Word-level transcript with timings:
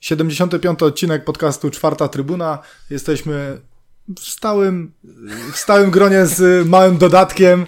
Siedemdziesiąty 0.00 0.58
piąty 0.58 0.84
odcinek 0.84 1.24
podcastu 1.24 1.70
Czwarta 1.70 2.08
Trybuna. 2.08 2.58
Jesteśmy 2.90 3.60
w 4.16 4.20
stałym, 4.20 4.92
w 5.52 5.56
stałym 5.56 5.90
gronie 5.90 6.26
z 6.26 6.68
małym 6.68 6.98
dodatkiem. 6.98 7.64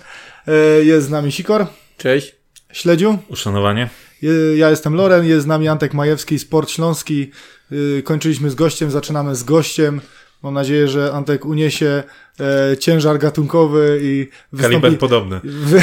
E, 0.48 0.52
Jest 0.84 1.06
z 1.06 1.10
nami 1.10 1.32
Sikor, 1.32 1.66
Cześć. 1.98 2.36
Śledziu. 2.72 3.18
Uszanowanie. 3.28 3.90
Je- 4.22 4.56
Ja 4.56 4.70
jestem 4.70 4.94
Loren, 4.94 5.24
jest 5.26 5.42
z 5.44 5.46
nami 5.46 5.68
Antek 5.68 5.94
Majewski, 5.94 6.38
Sport 6.38 6.70
Śląski. 6.70 7.30
Y, 7.72 8.02
Kończyliśmy 8.04 8.50
z 8.50 8.54
gościem, 8.54 8.90
zaczynamy 8.90 9.34
z 9.36 9.42
gościem. 9.44 10.00
Mam 10.42 10.54
nadzieję, 10.54 10.88
że 10.88 11.12
Antek 11.12 11.44
uniesie 11.44 12.02
e, 12.40 12.76
ciężar 12.76 13.18
gatunkowy 13.18 14.00
i 14.02 14.28
Kaliber 14.60 14.70
wystąpi, 14.70 14.96
podobny. 14.96 15.40
wy, 15.44 15.82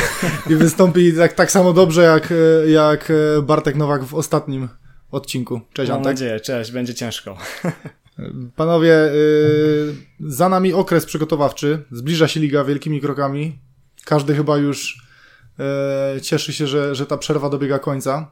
i 0.50 0.56
wystąpi 0.56 1.14
tak, 1.14 1.34
tak 1.34 1.52
samo 1.52 1.74
dobrze 1.74 2.04
jak, 2.04 2.32
e, 2.32 2.70
jak 2.70 3.12
e, 3.12 3.42
Bartek 3.42 3.76
Nowak 3.76 4.04
w 4.04 4.16
ostatnim 4.16 4.70
odcinku. 5.12 5.62
Cześć 5.74 5.90
Mam 5.90 5.98
Antek. 5.98 6.14
nadzieję, 6.14 6.40
cześć, 6.40 6.72
będzie 6.72 6.94
ciężko. 6.94 7.38
Panowie, 8.56 8.94
y, 8.94 9.96
za 10.20 10.50
nami 10.50 10.74
okres 10.74 11.06
przygotowawczy. 11.06 11.84
Zbliża 11.92 12.28
się 12.28 12.40
liga 12.40 12.64
wielkimi 12.64 13.02
krokami. 13.02 13.60
Każdy 14.06 14.36
chyba 14.36 14.58
już 14.58 15.02
e, 15.60 16.22
cieszy 16.22 16.54
się, 16.54 16.68
że, 16.68 16.96
że 16.96 17.06
ta 17.06 17.18
przerwa 17.18 17.50
dobiega 17.50 17.80
końca. 17.80 18.32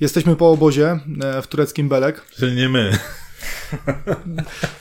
Jesteśmy 0.00 0.36
po 0.36 0.50
obozie 0.50 1.00
e, 1.22 1.42
w 1.42 1.46
tureckim 1.46 1.88
Belek. 1.88 2.24
Czyli 2.36 2.56
nie 2.56 2.68
my. 2.68 2.98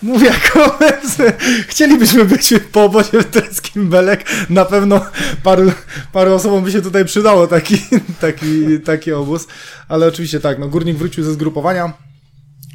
Mówię, 0.01 0.31
koledzy, 0.53 1.33
chcielibyśmy 1.67 2.25
być 2.25 2.53
po 2.71 2.83
obozie 2.83 3.21
w 3.21 3.31
tureckim 3.31 3.89
Belek. 3.89 4.25
Na 4.49 4.65
pewno 4.65 5.05
paru, 5.43 5.71
paru 6.13 6.33
osobom 6.33 6.63
by 6.63 6.71
się 6.71 6.81
tutaj 6.81 7.05
przydało 7.05 7.47
taki, 7.47 7.77
taki, 8.21 8.79
taki 8.79 9.11
obóz. 9.11 9.47
Ale 9.87 10.07
oczywiście 10.07 10.39
tak, 10.39 10.59
no, 10.59 10.67
Górnik 10.67 10.97
wrócił 10.97 11.23
ze 11.23 11.33
zgrupowania. 11.33 11.93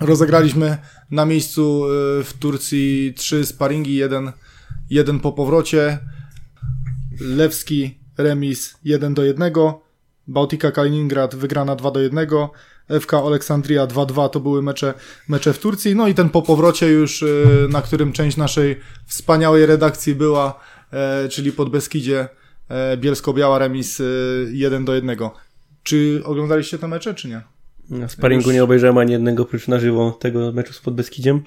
Rozegraliśmy 0.01 0.79
na 1.11 1.27
miejscu 1.27 1.85
y, 1.87 2.25
w 2.25 2.33
Turcji 2.39 3.15
trzy 3.17 3.47
sparingi, 3.47 3.95
jeden, 3.95 4.33
jeden 4.91 5.21
po 5.21 5.33
powrocie. 5.33 5.99
Lewski 7.21 7.99
remis 8.19 8.75
1 8.85 9.15
do 9.15 9.25
1. 9.25 9.53
Bałtika 10.27 10.71
Kaliningrad 10.71 11.35
wygrana 11.35 11.77
2 11.77 11.91
do 11.91 12.01
1. 12.01 12.29
FK 13.01 13.15
Aleksandria 13.15 13.87
2-2 13.87 14.29
to 14.31 14.41
były 14.41 14.63
mecze, 14.63 14.95
mecze 15.29 15.53
w 15.53 15.59
Turcji. 15.59 15.95
No 15.95 16.09
i 16.09 16.15
ten 16.15 16.31
po 16.31 16.43
powrocie 16.43 16.89
już, 16.89 17.23
y, 17.23 17.47
na 17.71 17.83
którym 17.83 18.13
część 18.13 18.37
naszej 18.37 18.81
wspaniałej 19.07 19.67
redakcji 19.67 20.15
była, 20.15 20.61
e, 20.93 21.29
czyli 21.29 21.53
pod 21.53 21.71
Beskidzie 21.71 22.29
e, 22.69 22.97
Bielsko-Biała 22.97 23.59
remis 23.59 24.01
y, 24.01 24.51
1 24.53 24.85
do 24.85 24.95
1. 24.95 25.19
Czy 25.83 26.23
oglądaliście 26.25 26.79
te 26.79 26.89
mecze, 26.89 27.15
czy 27.15 27.29
nie? 27.29 27.41
Na 27.91 28.09
sparingu 28.09 28.49
Już- 28.49 28.55
nie 28.55 28.65
obejrzałem 28.65 28.99
ani 28.99 29.13
jednego 29.13 29.43
oprócz 29.43 29.69
na 29.69 29.79
żywo 29.81 30.11
tego 30.21 30.53
meczu 30.53 30.73
z 30.73 30.81
Podbeskidziem. 30.81 31.43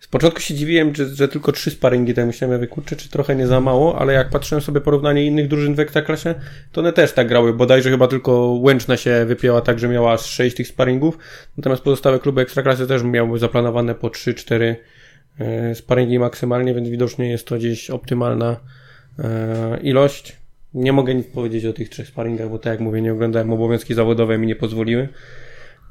Z 0.00 0.08
początku 0.08 0.40
się 0.40 0.54
dziwiłem, 0.54 0.94
że, 0.94 1.06
że 1.06 1.28
tylko 1.28 1.52
trzy 1.52 1.70
sparingi, 1.70 2.14
tak 2.14 2.26
myślałem, 2.26 2.62
ja 2.62 2.68
mówię, 2.76 2.96
czy 2.96 3.08
trochę 3.08 3.36
nie 3.36 3.46
za 3.46 3.60
mało, 3.60 3.98
ale 3.98 4.12
jak 4.12 4.30
patrzyłem 4.30 4.62
sobie 4.62 4.80
porównanie 4.80 5.26
innych 5.26 5.48
drużyn 5.48 5.74
w 5.74 5.80
Ekstraklasie, 5.80 6.34
to 6.72 6.80
one 6.80 6.92
też 6.92 7.12
tak 7.12 7.28
grały, 7.28 7.54
bodajże 7.54 7.90
chyba 7.90 8.08
tylko 8.08 8.58
Łęczna 8.60 8.96
się 8.96 9.24
wypięła 9.26 9.60
tak, 9.60 9.78
że 9.78 9.88
miała 9.88 10.12
aż 10.12 10.20
sześć 10.20 10.56
tych 10.56 10.68
sparingów, 10.68 11.18
natomiast 11.56 11.82
pozostałe 11.82 12.18
kluby 12.18 12.40
Ekstraklasy 12.40 12.86
też 12.86 13.02
miały 13.02 13.38
zaplanowane 13.38 13.94
po 13.94 14.08
3-4 14.08 14.74
e, 15.38 15.74
sparingi 15.74 16.18
maksymalnie, 16.18 16.74
więc 16.74 16.88
widocznie 16.88 17.30
jest 17.30 17.46
to 17.46 17.56
gdzieś 17.56 17.90
optymalna 17.90 18.56
e, 19.18 19.78
ilość. 19.82 20.36
Nie 20.74 20.92
mogę 20.92 21.14
nic 21.14 21.26
powiedzieć 21.26 21.64
o 21.64 21.72
tych 21.72 21.88
trzech 21.88 22.08
sparingach, 22.08 22.48
bo 22.48 22.58
tak 22.58 22.70
jak 22.70 22.80
mówię, 22.80 23.02
nie 23.02 23.12
oglądałem 23.12 23.52
obowiązki 23.52 23.94
zawodowe 23.94 24.38
mi 24.38 24.46
nie 24.46 24.56
pozwoliły. 24.56 25.08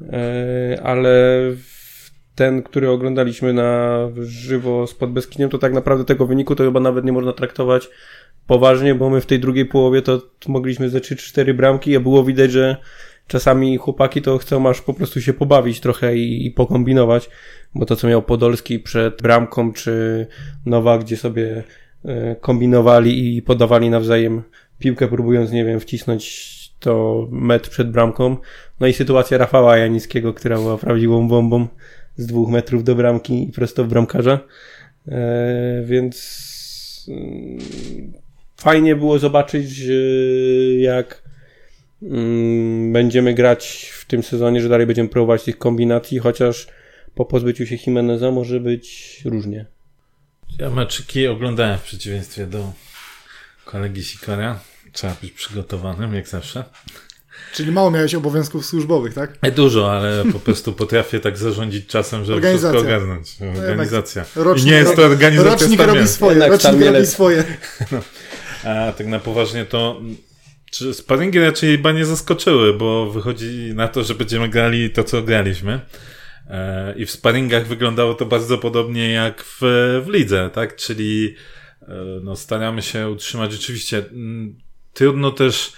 E, 0.01 0.81
ale 0.83 1.41
ten, 2.37 2.63
który 2.63 2.89
oglądaliśmy 2.89 3.53
na 3.53 3.99
żywo 4.21 4.87
z 4.87 4.93
Podbeskidiem, 4.93 5.49
to 5.49 5.57
tak 5.57 5.73
naprawdę 5.73 6.05
tego 6.05 6.25
wyniku 6.25 6.55
to 6.55 6.63
chyba 6.63 6.79
nawet 6.79 7.05
nie 7.05 7.11
można 7.11 7.33
traktować 7.33 7.89
poważnie, 8.47 8.95
bo 8.95 9.09
my 9.09 9.21
w 9.21 9.25
tej 9.25 9.39
drugiej 9.39 9.65
połowie 9.65 10.01
to 10.01 10.21
mogliśmy 10.47 10.89
ze 10.89 10.99
3-4 10.99 11.53
bramki, 11.53 11.95
a 11.95 11.99
było 11.99 12.23
widać, 12.23 12.51
że 12.51 12.77
czasami 13.27 13.77
chłopaki 13.77 14.21
to 14.21 14.37
chcą 14.37 14.69
aż 14.69 14.81
po 14.81 14.93
prostu 14.93 15.21
się 15.21 15.33
pobawić 15.33 15.79
trochę 15.79 16.17
i, 16.17 16.45
i 16.45 16.51
pokombinować, 16.51 17.29
bo 17.75 17.85
to 17.85 17.95
co 17.95 18.07
miał 18.07 18.21
Podolski 18.21 18.79
przed 18.79 19.21
bramką, 19.21 19.73
czy 19.73 20.27
Nowa, 20.65 20.97
gdzie 20.97 21.17
sobie 21.17 21.63
e, 22.05 22.35
kombinowali 22.35 23.37
i 23.37 23.41
podawali 23.41 23.89
nawzajem 23.89 24.43
piłkę, 24.79 25.07
próbując, 25.07 25.51
nie 25.51 25.65
wiem, 25.65 25.79
wcisnąć 25.79 26.57
to 26.79 27.27
metr 27.31 27.69
przed 27.69 27.91
bramką. 27.91 28.37
No 28.79 28.87
i 28.87 28.93
sytuacja 28.93 29.37
Rafała 29.37 29.77
Janickiego, 29.77 30.33
która 30.33 30.57
była 30.57 30.77
prawdziwą 30.77 31.27
bombą 31.27 31.67
z 32.17 32.25
dwóch 32.25 32.49
metrów 32.49 32.83
do 32.83 32.95
bramki 32.95 33.49
i 33.49 33.51
prosto 33.51 33.83
w 33.83 33.87
bramkarza. 33.87 34.39
E, 35.07 35.83
więc 35.85 37.05
mm, 37.07 37.59
fajnie 38.57 38.95
było 38.95 39.19
zobaczyć, 39.19 39.69
że 39.69 39.93
jak 40.79 41.23
mm, 42.01 42.93
będziemy 42.93 43.33
grać 43.33 43.91
w 43.93 44.05
tym 44.05 44.23
sezonie, 44.23 44.61
że 44.61 44.69
dalej 44.69 44.87
będziemy 44.87 45.09
próbować 45.09 45.43
tych 45.43 45.57
kombinacji, 45.57 46.19
chociaż 46.19 46.67
po 47.15 47.25
pozbyciu 47.25 47.65
się 47.65 47.75
Jimeneza 47.87 48.31
może 48.31 48.59
być 48.59 49.21
różnie. 49.25 49.65
Ja 50.59 50.69
meczyki 50.69 51.27
oglądałem 51.27 51.77
w 51.77 51.83
przeciwieństwie 51.83 52.47
do 52.47 52.73
kolegi 53.65 54.03
Sikora. 54.03 54.59
Trzeba 54.91 55.15
być 55.21 55.31
przygotowanym, 55.31 56.13
jak 56.13 56.27
zawsze. 56.27 56.63
Czyli 57.53 57.71
mało 57.71 57.91
miałeś 57.91 58.15
obowiązków 58.15 58.65
służbowych, 58.65 59.13
tak? 59.13 59.43
Nie 59.43 59.51
dużo, 59.51 59.91
ale 59.91 60.23
po 60.33 60.39
prostu 60.39 60.73
potrafię 60.73 61.19
tak 61.19 61.37
zarządzić 61.37 61.87
czasem, 61.87 62.25
żeby 62.25 62.35
Organizacja. 62.35 62.69
wszystko 62.69 62.89
ogarnąć. 62.95 63.37
Organizacja. 63.57 64.25
Rocznik, 64.35 64.67
I 64.67 64.71
nie 64.71 64.77
jest 64.77 64.95
to 64.95 65.01
organizacja 65.05 65.51
rocznik 65.51 65.73
stawiana. 65.79 65.93
robi 65.93 66.07
swoje, 66.07 66.31
Jednak 66.31 66.51
rocznik 66.51 66.85
robi 66.93 67.05
swoje. 67.07 67.43
A 68.63 68.91
tak 68.91 69.07
na 69.07 69.19
poważnie 69.19 69.65
to 69.65 70.01
czy 70.71 70.93
sparingi 70.93 71.39
raczej 71.39 71.71
chyba 71.77 71.91
nie 71.91 72.05
zaskoczyły, 72.05 72.73
bo 72.73 73.11
wychodzi 73.11 73.71
na 73.75 73.87
to, 73.87 74.03
że 74.03 74.15
będziemy 74.15 74.49
grali 74.49 74.89
to, 74.89 75.03
co 75.03 75.21
graliśmy. 75.21 75.79
E, 76.49 76.93
I 76.97 77.05
w 77.05 77.11
sparingach 77.11 77.67
wyglądało 77.67 78.13
to 78.13 78.25
bardzo 78.25 78.57
podobnie 78.57 79.11
jak 79.11 79.43
w, 79.43 79.57
w 80.05 80.09
lidze, 80.09 80.49
tak? 80.53 80.75
Czyli 80.75 81.35
e, 81.81 81.87
no, 82.23 82.35
staramy 82.35 82.81
się 82.81 83.09
utrzymać 83.09 83.51
rzeczywiście. 83.51 83.97
mm, 83.97 84.55
Trudno 84.93 85.31
też 85.31 85.67
e, 85.67 85.71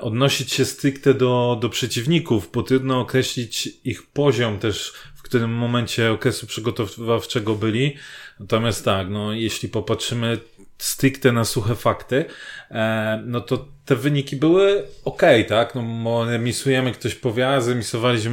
odnosić 0.00 0.52
się 0.52 0.64
stricte 0.64 1.14
do, 1.14 1.58
do 1.60 1.68
przeciwników, 1.68 2.50
bo 2.52 2.62
trudno 2.62 3.00
określić 3.00 3.68
ich 3.84 4.06
poziom 4.06 4.58
też, 4.58 4.92
w 5.14 5.22
którym 5.22 5.50
momencie 5.50 6.12
okresu 6.12 6.46
przygotowawczego 6.46 7.54
byli. 7.54 7.96
Natomiast 8.40 8.84
tak, 8.84 9.10
no, 9.10 9.32
jeśli 9.32 9.68
popatrzymy 9.68 10.38
stricte 10.78 11.32
na 11.32 11.44
suche 11.44 11.74
fakty, 11.74 12.24
e, 12.70 13.22
no 13.26 13.40
to 13.40 13.68
te 13.84 13.96
wyniki 13.96 14.36
były 14.36 14.84
ok, 15.04 15.22
tak? 15.48 15.74
No, 15.74 16.24
remisujemy, 16.24 16.92
ktoś 16.92 17.14
powie, 17.14 17.48
a 17.48 17.60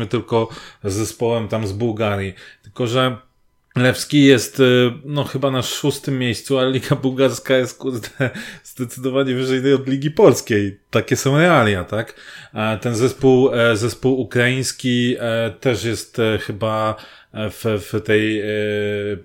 tylko 0.09 0.50
z 0.84 0.94
zespołem 0.94 1.47
tam 1.47 1.68
z 1.68 1.72
Bułgarii. 1.72 2.34
Tylko, 2.63 2.88
że 2.88 3.18
Lewski 3.79 4.25
jest, 4.25 4.59
y, 4.59 4.91
no 5.06 5.23
chyba 5.23 5.51
na 5.51 5.62
szóstym 5.62 6.19
miejscu, 6.19 6.57
ale 6.59 6.72
Liga 6.72 6.95
Bułgarska 6.95 7.57
jest, 7.57 7.78
kurde, 7.78 8.09
zdecydowanie 8.63 9.35
wyżej 9.35 9.73
od 9.73 9.88
Ligi 9.88 10.12
Polskiej. 10.12 10.79
Takie 10.91 11.16
są 11.16 11.38
realia, 11.38 11.84
tak? 11.84 12.13
A 12.53 12.78
ten 12.81 12.95
zespół, 12.95 13.53
e, 13.53 13.78
zespół 13.78 14.19
ukraiński 14.19 15.16
e, 15.19 15.51
też 15.59 15.84
jest 15.84 16.19
e, 16.19 16.38
chyba 16.38 16.95
e, 17.34 17.50
w, 17.50 17.63
w 17.63 18.01
tej 18.01 18.41
e, 18.41 18.45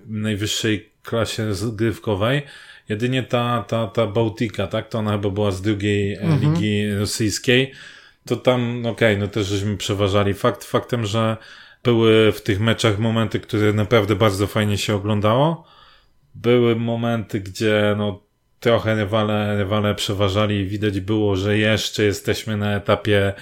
najwyższej 0.07 0.89
klasie 1.03 1.55
zgrywkowej. 1.55 2.41
Jedynie 2.89 3.23
ta, 3.23 3.65
ta, 3.67 3.87
ta 3.87 4.07
Bałtika, 4.07 4.67
tak? 4.67 4.89
To 4.89 4.99
ona 4.99 5.11
chyba 5.11 5.29
była 5.29 5.51
z 5.51 5.61
drugiej 5.61 6.13
e, 6.13 6.39
ligi 6.41 6.95
rosyjskiej. 6.95 7.71
To 8.25 8.35
tam, 8.35 8.81
no 8.81 8.89
okej, 8.89 9.17
no 9.17 9.27
też 9.27 9.47
żeśmy 9.47 9.77
przeważali. 9.77 10.33
Fakt 10.33 10.63
faktem, 10.63 11.05
że 11.05 11.37
były 11.85 12.31
w 12.31 12.41
tych 12.41 12.59
meczach 12.59 12.99
momenty, 12.99 13.39
które 13.39 13.73
naprawdę 13.73 14.15
bardzo 14.15 14.47
fajnie 14.47 14.77
się 14.77 14.95
oglądało. 14.95 15.67
Były 16.35 16.75
momenty, 16.75 17.39
gdzie 17.39 17.95
no 17.97 18.23
trochę 18.59 18.95
rywale, 18.95 19.57
rywale 19.57 19.95
przeważali 19.95 20.55
i 20.55 20.65
widać 20.65 20.99
było, 20.99 21.35
że 21.35 21.57
jeszcze 21.57 22.03
jesteśmy 22.03 22.57
na 22.57 22.75
etapie, 22.75 23.33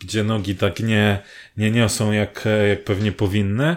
gdzie 0.00 0.24
nogi 0.24 0.54
tak 0.54 0.80
nie, 0.80 1.18
nie 1.56 1.70
niosą 1.70 2.12
jak, 2.12 2.44
jak 2.68 2.84
pewnie 2.84 3.12
powinny. 3.12 3.76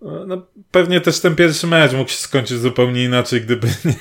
No, 0.00 0.46
pewnie 0.70 1.00
też 1.00 1.20
ten 1.20 1.36
pierwszy 1.36 1.66
mecz 1.66 1.92
mógł 1.92 2.10
się 2.10 2.16
skończyć 2.16 2.58
zupełnie 2.58 3.04
inaczej, 3.04 3.40
gdyby 3.40 3.66
nie, 3.84 3.94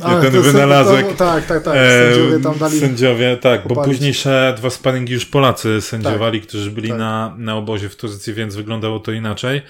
nie 0.00 0.06
Ale 0.06 0.30
ten 0.30 0.42
wynalazek. 0.42 1.06
to- 1.08 1.14
Tak, 1.14 1.46
tak, 1.46 1.62
tak. 1.62 1.74
E, 1.76 2.14
Sędziowie 2.14 2.42
tam 2.42 2.58
dali... 2.58 2.80
Sędziowie, 2.80 3.36
tak, 3.36 3.68
bo 3.68 3.84
późniejsze 3.84 4.54
dwa 4.56 4.70
sparingi 4.70 5.12
już 5.12 5.26
Polacy 5.26 5.80
sędziowali, 5.80 6.40
którzy 6.40 6.70
byli 6.70 6.88
tak. 6.88 6.98
na, 6.98 7.34
na 7.38 7.56
obozie 7.56 7.88
w 7.88 7.96
Turcji, 7.96 8.34
więc 8.34 8.56
wyglądało 8.56 9.00
to 9.00 9.12
inaczej. 9.12 9.62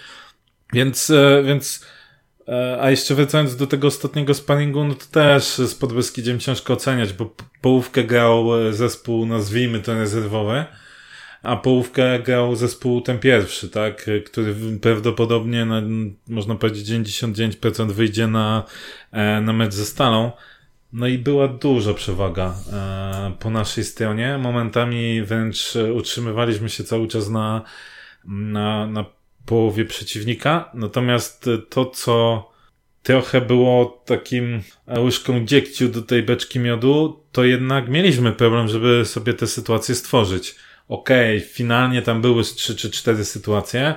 Więc, 0.73 1.11
e, 1.11 1.43
więc 1.45 1.87
E, 2.49 2.79
a 2.81 2.91
jeszcze 2.91 3.15
wracając 3.15 3.57
do 3.57 3.67
tego 3.67 3.89
ostatniego 3.89 4.35
sparingu, 4.35 4.85
no 4.85 4.95
to 4.95 5.07
też 5.11 5.45
z 5.45 5.75
Podbeskidziem 5.75 6.39
ciężko 6.39 6.73
oceniać, 6.73 7.13
bo 7.13 7.35
połówkę 7.61 8.05
grał 8.05 8.47
zespół, 8.71 9.27
nazwijmy 9.27 9.81
to 9.81 9.95
rezerwowy, 9.95 10.65
a 11.47 11.57
połówkę 11.57 12.19
grał 12.19 12.57
zespół 12.57 13.01
ten 13.01 13.19
pierwszy, 13.19 13.69
tak, 13.69 14.11
który 14.27 14.55
prawdopodobnie, 14.81 15.65
na, 15.65 15.83
można 16.29 16.55
powiedzieć, 16.55 16.89
99% 16.89 17.93
wyjdzie 17.93 18.27
na, 18.27 18.65
e, 19.13 19.41
na 19.41 19.53
mecz 19.53 19.75
ze 19.75 19.85
Stalą. 19.85 20.33
No 20.93 21.07
i 21.07 21.19
była 21.19 21.49
duża 21.49 21.95
przewaga 21.95 22.55
po 23.39 23.51
naszej 23.51 23.85
stronie. 23.85 24.39
Momentami 24.39 25.23
wręcz 25.23 25.75
utrzymywaliśmy 25.95 26.69
się 26.69 26.85
cały 26.85 27.09
czas 27.09 27.29
na, 27.29 27.63
na, 28.25 28.87
na 28.87 29.05
połowie 29.47 29.85
przeciwnika. 29.85 30.71
Natomiast 30.75 31.51
to, 31.69 31.87
co 31.87 32.49
trochę 33.03 33.41
było 33.41 34.03
takim 34.07 34.63
łyżką 34.99 35.45
dziegciu 35.45 35.89
do 35.89 36.03
tej 36.03 36.23
beczki 36.23 36.59
miodu, 36.59 37.21
to 37.33 37.45
jednak 37.45 37.89
mieliśmy 37.89 38.33
problem, 38.33 38.69
żeby 38.69 39.05
sobie 39.05 39.35
te 39.35 39.47
sytuacje 39.47 39.95
stworzyć. 39.95 40.55
Okej, 40.89 41.37
okay, 41.37 41.49
finalnie 41.49 42.03
tam 42.03 42.23
były 42.23 42.43
trzy 42.43 42.77
czy 42.77 42.91
cztery 42.91 43.25
sytuacje, 43.25 43.95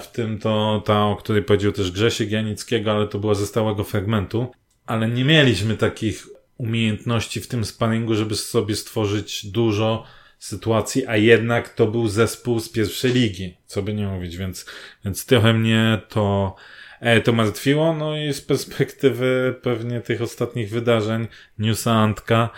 w 0.00 0.06
tym 0.06 0.38
to 0.38 0.82
ta, 0.86 1.06
o 1.06 1.16
której 1.16 1.42
powiedział 1.42 1.72
też 1.72 1.90
Grzesiek 1.90 2.30
Janickiego, 2.30 2.92
ale 2.92 3.06
to 3.06 3.18
była 3.18 3.34
ze 3.34 3.46
stałego 3.46 3.84
fragmentu. 3.84 4.52
Ale 4.86 5.08
nie 5.08 5.24
mieliśmy 5.24 5.76
takich 5.76 6.26
umiejętności 6.58 7.40
w 7.40 7.46
tym 7.46 7.64
sparingu, 7.64 8.14
żeby 8.14 8.36
sobie 8.36 8.76
stworzyć 8.76 9.46
dużo 9.46 10.04
sytuacji, 10.38 11.06
a 11.06 11.16
jednak 11.16 11.68
to 11.68 11.86
był 11.86 12.08
zespół 12.08 12.60
z 12.60 12.68
pierwszej 12.68 13.12
ligi, 13.12 13.56
co 13.66 13.82
by 13.82 13.94
nie 13.94 14.06
mówić, 14.06 14.36
więc, 14.36 14.66
więc 15.04 15.26
trochę 15.26 15.52
mnie 15.52 16.00
to, 16.08 16.56
e, 17.00 17.20
to 17.20 17.32
martwiło, 17.32 17.94
no 17.94 18.16
i 18.16 18.32
z 18.32 18.40
perspektywy 18.40 19.54
pewnie 19.62 20.00
tych 20.00 20.22
ostatnich 20.22 20.70
wydarzeń, 20.70 21.28
newsa 21.58 21.92
Antka, 21.92 22.50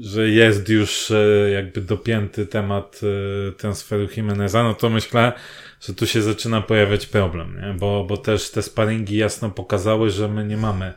że 0.00 0.28
jest 0.28 0.68
już 0.68 1.10
e, 1.10 1.50
jakby 1.50 1.80
dopięty 1.80 2.46
temat 2.46 3.00
e, 3.02 3.52
transferu 3.52 4.08
Jimeneza, 4.16 4.62
no 4.62 4.74
to 4.74 4.90
myślę, 4.90 5.32
że 5.80 5.94
tu 5.94 6.06
się 6.06 6.22
zaczyna 6.22 6.60
pojawiać 6.60 7.06
problem, 7.06 7.60
nie? 7.60 7.74
Bo, 7.78 8.04
bo 8.04 8.16
też 8.16 8.50
te 8.50 8.62
sparingi 8.62 9.16
jasno 9.16 9.50
pokazały, 9.50 10.10
że 10.10 10.28
my 10.28 10.44
nie 10.44 10.56
mamy 10.56 10.92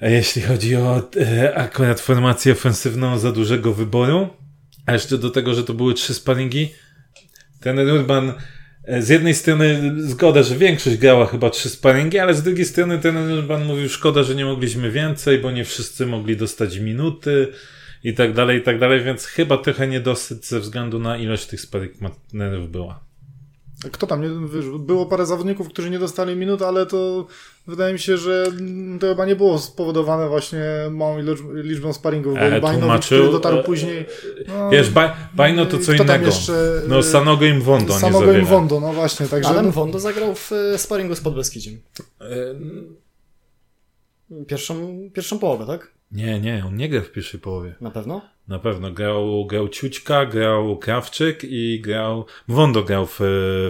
jeśli 0.00 0.42
chodzi 0.42 0.76
o 0.76 1.10
e, 1.20 1.54
akurat 1.54 2.00
formację 2.00 2.52
ofensywną 2.52 3.18
za 3.18 3.32
dużego 3.32 3.74
wyboru, 3.74 4.28
a 4.86 4.92
jeszcze 4.92 5.18
do 5.18 5.30
tego, 5.30 5.54
że 5.54 5.64
to 5.64 5.74
były 5.74 5.94
trzy 5.94 6.14
sparingi, 6.14 6.72
ten 7.60 7.78
Urban 7.78 8.32
z 8.88 9.08
jednej 9.08 9.34
strony 9.34 9.92
zgoda, 9.96 10.42
że 10.42 10.56
większość 10.56 10.96
grała 10.96 11.26
chyba 11.26 11.50
trzy 11.50 11.68
sparingi, 11.68 12.18
ale 12.18 12.34
z 12.34 12.42
drugiej 12.42 12.64
strony 12.64 12.98
ten 12.98 13.32
Urban 13.32 13.64
mówił, 13.64 13.88
szkoda, 13.88 14.22
że 14.22 14.34
nie 14.34 14.44
mogliśmy 14.44 14.90
więcej, 14.90 15.38
bo 15.38 15.50
nie 15.50 15.64
wszyscy 15.64 16.06
mogli 16.06 16.36
dostać 16.36 16.78
minuty 16.78 17.48
i 18.04 18.14
tak 18.14 18.32
dalej, 18.32 18.58
i 18.58 18.62
tak 18.62 18.78
dalej, 18.78 19.04
więc 19.04 19.24
chyba 19.24 19.58
trochę 19.58 19.88
niedosyt 19.88 20.46
ze 20.46 20.60
względu 20.60 20.98
na 20.98 21.16
ilość 21.16 21.46
tych 21.46 21.60
sparing 21.60 21.94
była. 22.68 23.05
Kto 23.92 24.06
tam? 24.06 24.22
Nie, 24.22 24.48
wiesz, 24.48 24.64
było 24.78 25.06
parę 25.06 25.26
zawodników, 25.26 25.68
którzy 25.68 25.90
nie 25.90 25.98
dostali 25.98 26.36
minut, 26.36 26.62
ale 26.62 26.86
to 26.86 27.26
wydaje 27.66 27.92
mi 27.92 27.98
się, 27.98 28.16
że 28.16 28.46
to 29.00 29.06
chyba 29.06 29.26
nie 29.26 29.36
było 29.36 29.58
spowodowane 29.58 30.28
właśnie 30.28 30.64
małą 30.90 31.18
liczbą 31.54 31.92
sparingów, 31.92 32.34
bo 32.34 32.40
e, 32.40 32.60
Bajnowicz, 32.60 33.06
który 33.06 33.30
dotarł 33.30 33.58
e, 33.58 33.62
później... 33.62 34.06
No, 34.48 34.70
wiesz, 34.70 34.90
Bajno 35.34 35.66
to 35.66 35.78
co 35.78 35.92
innego. 35.92 36.26
Jeszcze, 36.26 36.82
no 36.88 37.02
Sanogo 37.02 37.46
im 37.46 37.62
Wondo 37.62 37.92
Sanogo 37.98 38.32
im 38.32 38.44
Wondo, 38.44 38.80
no 38.80 38.92
właśnie. 38.92 39.26
Także, 39.26 39.50
Ale. 39.50 39.70
Wondo 39.70 40.00
zagrał 40.00 40.34
w 40.34 40.52
e, 40.52 40.78
sparingu 40.78 41.14
z 41.14 41.20
Podbeskidziem. 41.20 41.80
Pierwszą, 44.46 44.98
pierwszą 45.14 45.38
połowę, 45.38 45.66
tak? 45.66 45.92
Nie, 46.12 46.40
nie, 46.40 46.64
on 46.66 46.76
nie 46.76 46.88
gra 46.88 47.00
w 47.00 47.10
pierwszej 47.10 47.40
połowie. 47.40 47.74
Na 47.80 47.90
pewno? 47.90 48.35
Na 48.48 48.58
pewno. 48.58 48.92
Grał, 48.92 49.46
grał 49.46 49.68
Ciućka, 49.68 50.26
grał 50.26 50.76
Krawczyk 50.76 51.44
i 51.44 51.80
grał... 51.80 52.24
Wondo 52.48 52.82
grał 52.82 53.06
w, 53.06 53.16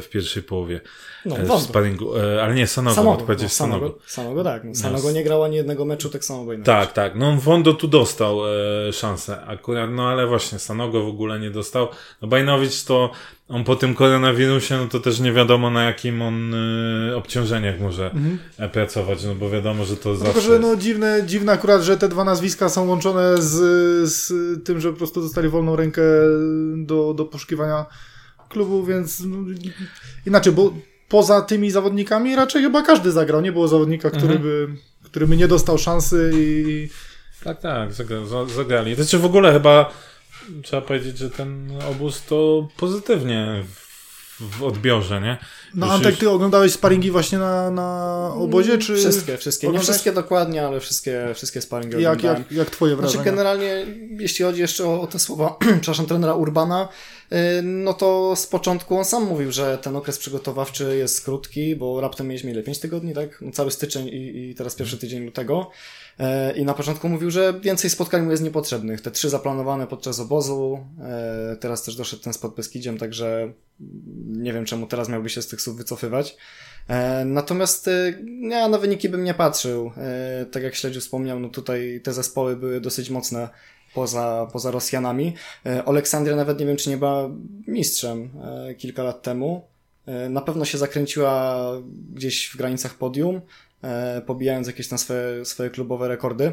w 0.03 0.09
pierwszej 0.11 0.43
połowie. 0.43 0.81
No, 1.27 1.59
w 1.59 1.63
sparingu, 1.63 2.17
e, 2.17 2.43
ale 2.43 2.55
nie, 2.55 2.67
Sanogo, 2.67 2.95
Sanogo 2.95 3.23
powiedzieć 3.23 3.45
no, 3.45 3.49
Sanogo. 3.49 3.99
Sanogo, 4.07 4.45
tak. 4.45 4.65
No, 4.65 4.75
Sanogo 4.75 5.13
nie 5.13 5.25
grał 5.25 5.45
ani 5.45 5.57
jednego 5.57 5.85
meczu, 5.85 6.11
tak 6.11 6.25
samo 6.25 6.39
Bajnowicz. 6.45 6.67
Tak, 6.67 6.93
tak. 6.93 7.15
No 7.15 7.37
Wondo 7.37 7.75
tu 7.75 7.89
dostał 7.89 8.41
e, 8.89 8.93
szansę 8.93 9.45
akurat, 9.47 9.91
no 9.91 10.09
ale 10.09 10.27
właśnie 10.27 10.59
Sanogo 10.59 11.05
w 11.05 11.09
ogóle 11.09 11.41
nie 11.41 11.51
dostał. 11.51 11.89
No 12.23 12.29
Bajnowicz 12.29 12.85
to 12.85 13.11
on 13.49 13.65
po 13.65 13.77
tym 13.77 13.95
koronawirusie, 13.95 14.77
no 14.77 14.87
to 14.87 15.01
też 15.01 15.21
nie 15.21 15.33
wiadomo 15.33 15.71
na 15.71 15.85
jakim 15.85 16.23
on 16.23 16.55
y, 16.55 17.17
obciążeniach 17.17 17.81
może 17.81 18.05
mhm. 18.07 18.39
E, 18.59 18.69
pracować, 18.69 19.25
no 19.25 19.35
bo 19.35 19.51
wiadomo, 19.51 19.85
że 19.85 19.97
to 19.97 20.09
no 20.09 20.17
zawsze... 20.17 20.35
Tylko, 20.35 20.49
że 20.49 20.59
no 20.59 20.77
dziwne, 20.77 21.23
dziwne 21.27 21.53
akurat, 21.53 21.83
że 21.83 21.97
te 21.97 22.09
dwa 22.09 22.25
nazwiska 22.25 22.69
są 22.69 22.89
łączone 22.89 23.43
z, 23.43 23.53
z 24.11 24.65
tym, 24.67 24.81
że 24.81 24.91
po 24.93 24.99
prostu 24.99 25.23
dostali 25.23 25.49
wolną 25.49 25.77
rękę 25.77 26.03
do, 26.77 27.15
do 27.15 27.25
poszukiwania 27.25 27.87
klubu, 28.49 28.85
więc 28.85 29.21
no, 29.21 29.37
inaczej, 30.27 30.53
bo 30.53 30.73
poza 31.09 31.43
tymi 31.43 31.71
zawodnikami 31.71 32.37
raczej 32.37 32.63
chyba 32.63 32.83
każdy 32.83 33.13
zagrał. 33.13 33.41
Nie 33.41 33.53
było 33.53 33.69
zawodnika, 33.69 34.11
który, 34.11 34.35
mhm. 34.35 34.43
by, 34.43 34.69
który 35.03 35.27
by 35.27 35.37
nie 35.37 35.49
dostał 35.49 35.79
szansy 35.79 36.31
i... 36.35 36.89
Tak, 37.45 37.61
tak, 37.61 37.91
zagrali. 38.57 38.95
Znaczy 38.95 39.19
w 39.19 39.25
ogóle 39.25 39.53
chyba 39.53 39.93
trzeba 40.63 40.83
powiedzieć, 40.83 41.19
że 41.19 41.31
ten 41.31 41.71
obóz 41.91 42.23
to 42.29 42.69
pozytywnie 42.77 43.65
w 44.41 44.63
odbiorze, 44.63 45.21
nie? 45.21 45.39
No 45.75 45.93
Antek, 45.93 46.17
ty 46.17 46.31
oglądałeś 46.31 46.73
sparingi 46.73 47.11
właśnie 47.11 47.39
na, 47.39 47.71
na 47.71 48.31
obozie, 48.35 48.79
czy... 48.79 48.97
Wszystkie, 48.97 49.37
wszystkie. 49.37 49.69
Nie 49.69 49.79
wszystkie 49.79 50.13
dokładnie, 50.13 50.67
ale 50.67 50.81
wszystkie, 50.81 51.33
wszystkie 51.35 51.61
sparingi 51.61 52.03
jak, 52.03 52.23
jak, 52.23 52.53
jak 52.53 52.71
twoje 52.71 52.97
znaczy, 52.97 53.03
wrażenia? 53.03 53.23
Znaczy 53.23 53.37
generalnie, 53.37 53.87
jeśli 54.19 54.45
chodzi 54.45 54.61
jeszcze 54.61 54.85
o, 54.85 55.01
o 55.01 55.07
te 55.07 55.19
słowa, 55.19 55.57
przepraszam, 55.81 56.07
trenera 56.07 56.35
Urbana, 56.35 56.89
y, 57.33 57.37
no 57.63 57.95
to 57.95 58.37
z 58.37 58.47
początku 58.47 58.99
on 58.99 59.05
sam 59.05 59.25
mówił, 59.25 59.53
że 59.53 59.79
ten 59.79 59.97
okres 59.97 60.19
przygotowawczy 60.19 60.97
jest 60.97 61.25
krótki, 61.25 61.77
bo 61.77 62.01
raptem 62.01 62.29
mieliśmy 62.29 62.51
ile? 62.51 62.63
5 62.63 62.79
tygodni, 62.79 63.15
tak? 63.15 63.41
No, 63.41 63.53
cały 63.53 63.71
styczeń 63.71 64.09
i, 64.09 64.51
i 64.51 64.55
teraz 64.55 64.75
pierwszy 64.75 64.99
tydzień 64.99 65.25
lutego. 65.25 65.71
E, 66.19 66.57
I 66.57 66.65
na 66.65 66.75
początku 66.75 67.09
mówił, 67.09 67.31
że 67.31 67.61
więcej 67.61 67.91
spotkań 67.91 68.23
mu 68.23 68.31
jest 68.31 68.43
niepotrzebnych. 68.43 69.01
Te 69.01 69.11
trzy 69.11 69.31
zaplanowane 69.31 69.87
podczas 69.87 70.21
obozu, 70.21 70.87
e, 71.01 71.57
teraz 71.61 71.83
też 71.83 71.97
doszedł 71.97 72.23
ten 72.23 72.33
spot 72.33 72.55
Beskidziem, 72.55 72.99
także 72.99 73.53
nie 74.27 74.53
wiem 74.53 74.65
czemu 74.65 74.87
teraz 74.87 75.09
miałby 75.09 75.31
się 75.31 75.43
z 75.43 75.49
tych 75.49 75.61
słów 75.61 75.77
wycofywać. 75.77 76.37
E, 76.89 77.25
natomiast 77.25 77.91
ja 78.41 78.69
na 78.69 78.79
wyniki 78.79 79.09
bym 79.09 79.25
nie 79.25 79.35
patrzył. 79.35 79.93
Tak 80.51 80.63
jak 80.63 80.75
śledził 80.75 81.01
wspomniał, 81.01 81.41
no 81.41 81.49
tutaj 81.49 82.01
te 82.05 82.13
zespoły 82.13 82.57
były 82.57 82.81
dosyć 82.81 83.11
mocne 83.11 83.49
poza, 83.95 84.49
poza 84.53 84.71
Rosjanami. 84.71 85.35
Aleksandria 85.87 86.37
nawet 86.37 86.61
nie 86.61 86.67
wiem, 86.67 86.77
czy 86.77 86.91
nie 86.91 86.97
była 86.97 87.31
mistrzem 87.67 88.31
kilka 88.79 89.03
lat 89.03 89.23
temu. 89.23 89.67
Na 90.31 90.41
pewno 90.41 90.65
się 90.65 90.79
zakręciła 90.79 91.67
gdzieś 92.15 92.49
w 92.49 92.57
granicach 92.57 92.95
podium. 92.95 93.41
E, 93.87 94.23
pobijając 94.27 94.67
jakieś 94.67 94.89
tam 94.89 94.99
swoje, 94.99 95.45
swoje 95.45 95.71
klubowe 95.71 96.09
rekordy. 96.09 96.53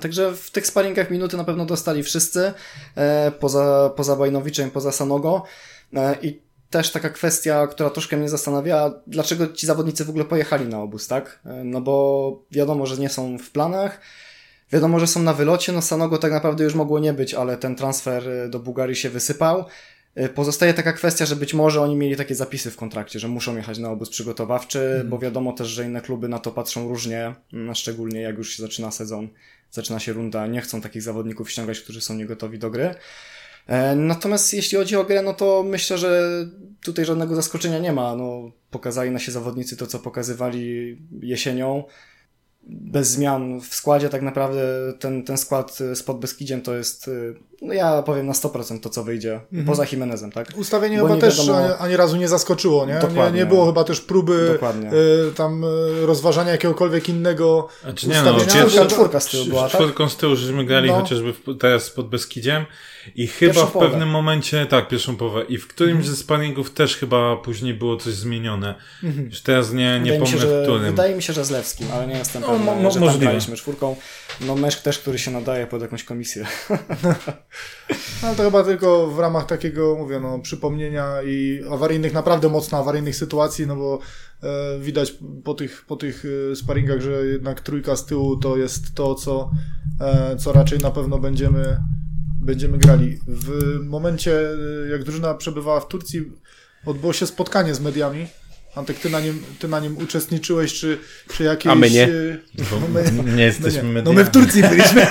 Także 0.00 0.34
w 0.34 0.50
tych 0.50 0.66
sparingach 0.66 1.10
minuty 1.10 1.36
na 1.36 1.44
pewno 1.44 1.66
dostali 1.66 2.02
wszyscy, 2.02 2.52
e, 2.96 3.32
poza, 3.40 3.90
poza 3.96 4.16
Bajnowiczem, 4.16 4.70
poza 4.70 4.92
Sanogo. 4.92 5.42
E, 5.94 6.16
I 6.22 6.40
też 6.70 6.90
taka 6.92 7.10
kwestia, 7.10 7.66
która 7.66 7.90
troszkę 7.90 8.16
mnie 8.16 8.28
zastanawia, 8.28 8.92
dlaczego 9.06 9.46
ci 9.46 9.66
zawodnicy 9.66 10.04
w 10.04 10.10
ogóle 10.10 10.24
pojechali 10.24 10.66
na 10.66 10.82
obóz, 10.82 11.08
tak? 11.08 11.40
No 11.64 11.80
bo 11.80 12.44
wiadomo, 12.50 12.86
że 12.86 12.96
nie 12.96 13.08
są 13.08 13.38
w 13.38 13.50
planach, 13.50 14.00
wiadomo, 14.72 15.00
że 15.00 15.06
są 15.06 15.22
na 15.22 15.34
wylocie, 15.34 15.72
no 15.72 15.82
Sanogo 15.82 16.18
tak 16.18 16.32
naprawdę 16.32 16.64
już 16.64 16.74
mogło 16.74 16.98
nie 16.98 17.12
być, 17.12 17.34
ale 17.34 17.56
ten 17.56 17.76
transfer 17.76 18.50
do 18.50 18.58
Bułgarii 18.58 18.96
się 18.96 19.10
wysypał. 19.10 19.64
Y, 20.18 20.28
pozostaje 20.28 20.74
taka 20.74 20.92
kwestia, 20.92 21.26
że 21.26 21.36
być 21.36 21.54
może 21.54 21.80
oni 21.80 21.96
mieli 21.96 22.16
takie 22.16 22.34
zapisy 22.34 22.70
w 22.70 22.76
kontrakcie, 22.76 23.18
że 23.18 23.28
muszą 23.28 23.56
jechać 23.56 23.78
na 23.78 23.90
obóz 23.90 24.10
przygotowawczy, 24.10 24.78
mm. 24.78 25.08
bo 25.08 25.18
wiadomo 25.18 25.52
też, 25.52 25.68
że 25.68 25.84
inne 25.84 26.00
kluby 26.00 26.28
na 26.28 26.38
to 26.38 26.50
patrzą 26.50 26.88
różnie, 26.88 27.34
mm, 27.52 27.74
szczególnie 27.74 28.20
jak 28.20 28.38
już 28.38 28.50
się 28.56 28.62
zaczyna 28.62 28.90
sezon, 28.90 29.28
zaczyna 29.70 30.00
się 30.00 30.12
runda, 30.12 30.46
nie 30.46 30.60
chcą 30.60 30.80
takich 30.80 31.02
zawodników 31.02 31.50
ściągać, 31.50 31.80
którzy 31.80 32.00
są 32.00 32.14
niegotowi 32.14 32.58
do 32.58 32.70
gry. 32.70 32.94
E, 33.66 33.96
natomiast 33.96 34.54
jeśli 34.54 34.78
chodzi 34.78 34.96
o 34.96 35.04
grę, 35.04 35.22
no 35.22 35.34
to 35.34 35.62
myślę, 35.62 35.98
że 35.98 36.30
tutaj 36.82 37.04
żadnego 37.04 37.36
zaskoczenia 37.36 37.78
nie 37.78 37.92
ma. 37.92 38.16
No, 38.16 38.50
pokazali 38.70 39.10
nasi 39.10 39.32
zawodnicy 39.32 39.76
to, 39.76 39.86
co 39.86 39.98
pokazywali 39.98 40.98
jesienią. 41.22 41.84
Bez 42.62 43.08
zmian 43.10 43.60
w 43.60 43.74
składzie 43.74 44.08
tak 44.08 44.22
naprawdę 44.22 44.60
ten, 44.98 45.24
ten 45.24 45.38
skład 45.38 45.78
y, 45.80 45.96
z 45.96 46.02
Podbeskidziem 46.02 46.62
to 46.62 46.74
jest, 46.74 47.08
y, 47.08 47.34
no 47.62 47.72
ja 47.74 48.02
powiem 48.02 48.26
na 48.26 48.32
100% 48.32 48.80
to, 48.80 48.90
co 48.90 49.04
wyjdzie, 49.04 49.40
poza 49.66 49.84
Jimenezem, 49.92 50.32
tak? 50.32 50.48
Ustawienie 50.56 50.96
Bo 50.96 51.02
chyba 51.02 51.14
nie 51.14 51.20
też 51.20 51.38
wiadomo- 51.38 51.56
ani, 51.64 51.74
ani 51.78 51.96
razu 51.96 52.16
nie 52.16 52.28
zaskoczyło, 52.28 52.86
nie? 52.86 52.94
Nie, 52.94 53.00
Dokładnie. 53.00 53.38
nie 53.40 53.46
było 53.46 53.66
chyba 53.66 53.84
też 53.84 54.00
próby 54.00 54.58
y, 55.30 55.34
tam 55.34 55.64
y, 55.64 56.06
rozważania 56.06 56.52
jakiegokolwiek 56.52 57.08
innego 57.08 57.68
Znaczy 57.82 58.08
nie 58.08 58.22
no, 58.22 58.36
ustawienia. 58.36 58.86
Czwórka- 58.86 59.20
z 59.20 59.26
tyłu 59.30 59.44
była, 59.44 59.62
tak? 59.62 59.70
czwórką 59.70 60.08
z 60.08 60.16
tyłu 60.16 60.36
żeśmy 60.36 60.64
grali 60.64 60.88
No. 60.88 61.00
chociażby 61.00 61.32
w, 61.32 61.58
teraz 61.60 61.90
pod 61.90 62.08
Beskidziem 62.08 62.64
i 63.14 63.26
chyba 63.26 63.52
Pierwszą 63.52 63.66
w 63.68 63.72
połowę. 63.72 63.90
pewnym 63.90 64.08
momencie, 64.08 64.66
tak, 64.66 64.88
pierwszą 64.88 65.16
połowę 65.16 65.44
i 65.48 65.58
w 65.58 65.68
którymś 65.68 65.96
Mhm. 65.96 66.14
ze 66.16 66.22
sparingów 66.22 66.70
też 66.70 66.96
chyba 66.96 67.36
później 67.36 67.74
było 67.74 67.96
coś 67.96 68.14
zmienione. 68.14 68.74
Już 69.30 69.40
teraz 69.40 69.72
nie, 69.72 70.00
nie 70.00 70.12
Mhm. 70.14 70.20
Wydaje 70.20 70.20
mi, 70.20 70.26
się, 70.26 70.36
pomnę 70.38 70.46
w 70.46 70.56
że, 70.58 70.62
którym. 70.62 70.82
wydaje 70.90 71.16
mi 71.16 71.22
się, 71.22 71.32
że 71.32 71.44
z 71.44 71.50
Lewskim, 71.50 71.86
ale 71.94 72.06
nie 72.06 72.14
jestem 72.18 72.42
No, 72.42 72.48
pewny, 72.48 72.64
mo- 72.64 72.74
mo- 72.74 72.90
że 72.90 73.00
możliwe. 73.00 73.10
tam 73.10 73.20
graliśmy 73.20 73.56
czwórką. 73.56 73.96
No 74.40 74.56
meszk 74.56 74.82
też, 74.82 74.98
który 74.98 75.18
się 75.18 75.30
nadaje 75.30 75.66
pod 75.66 75.82
jakąś 75.82 76.04
komisję. 76.04 76.46
No 78.22 78.34
to 78.34 78.42
chyba 78.42 78.64
tylko 78.64 79.06
w 79.06 79.18
ramach 79.18 79.46
takiego, 79.46 79.94
mówię, 79.98 80.20
no, 80.20 80.38
przypomnienia 80.38 81.22
i 81.26 81.60
awaryjnych, 81.70 82.12
naprawdę 82.12 82.48
mocno 82.48 82.78
awaryjnych 82.78 83.16
sytuacji, 83.16 83.66
no 83.66 83.76
bo 83.76 83.98
e, 84.42 84.78
widać 84.80 85.14
po 85.44 85.54
tych, 85.54 85.84
po 85.86 85.96
tych 85.96 86.24
e, 86.52 86.56
sparingach, 86.56 87.00
że 87.00 87.10
jednak 87.26 87.60
trójka 87.60 87.96
z 87.96 88.06
tyłu 88.06 88.36
to 88.36 88.56
jest 88.56 88.94
to, 88.94 89.14
co, 89.14 89.50
e, 90.00 90.36
co 90.36 90.52
raczej 90.52 90.78
na 90.78 90.90
pewno 90.90 91.18
będziemy, 91.18 91.78
będziemy 92.40 92.78
grali. 92.78 93.18
W 93.26 93.78
momencie, 93.84 94.40
e, 94.86 94.90
jak 94.90 95.04
drużyna 95.04 95.34
przebywała 95.34 95.80
w 95.80 95.88
Turcji, 95.88 96.22
odbyło 96.86 97.12
się 97.12 97.26
spotkanie 97.26 97.74
z 97.74 97.80
mediami. 97.80 98.26
Antek, 98.74 98.98
ty 98.98 99.10
na 99.10 99.20
nim, 99.20 99.42
ty 99.58 99.68
na 99.68 99.80
nim 99.80 99.96
uczestniczyłeś, 99.98 100.72
czy, 100.74 100.98
czy 101.36 101.44
jakieś... 101.44 101.72
A 101.72 101.74
my 101.74 101.90
nie. 101.90 102.08
Bo 102.70 102.80
No 102.80 102.88
my- 102.88 103.12
nie 103.24 103.32
No, 103.32 103.40
jesteśmy 103.40 103.94
nie. 103.94 104.02
no 104.02 104.12
my 104.12 104.24
w 104.24 104.30
Turcji 104.30 104.62
byliśmy. 104.62 105.06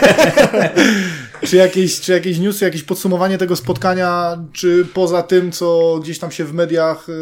czy, 1.48 1.56
jakieś, 1.56 2.00
czy 2.02 2.12
jakieś 2.12 2.40
newsy, 2.40 2.66
jakieś 2.66 2.84
podsumowanie 2.84 3.38
tego 3.38 3.56
spotkania, 3.56 4.38
czy 4.54 4.86
poza 4.94 5.24
tym, 5.24 5.52
co 5.52 6.00
gdzieś 6.04 6.20
tam 6.20 6.32
się 6.32 6.46
w 6.46 6.54
mediach 6.54 7.10
y, 7.10 7.14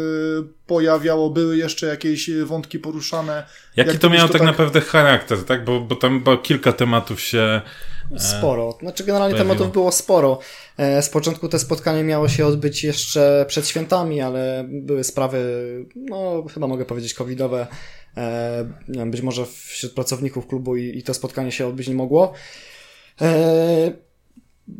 pojawiało, 0.66 1.30
były 1.30 1.56
jeszcze 1.56 1.86
jakieś 1.86 2.28
y, 2.28 2.46
wątki 2.46 2.78
poruszane? 2.78 3.44
Jaki 3.76 3.90
Jak 3.90 3.98
to 3.98 4.10
miało 4.10 4.28
tak 4.28 4.42
naprawdę 4.42 4.80
charakter, 4.80 5.44
tak? 5.44 5.64
Bo, 5.64 5.80
bo 5.80 5.96
tam 5.96 6.18
chyba 6.18 6.36
kilka 6.36 6.72
tematów 6.72 7.20
się... 7.20 7.60
Sporo. 8.16 8.78
Znaczy 8.80 9.04
generalnie 9.04 9.34
pojawiło. 9.34 9.54
tematów 9.54 9.72
było 9.72 9.92
sporo. 9.92 10.38
E, 10.78 11.02
Z 11.02 11.08
początku 11.08 11.48
te 11.48 11.58
spotkanie 11.58 12.04
miało 12.04 12.28
się 12.28 12.46
odbyć 12.46 12.84
jeszcze 12.84 13.44
przed 13.48 13.68
świętami, 13.68 14.20
ale 14.20 14.64
były 14.68 15.04
sprawy, 15.04 15.38
no 15.96 16.44
chyba 16.54 16.66
mogę 16.66 16.84
powiedzieć 16.84 17.14
covidowe. 17.14 17.66
E, 18.16 18.68
wiem, 18.88 19.10
być 19.10 19.20
może 19.22 19.46
wśród 19.46 19.92
pracowników 19.92 20.46
klubu 20.46 20.76
i, 20.76 20.98
i 20.98 21.02
to 21.02 21.14
spotkanie 21.14 21.52
się 21.52 21.66
odbyć 21.66 21.88
nie 21.88 21.94
mogło. 21.94 22.32
E, 23.20 23.92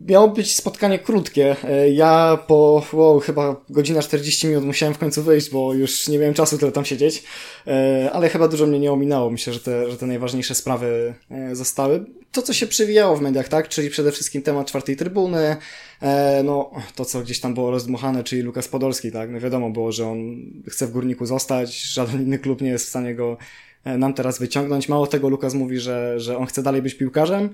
Miało 0.09 0.29
być 0.29 0.57
spotkanie 0.57 0.99
krótkie. 0.99 1.57
E, 1.65 1.91
Ja 1.91 2.39
po 2.47 2.83
wow, 2.93 3.21
chyba 3.21 3.65
godzina 3.71 4.03
40 4.03 4.47
minut 4.47 4.65
musiałem 4.65 4.95
w 4.95 4.99
końcu 4.99 5.23
wyjść, 5.23 5.51
bo 5.51 5.75
już 5.75 6.09
nie 6.09 6.19
miałem 6.19 6.35
czasu 6.35 6.59
tyle 6.59 6.73
tam 6.73 6.85
siedzieć. 6.85 7.23
E, 7.67 8.11
Ale 8.13 8.29
chyba 8.29 8.49
dużo 8.49 8.67
mnie 8.67 8.79
nie 8.79 8.93
ominęło. 8.93 9.31
Myślę, 9.31 9.53
że 9.53 9.61
te, 9.61 9.91
że 9.91 9.97
te 9.97 10.07
najważniejsze 10.07 10.55
sprawy 10.55 11.15
e, 11.31 11.57
zostały. 11.57 12.05
To, 12.33 12.43
co 12.43 12.53
się 12.53 12.67
przewijało 12.67 13.17
w 13.17 13.21
mediach, 13.21 13.49
tak? 13.49 13.69
Czyli 13.69 13.91
przede 13.91 14.13
wszystkim 14.13 14.43
temat 14.43 14.67
czwartej 14.67 14.97
trybuny. 14.97 15.57
E, 16.03 16.43
No, 16.45 16.71
to, 16.95 17.05
co 17.05 17.21
gdzieś 17.21 17.41
tam 17.41 17.55
było 17.55 17.71
rozdmuchane, 17.71 18.25
czyli 18.25 18.43
Lukas 18.43 18.69
Podolski, 18.69 19.13
tak? 19.13 19.31
No 19.31 19.41
wiadomo 19.41 19.71
było, 19.71 19.93
że 19.93 20.07
on 20.07 20.37
chce 20.69 20.87
w 20.87 20.91
górniku 20.91 21.27
zostać. 21.27 21.83
Żaden 21.83 22.23
inny 22.23 22.39
klub 22.39 22.61
nie 22.61 22.71
jest 22.71 22.87
w 22.87 22.89
stanie 22.89 23.15
go 23.15 23.37
e, 23.85 23.99
nam 23.99 24.15
teraz 24.15 24.39
wyciągnąć. 24.39 24.89
Mało 24.89 25.07
tego, 25.07 25.29
Lukas 25.29 25.55
mówi, 25.55 25.79
że, 25.81 26.21
że 26.21 26.39
on 26.39 26.47
chce 26.47 26.63
dalej 26.63 26.83
być 26.83 26.95
piłkarzem. 26.95 27.51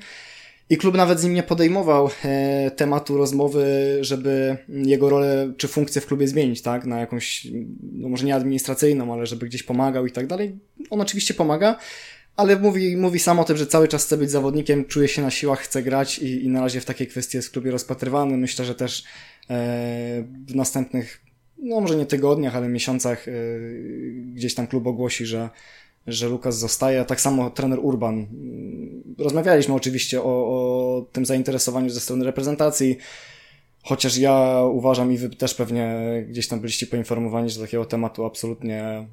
I 0.71 0.77
klub 0.77 0.95
nawet 0.95 1.21
z 1.21 1.25
nim 1.25 1.35
nie 1.35 1.43
podejmował 1.43 2.11
e, 2.25 2.71
tematu 2.71 3.17
rozmowy, 3.17 3.65
żeby 4.01 4.57
jego 4.69 5.11
rolę 5.11 5.53
czy 5.57 5.69
funkcję 5.69 6.01
w 6.01 6.07
klubie 6.07 6.29
zmienić, 6.29 6.63
tak? 6.63 6.85
Na 6.87 7.01
jakąś, 7.01 7.47
no 7.93 8.09
może 8.09 8.27
nie 8.27 8.35
administracyjną, 8.35 9.13
ale 9.13 9.27
żeby 9.27 9.47
gdzieś 9.47 9.63
pomagał 9.63 10.07
i 10.07 10.13
tak 10.13 10.27
dalej. 10.27 10.59
On 10.91 11.01
oczywiście 11.01 11.35
pomaga, 11.35 11.79
ale 12.37 12.59
mówi, 12.59 12.97
mówi 12.97 13.19
sam 13.19 13.39
o 13.39 13.45
tym, 13.45 13.57
że 13.57 13.67
cały 13.67 13.89
czas 13.89 14.05
chce 14.05 14.17
być 14.17 14.31
zawodnikiem, 14.31 14.85
czuje 14.85 15.09
się 15.09 15.23
na 15.23 15.31
siłach, 15.31 15.61
chce 15.61 15.83
grać 15.83 16.19
i, 16.19 16.45
i 16.45 16.49
na 16.49 16.61
razie 16.61 16.81
w 16.81 16.85
takiej 16.85 17.07
kwestii 17.07 17.37
jest 17.37 17.49
w 17.49 17.53
klubie 17.53 17.71
rozpatrywany. 17.71 18.37
Myślę, 18.37 18.65
że 18.65 18.75
też 18.75 19.05
e, 19.51 20.25
w 20.47 20.55
następnych, 20.55 21.21
no 21.59 21.81
może 21.81 21.97
nie 21.97 22.07
tygodniach, 22.07 22.57
ale 22.57 22.69
miesiącach 22.69 23.29
e, 23.29 23.33
gdzieś 24.35 24.55
tam 24.55 24.67
klub 24.67 24.87
ogłosi, 24.87 25.27
że 25.27 25.51
że 26.07 26.29
Lukas 26.29 26.59
zostaje. 26.59 27.05
Tak 27.05 27.21
samo 27.21 27.51
trener 27.51 27.79
Urban. 27.83 28.27
Rozmawialiśmy 29.19 29.75
oczywiście 29.75 30.23
o, 30.23 30.25
o 30.25 31.07
tym 31.13 31.27
zainteresowaniu 31.27 31.91
ze 31.91 32.01
strony 32.01 32.25
reprezentacji, 32.25 32.97
chociaż 33.83 34.17
ja 34.19 34.63
uważam 34.73 35.13
i 35.13 35.17
wy 35.17 35.31
też 35.31 35.55
pewnie 35.55 35.99
gdzieś 36.29 36.49
tam 36.49 36.61
byliście 36.61 36.87
poinformowani, 36.87 37.51
że 37.51 37.61
takiego 37.61 37.85
tematu 37.85 38.25
absolutnie, 38.25 39.07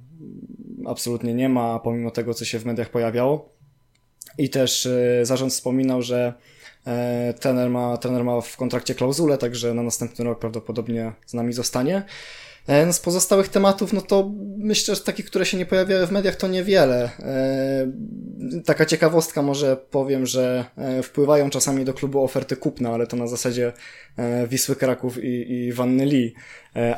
absolutnie 0.88 1.34
nie 1.34 1.50
ma, 1.50 1.80
pomimo 1.80 2.12
tego, 2.12 2.34
co 2.34 2.46
się 2.46 2.60
w 2.60 2.66
mediach 2.66 2.90
pojawiało. 2.90 3.50
I 4.38 4.50
też 4.50 4.86
e, 4.86 5.26
zarząd 5.26 5.54
wspominał, 5.54 6.02
że 6.02 6.34
e, 6.88 7.34
trener 7.40 7.70
ma, 7.70 7.98
trener 7.98 8.24
ma 8.24 8.42
w 8.42 8.58
kontrakcie 8.58 8.96
klauzulę, 8.96 9.38
także 9.38 9.74
na 9.74 9.84
następny 9.84 10.26
rok 10.26 10.40
prawdopodobnie 10.40 11.14
z 11.26 11.34
nami 11.34 11.54
zostanie. 11.54 12.04
E, 12.68 12.86
No 12.86 12.94
z 12.94 13.00
pozostałych 13.00 13.50
tematów, 13.50 13.94
no 13.94 14.02
to 14.02 14.32
myślę, 14.58 14.96
że 14.96 15.02
takich, 15.02 15.26
które 15.26 15.46
się 15.46 15.58
nie 15.58 15.66
pojawiały 15.66 16.08
w 16.08 16.12
mediach, 16.12 16.36
to 16.36 16.48
niewiele. 16.48 17.10
Taka 18.66 18.86
ciekawostka 18.86 19.42
może 19.42 19.78
powiem, 19.78 20.26
że 20.26 20.66
wpływają 21.04 21.50
czasami 21.50 21.86
do 21.86 21.94
klubu 21.94 22.24
oferty 22.24 22.56
kupna, 22.56 22.90
ale 22.90 23.08
to 23.08 23.18
na 23.18 23.28
zasadzie 23.28 23.74
Wisły 24.48 24.76
Kraków 24.76 25.24
i, 25.24 25.52
i 25.52 25.74
Wanny 25.74 26.06
Lee, 26.06 26.34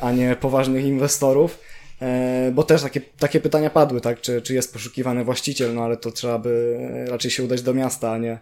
a 0.02 0.12
nie 0.12 0.36
poważnych 0.36 0.86
inwestorów. 0.86 1.60
E, 2.04 2.52
Bo 2.52 2.64
też 2.64 2.82
takie, 2.82 3.02
takie 3.02 3.40
pytania 3.40 3.70
padły, 3.70 4.02
tak? 4.02 4.22
Czy, 4.22 4.42
czy 4.42 4.54
jest 4.54 4.74
poszukiwany 4.74 5.24
właściciel, 5.24 5.74
no 5.74 5.84
ale 5.84 5.98
to 5.98 6.12
trzeba 6.12 6.40
by 6.40 6.78
raczej 7.08 7.32
się 7.32 7.44
udać 7.44 7.62
do 7.62 7.74
miasta, 7.74 8.12
a 8.12 8.18
nie, 8.18 8.40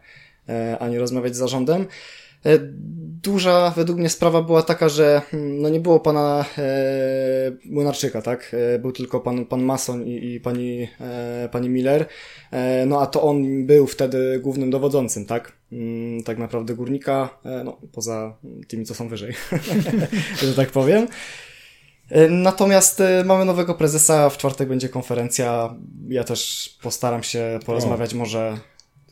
e, 0.50 0.78
a 0.80 0.88
nie 0.88 1.00
rozmawiać 1.00 1.36
z 1.36 1.38
zarządem. 1.38 1.86
E, 2.46 2.60
Duża 3.24 3.74
według 3.76 4.00
mnie 4.00 4.10
sprawa 4.10 4.42
była 4.42 4.64
taka, 4.64 4.90
że 4.90 5.22
mm, 5.34 5.62
no 5.62 5.70
nie 5.70 5.80
było 5.80 6.00
pana 6.00 6.46
e, 6.58 6.64
Młynarczyka, 7.66 8.22
tak? 8.22 8.56
Był 8.80 8.92
tylko 8.92 9.20
pan, 9.20 9.46
pan 9.46 9.64
Mason 9.64 10.08
i, 10.08 10.34
i 10.34 10.40
pani, 10.40 10.88
e, 11.02 11.50
pani 11.52 11.70
Miller. 11.70 12.06
E, 12.52 12.86
no 12.86 13.02
a 13.02 13.06
to 13.08 13.22
on 13.22 13.66
był 13.66 13.88
wtedy 13.88 14.40
głównym 14.44 14.70
dowodzącym, 14.72 15.26
tak? 15.26 15.52
Mm, 15.72 16.24
tak 16.24 16.38
naprawdę 16.38 16.76
górnika, 16.76 17.40
e, 17.46 17.64
no 17.64 17.78
poza 17.92 18.38
tymi, 18.68 18.86
co 18.86 18.96
są 18.96 19.08
wyżej, 19.08 19.34
że 20.48 20.54
tak 20.56 20.70
powiem. 20.70 21.08
E, 22.12 22.30
Natomiast 22.30 23.02
e, 23.02 23.24
mamy 23.26 23.46
nowego 23.46 23.74
prezesa, 23.76 24.30
w 24.30 24.38
czwartek 24.38 24.70
będzie 24.70 24.90
konferencja. 24.90 25.76
Ja 26.10 26.24
też 26.24 26.70
postaram 26.82 27.24
się 27.24 27.60
porozmawiać 27.66 28.14
może 28.14 28.58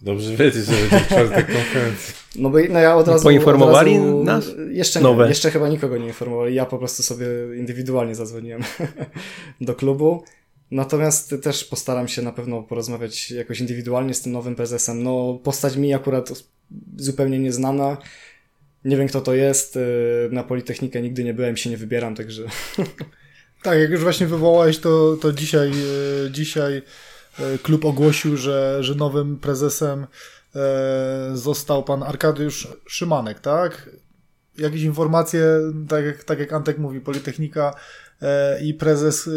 Dobrze 0.02 0.36
wiedzieć, 0.36 0.66
że 0.66 0.72
będzie 0.72 1.06
czwartek 1.06 1.48
konferencji. 1.58 2.14
no 2.36 2.50
bo 2.50 2.58
no 2.70 2.80
ja 2.80 2.96
od 2.96 3.08
razu. 3.08 3.24
poinformowali 3.24 3.98
od 3.98 4.04
razu, 4.04 4.24
nas? 4.24 4.46
Jeszcze 4.70 5.02
Nowe. 5.02 5.24
nie, 5.24 5.30
jeszcze 5.30 5.52
chyba 5.52 5.70
nikogo 5.70 5.98
nie 5.98 6.08
informowali. 6.08 6.56
Ja 6.56 6.66
po 6.66 6.78
prostu 6.78 7.04
sobie 7.04 7.26
indywidualnie 7.58 8.16
zadzwoniłem 8.16 8.62
do 9.62 9.76
klubu. 9.76 10.24
Natomiast 10.72 11.36
też 11.44 11.64
postaram 11.66 12.08
się 12.08 12.22
na 12.22 12.32
pewno 12.32 12.64
porozmawiać 12.64 13.32
jakoś 13.32 13.60
indywidualnie 13.60 14.14
z 14.14 14.22
tym 14.22 14.32
nowym 14.32 14.56
prezesem. 14.56 15.04
No, 15.04 15.40
postać 15.44 15.76
mi 15.76 15.94
akurat 15.94 16.30
zupełnie 16.98 17.40
nieznana. 17.40 17.98
Nie 18.86 18.98
wiem, 18.98 19.08
kto 19.08 19.22
to 19.22 19.34
jest. 19.34 19.76
y, 19.76 20.30
Na 20.32 20.44
Politechnikę 20.44 21.02
nigdy 21.02 21.24
nie 21.24 21.34
byłem, 21.34 21.58
się 21.58 21.70
nie 21.70 21.78
wybieram, 21.78 22.16
także. 22.16 22.44
Tak, 23.64 23.80
jak 23.80 23.90
już 23.90 24.02
właśnie 24.02 24.28
wywołałeś, 24.28 24.80
to, 24.80 25.18
to 25.22 25.34
dzisiaj, 25.34 25.72
e, 25.72 26.32
dzisiaj 26.32 26.82
e, 27.40 27.58
klub 27.58 27.86
ogłosił, 27.86 28.38
że, 28.38 28.78
że 28.84 28.96
nowym 28.96 29.38
prezesem 29.40 30.08
został 31.34 31.84
pan 31.84 32.04
Arkadiusz 32.04 32.68
Szymanek, 32.88 33.40
tak? 33.40 33.90
Jakieś 34.58 34.82
informacje, 34.82 35.44
tak 35.90 36.06
jak, 36.06 36.24
tak 36.24 36.40
jak 36.40 36.54
Antek 36.54 36.78
mówi, 36.78 37.02
Politechnika 37.02 37.76
i 38.62 38.74
prezes 38.74 39.30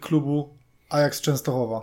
klubu 0.00 0.56
Ajax 0.88 1.20
Częstochowa, 1.20 1.82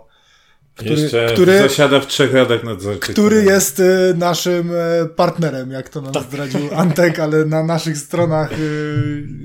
który, 0.76 0.90
Jeszcze 0.90 1.26
który, 1.32 1.58
zasiada 1.58 2.00
w 2.00 2.06
trzech 2.06 2.34
radach 2.34 2.64
nadzorczych. 2.64 3.14
który 3.14 3.44
jest 3.44 3.80
e, 3.80 4.14
naszym 4.16 4.70
e, 4.74 5.06
partnerem, 5.06 5.70
jak 5.70 5.88
to 5.88 6.00
nam 6.00 6.12
zdradził 6.24 6.60
Antek, 6.74 7.18
ale 7.18 7.44
na 7.44 7.64
naszych 7.64 7.98
stronach 7.98 8.52
e, 8.52 8.56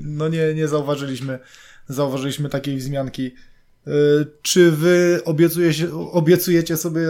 no 0.04 0.28
nie, 0.28 0.54
nie 0.54 0.68
zauważyliśmy, 0.68 1.38
zauważyliśmy 1.88 2.48
takiej 2.48 2.76
wzmianki. 2.76 3.34
Czy 4.42 4.70
wy 4.70 5.20
obiecujecie, 5.24 5.94
obiecujecie 5.94 6.76
sobie 6.76 7.06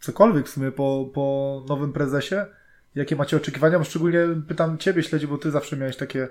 cokolwiek 0.00 0.48
w 0.48 0.50
sumie 0.50 0.72
po, 0.72 1.10
po 1.14 1.64
nowym 1.68 1.92
prezesie? 1.92 2.34
Jakie 2.94 3.16
macie 3.16 3.36
oczekiwania? 3.36 3.78
Bo 3.78 3.84
szczególnie 3.84 4.18
pytam 4.48 4.78
ciebie, 4.78 5.02
śledzi, 5.02 5.26
bo 5.26 5.38
ty 5.38 5.50
zawsze 5.50 5.76
miałeś 5.76 5.96
takie 5.96 6.28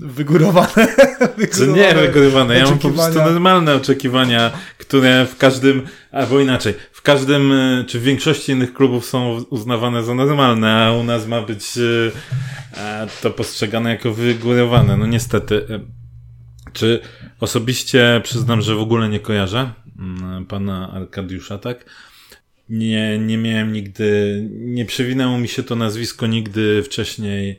wygórowane. 0.00 0.86
Czy 1.56 1.66
nie 1.66 1.94
wygórowane? 1.94 2.58
Ja 2.58 2.64
mam 2.64 2.78
po 2.78 2.90
prostu 2.90 3.18
normalne 3.18 3.74
oczekiwania, 3.74 4.50
które 4.78 5.26
w 5.26 5.36
każdym, 5.36 5.82
albo 6.12 6.40
inaczej, 6.40 6.74
w 6.92 7.02
każdym, 7.02 7.52
e, 7.52 7.84
czy 7.86 8.00
w 8.00 8.02
większości 8.02 8.52
innych 8.52 8.74
klubów 8.74 9.06
są 9.06 9.44
uznawane 9.50 10.04
za 10.04 10.14
normalne, 10.14 10.86
a 10.86 10.92
u 10.92 11.04
nas 11.04 11.26
ma 11.26 11.42
być 11.42 11.78
e, 11.78 12.80
e, 12.80 13.06
to 13.22 13.30
postrzegane 13.30 13.90
jako 13.90 14.14
wygórowane. 14.14 14.96
No 14.96 15.06
niestety. 15.06 15.66
Czy 16.72 17.00
osobiście 17.40 18.20
przyznam, 18.24 18.62
że 18.62 18.74
w 18.74 18.80
ogóle 18.80 19.08
nie 19.08 19.20
kojarzę 19.20 19.72
mm, 19.98 20.46
pana 20.46 20.92
Arkadiusza, 20.92 21.58
tak? 21.58 21.84
Nie, 22.68 23.18
nie 23.18 23.38
miałem 23.38 23.72
nigdy, 23.72 24.40
nie 24.50 24.84
przewinęło 24.84 25.38
mi 25.38 25.48
się 25.48 25.62
to 25.62 25.76
nazwisko 25.76 26.26
nigdy 26.26 26.82
wcześniej 26.82 27.58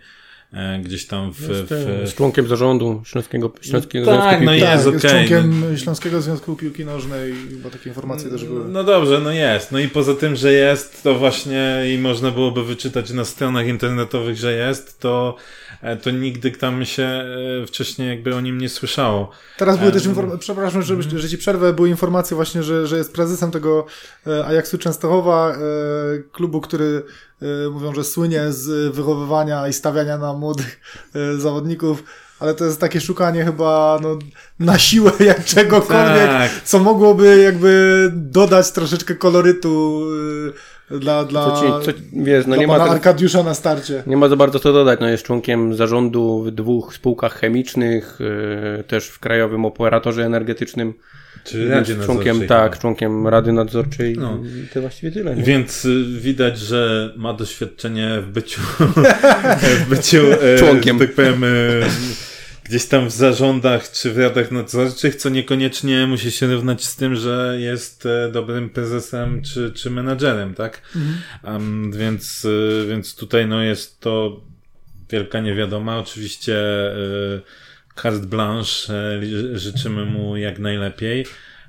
gdzieś 0.83 1.07
tam 1.07 1.33
w, 1.33 1.49
Jest, 1.49 1.73
w, 1.73 2.09
z 2.09 2.13
członkiem 2.13 2.47
zarządu 2.47 3.01
Śląskiego, 3.05 3.53
Śląskiego 3.61 4.05
Tak, 4.05 4.39
Związku 4.39 4.45
no 4.45 4.51
Piłki. 4.51 4.65
jest 4.65 4.85
tak, 4.85 4.93
jest 4.93 5.05
okej, 5.05 5.27
członkiem 5.27 5.77
Śląskiego 5.77 6.21
Związku 6.21 6.55
Piłki 6.55 6.85
Nożnej, 6.85 7.33
bo 7.63 7.69
takie 7.69 7.89
informacje 7.89 8.29
też 8.29 8.45
były. 8.45 8.67
No 8.67 8.83
dobrze, 8.83 9.19
no 9.19 9.31
jest. 9.31 9.71
No 9.71 9.79
i 9.79 9.89
poza 9.89 10.13
tym, 10.13 10.35
że 10.35 10.53
jest, 10.53 11.03
to 11.03 11.15
właśnie 11.15 11.83
i 11.95 11.97
można 11.97 12.31
byłoby 12.31 12.63
wyczytać 12.63 13.11
na 13.11 13.25
stronach 13.25 13.67
internetowych, 13.67 14.37
że 14.37 14.53
jest, 14.53 14.99
to, 14.99 15.35
e, 15.64 15.64
to 16.03 16.11
nigdy 16.11 16.51
tam 16.51 16.85
się 16.85 17.03
e, 17.03 17.67
wcześniej 17.67 18.09
jakby 18.09 18.35
o 18.35 18.41
nim 18.41 18.57
nie 18.57 18.69
słyszało. 18.69 19.31
Teraz 19.57 19.77
były 19.77 19.87
Em, 19.87 19.93
też 19.93 20.05
informacje, 20.05 20.39
przepraszam, 20.39 20.81
że, 20.81 21.01
że 21.01 21.29
ci 21.29 21.37
przerwę, 21.37 21.73
były 21.73 21.89
informacje 21.89 22.35
właśnie, 22.35 22.63
że, 22.63 22.87
że 22.87 22.97
jest 22.97 23.13
prezesem 23.13 23.51
tego 23.51 23.85
e, 24.27 24.45
Ajaxu 24.45 24.77
Częstochowa, 24.77 25.51
e, 25.51 25.57
klubu, 26.31 26.61
który 26.61 27.03
e, 27.41 27.69
mówią, 27.69 27.93
że 27.95 28.03
słynie 28.03 28.51
z 28.51 28.95
wychowywania 28.95 29.67
i 29.67 29.73
stawiania 29.73 30.17
na 30.17 30.33
młodych 30.33 30.79
e, 31.15 31.35
zawodników, 31.37 32.03
ale 32.39 32.53
to 32.53 32.65
jest 32.65 32.79
takie 32.79 33.01
szukanie 33.01 33.45
chyba 33.45 33.99
no, 34.01 34.19
na 34.59 34.79
siłę 34.79 35.11
jak 35.25 35.45
czegokolwiek, 35.45 36.27
Tak. 36.27 36.51
co 36.63 36.79
mogłoby 36.79 37.41
jakby 37.41 38.11
dodać 38.15 38.71
troszeczkę 38.71 39.15
kolorytu 39.15 40.01
e, 40.49 40.74
dla, 40.91 41.23
dla, 41.25 41.45
Co 41.51 41.81
ci, 41.81 41.85
co, 41.85 41.91
wiesz, 42.23 42.45
no 42.45 42.53
dla 42.53 42.57
nie 42.57 42.67
ma, 42.67 42.73
Arkadiusza 42.75 43.43
na 43.43 43.53
starcie. 43.53 44.03
nie 44.07 44.17
ma 44.17 44.29
za 44.29 44.35
bardzo 44.35 44.59
co 44.59 44.73
dodać. 44.73 44.99
No 44.99 45.09
jest 45.09 45.23
członkiem 45.23 45.75
zarządu 45.75 46.43
w 46.43 46.51
dwóch 46.51 46.93
spółkach 46.95 47.39
chemicznych, 47.39 48.19
yy, 48.77 48.83
też 48.83 49.07
w 49.07 49.19
Krajowym 49.19 49.65
Operatorze 49.65 50.25
Energetycznym. 50.25 50.93
Czy 51.43 51.69
Radzie 51.69 51.95
członkiem, 51.95 52.47
tak, 52.47 52.63
chyba. 52.71 52.81
członkiem 52.81 53.27
Rady 53.27 53.51
Nadzorczej 53.53 54.15
No. 54.17 54.39
i 54.65 54.67
to 54.73 54.81
właściwie 54.81 55.11
tyle. 55.11 55.35
Nie? 55.35 55.43
Więc 55.43 55.85
y, 55.85 56.03
widać, 56.19 56.59
że 56.59 57.13
ma 57.17 57.33
doświadczenie 57.33 58.21
w 58.21 58.27
byciu, 58.31 58.61
w 59.85 59.89
byciu 59.89 60.21
e, 60.41 60.57
Członkiem. 60.59 60.99
tak 60.99 61.13
powiem, 61.13 61.43
e, 61.43 61.47
gdzieś 62.65 62.85
tam 62.85 63.07
w 63.07 63.11
zarządach 63.11 63.91
czy 63.91 64.13
w 64.13 64.17
radach 64.17 64.51
nadzorczych, 64.51 65.15
co 65.15 65.29
niekoniecznie 65.29 66.07
musi 66.07 66.31
się 66.31 66.53
równać 66.53 66.85
z 66.85 66.95
tym, 66.95 67.15
że 67.15 67.57
jest 67.59 68.05
e, 68.05 68.31
dobrym 68.31 68.69
prezesem 68.69 69.41
czy, 69.41 69.71
czy 69.71 69.89
menadżerem, 69.89 70.53
tak? 70.53 70.81
Em, 71.43 71.91
więc, 71.91 72.45
y, 72.45 72.85
więc 72.89 73.15
tutaj 73.15 73.47
no 73.47 73.61
jest 73.61 73.99
to 73.99 74.41
wielka 75.09 75.39
niewiadoma. 75.39 75.97
Oczywiście 75.97 76.55
y, 76.95 77.41
carte 78.01 78.27
blanche, 78.27 78.93
e, 78.93 79.57
życzymy 79.57 80.05
mu 80.05 80.37
jak 80.37 80.59
najlepiej. 80.59 81.25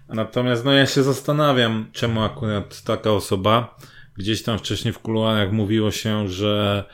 Natomiast 0.08 0.64
no 0.64 0.72
ja 0.72 0.86
się 0.86 1.02
zastanawiam, 1.02 1.86
czemu 1.92 2.22
akurat 2.22 2.82
taka 2.82 3.10
osoba, 3.10 3.78
gdzieś 4.16 4.42
tam 4.42 4.58
wcześniej 4.58 4.94
w 4.94 4.98
kuluarach 4.98 5.52
mówiło 5.52 5.90
się, 5.90 6.28
że 6.28 6.84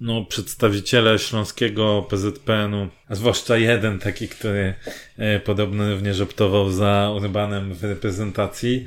no, 0.00 0.24
przedstawiciele 0.24 1.18
śląskiego 1.18 2.06
PZPN-u, 2.10 2.88
a 3.08 3.14
zwłaszcza 3.14 3.56
jeden 3.56 3.98
taki, 3.98 4.28
który 4.28 4.74
e, 5.18 5.40
podobno 5.40 5.94
również 5.94 6.20
optował 6.20 6.70
za 6.70 7.12
Urbanem 7.16 7.74
w 7.74 7.84
reprezentacji, 7.84 8.84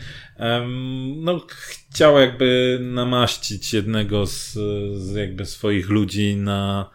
no, 1.15 1.45
chciał 1.49 2.19
jakby 2.19 2.79
namaścić 2.81 3.73
jednego 3.73 4.25
z, 4.25 4.53
z 4.97 5.15
jakby 5.15 5.45
swoich 5.45 5.89
ludzi 5.89 6.35
na, 6.35 6.89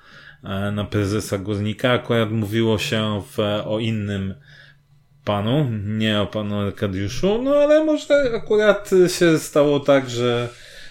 e, 0.45 0.71
na 0.71 0.85
prezesa 0.85 1.39
Górnika. 1.39 1.93
Akurat 1.93 2.31
mówiło 2.31 2.79
się 2.79 3.23
w, 3.37 3.39
o 3.65 3.79
innym 3.79 4.35
panu, 5.25 5.71
nie 5.85 6.21
o 6.21 6.27
panu 6.27 6.61
Arkadiuszu, 6.61 7.43
no 7.43 7.55
ale 7.57 7.85
może 7.85 8.33
akurat 8.37 8.91
się 9.19 9.39
stało 9.39 9.81
tak, 9.81 10.11
że, 10.11 10.49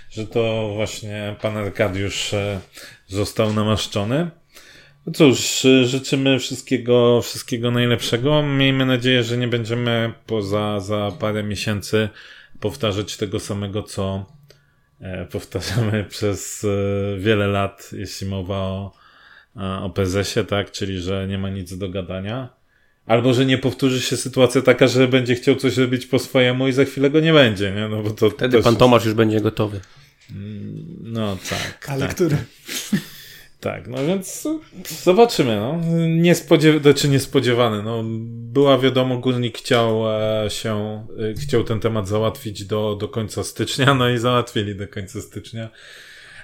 że 0.09 0.27
to 0.27 0.71
właśnie 0.75 1.35
pan 1.41 1.57
Arkadiusz 1.57 2.33
e, 2.33 2.59
został 3.07 3.53
namaszczony. 3.53 4.29
No 5.05 5.13
cóż, 5.13 5.65
e, 5.65 5.85
życzymy 5.85 6.39
wszystkiego, 6.39 7.21
wszystkiego 7.21 7.71
najlepszego. 7.71 8.43
Miejmy 8.43 8.85
nadzieję, 8.85 9.23
że 9.23 9.37
nie 9.37 9.47
będziemy 9.47 10.13
poza 10.25 10.79
za 10.79 11.11
parę 11.19 11.43
miesięcy 11.43 12.09
powtarzać 12.59 13.17
tego 13.17 13.39
samego, 13.39 13.83
co 13.83 14.25
e, 15.01 15.25
powtarzamy 15.25 16.03
przez 16.09 16.63
e, 16.63 17.19
wiele 17.19 17.47
lat, 17.47 17.89
jeśli 17.93 18.27
mowa 18.27 18.57
o, 18.57 18.91
e, 19.57 19.79
o 19.79 19.89
prezesie, 19.89 20.45
tak? 20.45 20.71
Czyli, 20.71 20.99
że 20.99 21.27
nie 21.27 21.37
ma 21.37 21.49
nic 21.49 21.77
do 21.77 21.89
gadania. 21.89 22.49
Albo, 23.05 23.33
że 23.33 23.45
nie 23.45 23.57
powtórzy 23.57 24.01
się 24.01 24.17
sytuacja 24.17 24.61
taka, 24.61 24.87
że 24.87 25.07
będzie 25.07 25.35
chciał 25.35 25.55
coś 25.55 25.77
robić 25.77 26.05
po 26.05 26.19
swojemu 26.19 26.67
i 26.67 26.71
za 26.71 26.85
chwilę 26.85 27.09
go 27.09 27.19
nie 27.19 27.33
będzie, 27.33 27.71
nie? 27.71 27.87
No 27.87 28.03
bo 28.03 28.09
to 28.09 28.29
Wtedy 28.29 28.57
też 28.57 28.63
pan 28.63 28.75
Tomasz 28.75 29.05
już 29.05 29.13
będzie 29.13 29.41
gotowy. 29.41 29.79
No 31.01 31.37
tak. 31.49 31.89
Ale 31.89 32.07
tak, 32.07 32.15
który? 32.15 32.37
Tak, 33.59 33.87
no 33.87 34.05
więc 34.05 34.47
zobaczymy, 35.03 35.55
no. 35.55 35.81
Niespodziew... 36.07 36.81
Znaczy 36.81 37.09
niespodziewany, 37.09 37.83
no. 37.83 38.03
Była 38.29 38.77
wiadomo, 38.77 39.17
Górnik 39.17 39.57
chciał 39.57 40.03
e, 40.11 40.49
się, 40.49 41.05
e, 41.31 41.33
chciał 41.33 41.63
ten 41.63 41.79
temat 41.79 42.07
załatwić 42.07 42.65
do, 42.65 42.95
do 42.95 43.07
końca 43.07 43.43
stycznia, 43.43 43.93
no 43.93 44.09
i 44.09 44.17
załatwili 44.17 44.75
do 44.75 44.87
końca 44.87 45.21
stycznia. 45.21 45.69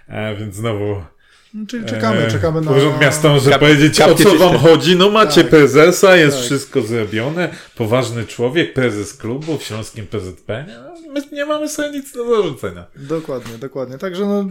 E, 0.08 0.36
więc 0.36 0.56
znowu 0.56 0.86
No, 0.86 1.19
Czyli 1.68 1.86
czekamy, 1.86 2.18
E, 2.26 2.32
czekamy 2.32 2.62
na... 2.62 2.72
Urząd 2.72 3.02
Miasta 3.02 3.30
może 3.30 3.52
Kap- 3.52 3.60
powiedzieć, 3.60 4.02
o 4.02 4.16
co 4.16 4.36
wam 4.36 4.58
chodzi. 4.58 4.96
No 4.96 5.10
macie 5.10 5.42
Tak. 5.42 5.50
prezesa, 5.50 6.16
jest 6.16 6.38
Tak. 6.38 6.46
wszystko 6.46 6.82
zrobione. 6.82 7.50
Poważny 7.76 8.26
człowiek, 8.26 8.74
prezes 8.74 9.14
klubu 9.14 9.58
w 9.58 9.64
Śląskim 9.64 10.08
PZP. 10.08 10.66
No, 10.68 11.12
My 11.14 11.22
nie 11.32 11.46
mamy 11.46 11.70
sobie 11.70 11.90
nic 11.92 12.14
do 12.14 12.36
zarzucenia. 12.36 12.86
Dokładnie, 12.96 13.58
dokładnie. 13.58 13.98
Także 13.98 14.26
no, 14.26 14.46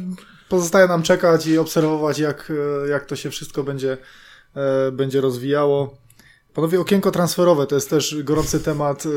pozostaje 0.48 0.88
nam 0.88 1.02
czekać 1.02 1.46
i 1.46 1.58
obserwować, 1.58 2.18
jak, 2.18 2.52
e, 2.87 2.88
jak 2.88 3.06
to 3.06 3.16
się 3.16 3.30
wszystko 3.30 3.64
będzie, 3.64 3.96
e, 4.56 4.92
będzie 4.92 5.20
rozwijało. 5.20 5.98
Panowie, 6.54 6.80
okienko 6.80 7.11
transferowe 7.11 7.66
to 7.66 7.74
jest 7.74 7.90
też 7.90 8.16
gorący 8.22 8.61
temat 8.61 9.04
e, 9.06 9.08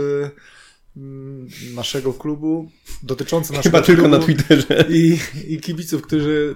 naszego 1.76 2.14
klubu, 2.14 2.72
dotyczący 3.04 3.54
naszego 3.54 3.78
Chyba 3.78 3.86
tylko 3.86 4.02
klubu 4.02 4.18
na 4.18 4.24
Twitterze. 4.26 4.86
i, 4.90 5.20
i 5.48 5.60
kibiców, 5.62 6.02
którzy 6.02 6.56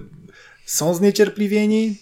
są 0.66 0.94
zniecierpliwieni. 0.94 1.98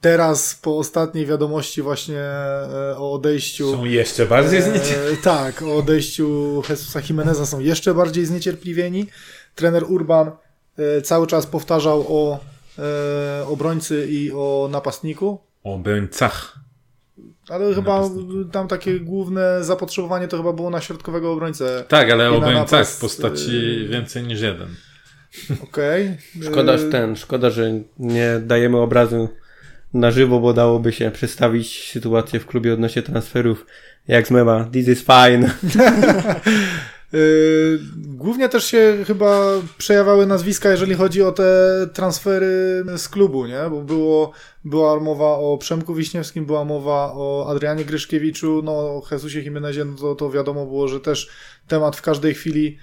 Teraz 0.00 0.54
po 0.62 0.78
ostatniej 0.78 1.26
wiadomości 1.26 1.82
właśnie 1.82 2.20
e, 2.20 2.94
o 2.96 3.12
odejściu 3.12 3.72
Są 3.72 3.84
jeszcze 3.84 4.26
bardziej 4.26 4.58
E, 4.58 4.62
zniecierpliwieni. 4.62 5.16
Tak, 5.22 5.62
o 5.62 5.76
odejściu 5.76 6.62
Jesusa 6.68 7.00
Jimeneza 7.08 7.46
są 7.46 7.60
jeszcze 7.60 7.94
bardziej 7.94 8.26
zniecierpliwieni. 8.26 9.06
Trener 9.54 9.84
Urban 9.88 10.30
e, 10.78 11.02
cały 11.02 11.26
czas 11.26 11.46
powtarzał 11.46 12.04
o 12.08 12.40
e, 12.78 13.46
obrońcy 13.46 14.06
i 14.10 14.32
o 14.32 14.68
napastniku, 14.70 15.38
O 15.64 15.74
obrońcach. 15.74 16.56
ale 17.48 17.74
chyba 17.74 18.00
Napastniku. 18.00 18.44
tam 18.44 18.68
takie 18.68 19.00
główne 19.00 19.64
zapotrzebowanie 19.64 20.28
to 20.28 20.36
chyba 20.36 20.52
było 20.52 20.70
na 20.70 20.80
środkowego 20.80 21.32
obrońcę. 21.32 21.84
Tak, 21.88 22.10
ale 22.10 22.30
obrońcach 22.30 22.88
w 22.88 23.00
postaci 23.00 23.86
więcej 23.90 24.22
niż 24.22 24.40
jeden. 24.40 24.68
Okej. 25.62 26.16
Szkoda, 26.42 26.72
E, 26.72 26.78
że 26.78 26.90
ten, 26.90 27.16
szkoda, 27.16 27.50
że 27.50 27.72
nie 27.98 28.40
dajemy 28.40 28.78
obrazu 28.78 29.28
na 29.94 30.10
żywo, 30.10 30.40
bo 30.40 30.52
dałoby 30.52 30.92
się 30.92 31.10
przedstawić 31.10 31.90
sytuację 31.92 32.40
w 32.40 32.46
klubie 32.46 32.74
odnośnie 32.74 33.02
transferów. 33.02 33.66
Jak 34.08 34.26
z 34.26 34.30
mema, 34.30 34.68
this 34.72 34.88
is 34.88 35.04
fine. 35.04 35.50
Yy, 37.12 37.78
Głównie 38.22 38.48
też 38.48 38.64
się 38.64 38.96
chyba 39.06 39.46
przejawiały 39.78 40.26
nazwiska, 40.26 40.70
jeżeli 40.70 40.94
chodzi 40.94 41.22
o 41.22 41.32
te 41.32 41.42
transfery 41.92 42.84
z 42.96 43.08
klubu, 43.08 43.46
nie? 43.46 43.60
Bo 43.70 43.82
było, 43.82 44.32
była 44.64 45.00
mowa 45.00 45.38
o 45.38 45.58
Przemku 45.58 45.94
Wiśniewskim, 45.94 46.46
była 46.46 46.64
mowa 46.64 47.12
o 47.14 47.46
Adrianie 47.50 47.84
Gryszkiewiczu, 47.84 48.60
no 48.64 48.72
o 48.72 49.02
Jesusie 49.10 49.40
Jimenezie, 49.40 49.84
no 49.84 49.96
to, 49.96 50.14
to 50.14 50.30
wiadomo 50.30 50.66
było, 50.66 50.88
że 50.88 51.00
też 51.00 51.28
temat 51.68 51.96
w 51.96 52.02
każdej 52.02 52.34
chwili 52.34 52.78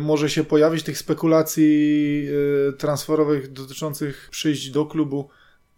może 0.00 0.30
się 0.30 0.44
pojawić, 0.44 0.82
tych 0.82 0.98
spekulacji 0.98 2.24
yy, 2.24 2.72
transferowych 2.78 3.52
dotyczących 3.52 4.28
przyjść 4.30 4.70
do 4.70 4.86
klubu. 4.86 5.28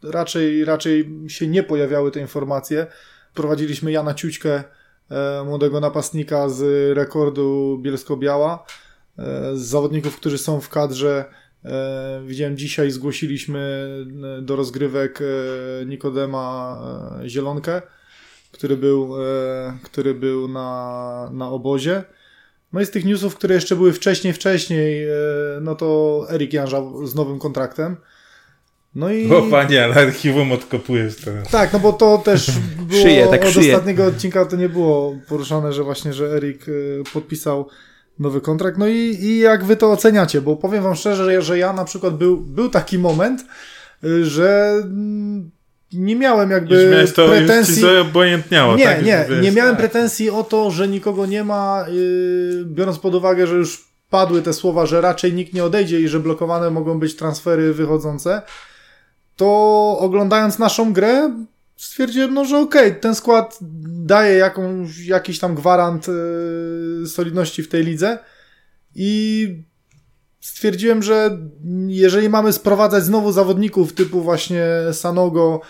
Raczej, 0.03 0.65
raczej 0.65 1.11
się 1.29 1.47
nie 1.47 1.63
pojawiały 1.63 2.11
te 2.11 2.21
informacje. 2.21 2.87
Prowadziliśmy 3.35 3.93
Jana 3.93 4.15
Ciućkę, 4.15 4.65
e, 5.11 5.45
młodego 5.45 5.81
napastnika 5.81 6.49
z 6.49 6.63
rekordu 6.97 7.79
Bielsko-Biała, 7.83 8.65
e, 9.19 9.57
z 9.57 9.61
zawodników, 9.61 10.17
którzy 10.17 10.39
są 10.39 10.61
w 10.61 10.69
kadrze 10.69 11.25
E, 11.65 12.23
widziałem 12.27 12.57
dzisiaj, 12.57 12.91
zgłosiliśmy 12.91 13.89
e, 14.39 14.43
do 14.43 14.57
rozgrywek 14.57 15.21
e, 15.23 15.87
Nikodema 15.87 16.79
e, 17.23 17.29
Zielonkę, 17.29 17.83
który 18.53 18.77
był, 18.77 19.23
e, 19.23 19.79
który 19.83 20.15
był 20.15 20.49
na, 20.49 21.31
na 21.33 21.49
obozie. 21.49 22.05
No 22.73 22.81
i 22.81 22.87
z 22.87 22.91
tych 22.91 23.05
newsów, 23.05 23.35
które 23.37 23.55
jeszcze 23.55 23.77
były 23.77 23.93
wcześniej, 23.93 24.33
wcześniej, 24.33 25.05
e, 25.09 25.13
no 25.61 25.75
to 25.75 26.27
Erik 26.31 26.53
Janża 26.53 26.83
z 27.05 27.15
nowym 27.15 27.39
kontraktem. 27.39 27.97
No 28.95 29.11
i... 29.11 29.33
O 29.33 29.43
panie, 29.43 29.85
ale 29.85 29.95
archiwum 29.95 30.53
odkopujesz 30.53 31.17
teraz. 31.17 31.51
Tak, 31.51 31.73
no 31.73 31.79
bo 31.79 31.93
to 31.93 32.19
też 32.19 32.51
było 32.89 33.03
Szyję, 33.03 33.27
tak 33.27 33.45
od 33.45 33.53
szyję. 33.53 33.73
ostatniego 33.73 34.05
odcinka 34.05 34.45
to 34.45 34.57
nie 34.57 34.69
było 34.69 35.17
poruszane, 35.29 35.73
że 35.73 35.85
właśnie, 35.85 36.13
że 36.13 36.37
Erik 36.37 36.69
y, 36.69 37.03
podpisał 37.13 37.69
nowy 38.19 38.41
kontrakt. 38.41 38.79
No 38.79 38.89
i, 38.89 38.99
i 39.21 39.39
jak 39.39 39.65
wy 39.65 39.77
to 39.77 39.93
oceniacie? 39.93 40.41
Bo 40.41 40.57
powiem 40.57 40.83
wam 40.83 40.95
szczerze, 40.95 41.25
że, 41.25 41.43
że 41.43 41.59
ja 41.59 41.73
na 41.73 41.85
przykład 41.85 42.17
był, 42.17 42.37
był 42.37 42.69
taki 42.69 42.99
moment, 42.99 43.45
y, 44.05 44.25
że 44.25 44.73
mm, 44.85 45.51
nie 45.93 46.17
miałem 46.17 46.51
Już 46.51 46.61
jakby 46.61 46.91
miałeś 46.91 47.13
to, 47.13 47.23
już 47.23 47.33
ci 47.33 47.39
pretensji. 47.47 47.83
to 47.83 48.01
obojętniało, 48.01 48.77
Nie, 48.77 48.85
tak? 48.85 49.05
nie, 49.05 49.19
Już 49.29 49.37
wiesz, 49.37 49.45
nie 49.45 49.53
miałem 49.53 49.77
tak. 49.77 49.81
pretensji 49.81 50.31
o 50.31 50.45
to, 50.45 50.71
że 50.71 50.89
nikogo 50.89 51.27
nie 51.27 51.45
ma, 51.45 51.85
yy, 51.89 52.65
biorąc 52.65 52.99
pod 52.99 53.15
uwagę, 53.15 53.47
że 53.47 53.55
już 53.55 53.85
padły 54.11 54.43
te 54.43 54.53
słowa, 54.53 54.87
że 54.87 55.01
raczej 55.01 55.33
nikt 55.33 55.55
nie 55.55 55.65
odejdzie 55.65 56.01
i 56.01 56.09
że 56.09 56.21
blokowane 56.21 56.71
mogą 56.71 56.99
być 56.99 57.17
transfery 57.17 57.73
wychodzące, 57.75 58.43
to 59.37 59.47
oglądając 60.01 60.59
naszą 60.59 60.93
grę 60.93 61.31
stwierdziłem, 61.77 62.35
no, 62.35 62.45
że 62.45 62.59
okej, 62.59 62.97
ten 63.01 63.15
skład 63.15 63.59
daje 64.07 64.37
jakąś, 64.39 64.99
jakiś 65.07 65.39
tam 65.39 65.55
gwarant 65.55 66.07
yy, 67.01 67.07
solidności 67.07 67.63
w 67.63 67.69
tej 67.69 67.85
lidze 67.85 68.19
i 68.95 69.49
stwierdziłem, 70.41 71.03
że 71.03 71.39
jeżeli 71.87 72.29
mamy 72.29 72.53
sprowadzać 72.53 73.05
znowu 73.05 73.33
zawodników 73.33 73.93
typu 73.93 74.21
właśnie 74.23 74.67
Sanogo, 74.93 75.61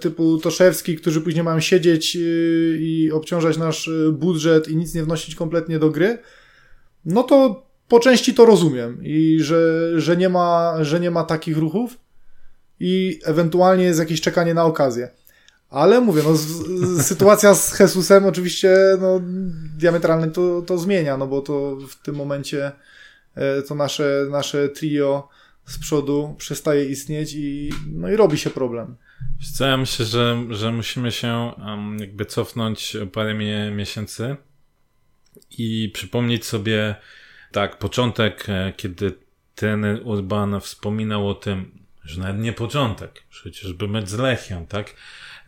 typu 0.00 0.38
Toszewski, 0.38 0.96
którzy 0.96 1.20
później 1.20 1.44
mają 1.44 1.60
siedzieć 1.60 2.16
y, 2.16 2.78
i 2.80 3.12
obciążać 3.12 3.56
nasz 3.58 3.88
y, 3.88 4.12
budżet 4.12 4.68
i 4.68 4.76
nic 4.76 4.94
nie 4.94 5.02
wnosić 5.02 5.34
kompletnie 5.34 5.78
do 5.78 5.90
gry, 5.90 6.18
no 7.04 7.22
to 7.22 7.66
po 7.88 8.00
części 8.00 8.34
to 8.34 8.46
rozumiem 8.46 8.98
i 9.02 9.38
że, 9.40 9.90
że, 10.00 10.16
nie, 10.16 10.28
ma, 10.28 10.76
że 10.80 11.00
nie 11.00 11.10
ma 11.10 11.24
takich 11.24 11.58
ruchów 11.58 11.98
i 12.80 13.20
ewentualnie 13.24 13.84
jest 13.84 13.98
jakieś 13.98 14.20
czekanie 14.20 14.54
na 14.54 14.64
okazję. 14.64 15.08
Ale 15.68 16.00
mówię, 16.00 16.22
no, 16.24 16.36
z, 16.36 16.46
z, 16.46 17.06
sytuacja 17.06 17.54
z 17.54 17.80
Jesusem 17.80 18.26
oczywiście 18.26 18.76
no, 19.00 19.20
diametralnie 19.78 20.26
to, 20.26 20.62
to 20.62 20.78
zmienia, 20.78 21.16
no 21.16 21.26
bo 21.26 21.40
to 21.40 21.76
w 21.88 22.02
tym 22.02 22.14
momencie 22.14 22.72
e, 23.34 23.62
to 23.62 23.74
nasze, 23.74 24.26
nasze 24.30 24.68
trio 24.68 25.28
z 25.66 25.78
przodu 25.78 26.34
przestaje 26.38 26.84
istnieć 26.84 27.34
i, 27.34 27.70
no 27.92 28.10
i 28.10 28.16
robi 28.16 28.38
się 28.38 28.50
problem. 28.50 28.96
Co, 29.42 29.66
ja 29.66 29.76
myślę, 29.76 30.06
że, 30.06 30.44
że 30.50 30.72
musimy 30.72 31.12
się 31.12 31.52
um, 31.58 31.96
jakby 32.00 32.26
cofnąć 32.26 32.96
parę 33.12 33.34
mie 33.34 33.70
miesięcy 33.70 34.36
i 35.58 35.90
przypomnieć 35.94 36.44
sobie 36.46 36.94
tak, 37.52 37.78
początek, 37.78 38.48
e, 38.48 38.72
kiedy 38.76 39.18
trener 39.54 40.00
Urban 40.04 40.60
wspominał 40.60 41.28
o 41.28 41.34
tym, 41.34 41.84
że 42.04 42.20
nawet 42.20 42.38
nie 42.38 42.52
początek, 42.52 43.22
chociażby 43.42 43.88
mecz 43.88 44.08
z 44.08 44.18
Lechią, 44.18 44.66
tak? 44.66 44.94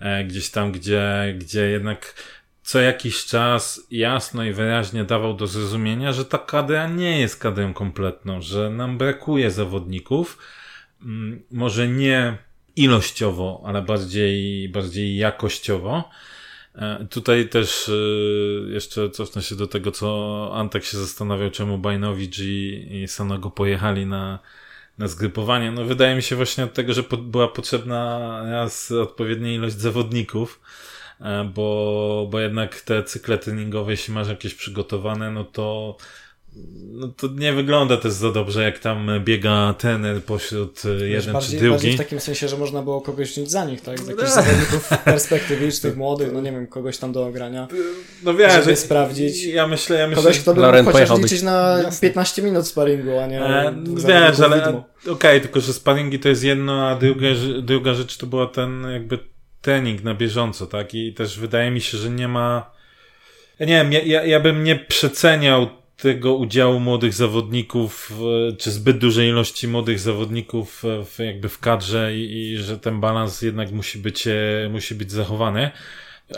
E, 0.01 0.25
Gdzieś 0.25 0.51
tam, 0.51 0.73
gdzie, 0.73 1.35
gdzie 1.39 1.71
jednak 1.71 2.15
co 2.63 2.81
jakiś 2.81 3.25
czas 3.25 3.87
jasno 3.91 4.45
i 4.45 4.53
wyraźnie 4.53 5.05
dawał 5.05 5.35
do 5.35 5.47
zrozumienia, 5.47 6.13
że 6.13 6.25
ta 6.25 6.39
kadra 6.39 6.89
nie 6.89 7.21
jest 7.21 7.41
kadrą 7.41 7.75
kompletną, 7.75 8.43
że 8.43 8.71
nam 8.71 8.99
brakuje 8.99 9.51
zawodników. 9.51 10.39
Mm, 11.03 11.43
Może 11.51 11.89
nie 11.89 12.39
ilościowo, 12.77 13.63
ale 13.65 13.83
bardziej, 13.83 14.69
bardziej 14.69 15.17
jakościowo. 15.17 16.11
E, 16.75 17.07
Tutaj 17.11 17.49
też 17.49 17.89
e, 17.89 17.93
jeszcze 18.73 19.11
cofnę 19.11 19.43
się 19.43 19.57
do 19.57 19.67
tego, 19.67 19.91
co 19.91 20.51
Antek 20.55 20.85
się 20.85 20.99
zastanawiał, 20.99 21.51
czemu 21.51 21.79
Bajnowicz 21.79 22.39
i, 22.39 22.89
i 22.91 23.09
Sanogo 23.09 23.51
pojechali 23.51 24.07
na, 24.07 24.39
na 24.99 25.09
zgrypowanie. 25.09 25.73
No 25.73 25.85
wydaje 25.85 26.17
mi 26.17 26.23
się 26.23 26.37
właśnie 26.37 26.65
od 26.65 26.73
tego, 26.75 26.93
że 26.93 27.03
po, 27.03 27.17
była 27.17 27.49
potrzebna 27.49 28.41
raz 28.51 28.93
odpowiednia 28.93 29.53
ilość 29.53 29.77
zawodników, 29.77 30.61
e, 31.21 31.45
bo, 31.55 32.29
bo 32.31 32.41
jednak 32.41 32.81
te 32.81 33.03
cykle 33.03 33.39
treningowe, 33.39 33.91
jeśli 33.91 34.15
masz 34.15 34.29
jakieś 34.29 34.55
przygotowane, 34.55 35.31
no 35.31 35.45
to 35.45 35.97
no 36.95 37.09
to 37.09 37.29
nie 37.35 37.53
wygląda 37.53 37.97
też 37.97 38.13
za 38.13 38.33
dobrze, 38.33 38.63
jak 38.63 38.79
tam 38.79 39.11
biega 39.25 39.75
trener 39.79 40.23
pośród 40.23 40.83
e, 40.85 41.09
jeden 41.09 41.33
bardziej, 41.33 41.61
czy 41.61 41.71
bardziej 41.71 41.91
drugi. 41.91 41.95
w 41.95 41.99
takim 41.99 42.21
sensie, 42.21 42.49
że 42.49 42.57
można 42.57 42.83
było 42.83 43.01
kogoś 43.01 43.31
wziąć 43.31 43.51
za 43.51 43.65
nich, 43.65 43.81
tak? 43.81 44.01
Z 44.01 44.09
jakichś 44.09 44.31
zawodników 44.31 44.89
perspektywicznych, 45.05 45.97
młodych, 45.97 46.33
no 46.33 46.41
nie 46.41 46.53
wiem, 46.53 46.67
kogoś 46.67 46.99
tam 46.99 47.13
do 47.13 47.27
ogrania. 47.27 47.69
No 48.23 48.35
wiesz, 48.35 48.53
żeby 48.53 48.65
że- 48.65 48.77
sprawdzić. 48.77 49.45
Ja 49.45 49.67
myślę, 49.67 49.99
ja 49.99 50.07
myślę, 50.07 50.23
Kogoś, 50.23 50.41
kto 50.41 50.55
by 50.55 50.61
Loren 50.61 50.85
mógł 50.85 50.99
chociaż 50.99 51.19
liczyć 51.19 51.43
na 51.43 51.79
Jasne. 51.85 52.09
15 52.09 52.43
minut 52.43 52.67
sparingu, 52.67 53.19
a 53.19 53.27
nie 53.27 53.45
E, 53.45 53.75
wiesz, 54.07 54.41
ale 54.41 54.83
okej, 55.11 55.41
tylko 55.41 55.61
że 55.61 55.73
sparingi 55.73 56.19
to 56.19 56.29
jest 56.29 56.45
jedno, 56.45 56.89
a 56.89 56.95
druga, 56.97 57.27
druga 57.63 57.95
rzecz 57.95 58.17
to 58.17 58.27
była 58.27 58.47
ten 58.47 58.87
jakby 58.93 59.19
trening 59.61 60.03
na 60.05 60.15
bieżąco, 60.15 60.67
tak? 60.67 60.95
I 60.95 61.15
też 61.15 61.39
wydaje 61.39 61.71
mi 61.71 61.81
się, 61.81 61.99
że 61.99 62.11
nie 62.11 62.29
ma. 62.29 62.71
Ja 63.59 63.67
nie 63.67 63.73
wiem, 63.75 63.93
ja, 63.93 64.01
ja, 64.01 64.25
ja 64.25 64.41
bym 64.41 64.65
nie 64.65 64.77
przeceniał 64.77 65.84
tego 65.97 66.35
udziału 66.35 66.81
młodych 66.81 67.15
zawodników, 67.15 68.13
w- 68.15 68.57
czy 68.59 68.71
zbyt 68.71 68.99
dużej 68.99 69.29
ilości 69.29 69.69
młodych 69.69 69.99
zawodników 70.01 70.83
w, 70.83 71.07
w 71.07 71.19
jakby 71.19 71.49
w 71.49 71.59
kadrze 71.59 72.17
i, 72.17 72.53
i 72.53 72.57
że 72.59 72.79
ten 72.79 73.01
balans 73.01 73.43
jednak 73.43 73.73
musi 73.73 73.99
być, 73.99 74.27
e, 74.27 74.69
musi 74.71 74.95
być 74.95 75.13
zachowany. 75.13 75.71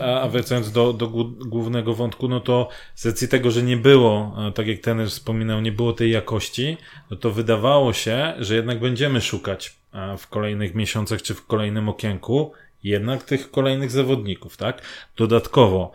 A 0.00 0.28
wracając 0.28 0.72
do, 0.72 0.92
do 0.92 1.06
głó- 1.08 1.48
głównego 1.48 1.94
wątku, 1.94 2.28
no 2.28 2.40
to 2.40 2.68
z 2.94 3.06
racji 3.06 3.28
tego, 3.28 3.50
że 3.50 3.62
nie 3.62 3.76
było, 3.76 4.36
e, 4.48 4.52
tak 4.52 4.66
jak 4.66 4.78
ten 4.78 5.06
wspominał, 5.08 5.60
nie 5.60 5.72
było 5.72 5.92
tej 5.92 6.10
jakości, 6.10 6.76
no 7.10 7.16
to 7.16 7.30
wydawało 7.30 7.92
się, 7.92 8.34
że 8.38 8.54
jednak 8.54 8.80
będziemy 8.80 9.20
szukać 9.20 9.76
e, 9.94 10.18
w 10.18 10.26
kolejnych 10.28 10.74
miesiącach 10.74 11.22
czy 11.22 11.34
w 11.34 11.46
kolejnym 11.46 11.88
okienku 11.88 12.52
jednak 12.84 13.22
tych 13.22 13.50
kolejnych 13.50 13.90
zawodników, 13.90 14.56
tak? 14.56 14.82
Dodatkowo 15.16 15.92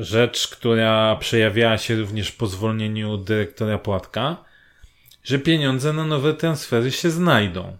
rzecz, 0.00 0.48
która 0.48 1.16
przejawiała 1.16 1.78
się 1.78 1.96
również 1.96 2.32
po 2.32 2.46
zwolnieniu 2.46 3.16
dyrektora 3.16 3.78
Płatka, 3.78 4.44
że 5.24 5.38
pieniądze 5.38 5.92
na 5.92 6.04
nowe 6.04 6.34
transfery 6.34 6.90
się 6.90 7.10
znajdą. 7.10 7.76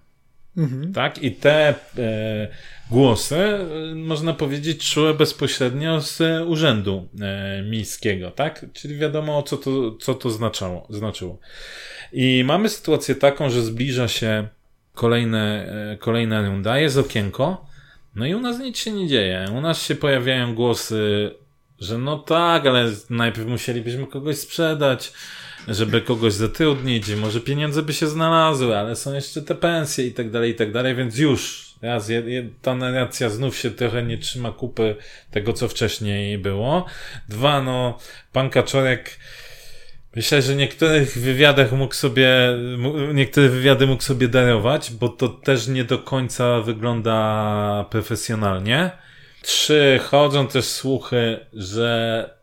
Mhm. 0.56 0.92
Tak? 0.92 1.22
I 1.22 1.32
te 1.32 1.74
e, 1.98 2.48
głosy, 2.90 3.36
e, 3.36 3.94
można 3.94 4.32
powiedzieć, 4.32 4.84
szły 4.84 5.14
bezpośrednio 5.14 6.00
z 6.00 6.20
e, 6.20 6.44
urzędu 6.44 7.08
e, 7.20 7.62
miejskiego, 7.62 8.30
tak? 8.30 8.66
Czyli 8.72 8.96
wiadomo, 8.96 9.42
co 9.42 9.56
to, 9.56 9.96
co 10.00 10.14
to 10.14 10.30
znaczało, 10.30 10.86
znaczyło. 10.90 11.38
I 12.12 12.44
mamy 12.46 12.68
sytuację 12.68 13.14
taką, 13.14 13.50
że 13.50 13.62
zbliża 13.62 14.08
się 14.08 14.48
kolejne, 14.94 15.72
e, 15.92 15.96
kolejna 15.96 16.46
runda, 16.46 16.78
jest 16.78 16.96
okienko, 16.96 17.66
no 18.14 18.26
i 18.26 18.34
u 18.34 18.40
nas 18.40 18.58
nic 18.58 18.78
się 18.78 18.92
nie 18.92 19.08
dzieje. 19.08 19.44
U 19.58 19.60
nas 19.60 19.82
się 19.82 19.94
pojawiają 19.94 20.54
głosy, 20.54 21.30
że 21.80 21.98
no 21.98 22.18
tak, 22.18 22.66
ale 22.66 22.90
najpierw 23.10 23.48
musielibyśmy 23.48 24.06
kogoś 24.06 24.36
sprzedać, 24.36 25.12
żeby 25.68 26.00
kogoś 26.00 26.32
zatrudnić, 26.32 27.14
może 27.14 27.40
pieniądze 27.40 27.82
by 27.82 27.92
się 27.92 28.06
znalazły, 28.06 28.78
ale 28.78 28.96
są 28.96 29.14
jeszcze 29.14 29.42
te 29.42 29.54
pensje 29.54 30.06
i 30.06 30.12
tak 30.12 30.30
dalej, 30.30 30.50
i 30.50 30.54
tak 30.54 30.72
dalej, 30.72 30.94
więc 30.94 31.18
już 31.18 31.70
raz, 31.82 32.10
ta 32.62 32.74
narracja 32.74 33.30
znów 33.30 33.56
się 33.56 33.70
trochę 33.70 34.02
nie 34.02 34.18
trzyma 34.18 34.52
kupy 34.52 34.96
tego, 35.30 35.52
co 35.52 35.68
wcześniej 35.68 36.38
było. 36.38 36.86
Dwa, 37.28 37.62
no, 37.62 37.98
pan 38.32 38.50
Kaczorek 38.50 39.18
Myślę, 40.16 40.42
że 40.42 40.56
niektórych 40.56 41.18
wywiadach 41.18 41.72
mógł 41.72 41.94
sobie, 41.94 42.28
niektóre 43.14 43.48
wywiady 43.48 43.86
mógł 43.86 44.02
sobie 44.02 44.28
darować, 44.28 44.92
bo 44.92 45.08
to 45.08 45.28
też 45.28 45.68
nie 45.68 45.84
do 45.84 45.98
końca 45.98 46.60
wygląda 46.60 47.86
profesjonalnie. 47.90 48.90
Trzy, 49.42 50.00
chodzą 50.02 50.46
też 50.46 50.64
słuchy, 50.64 51.46
że 51.52 52.40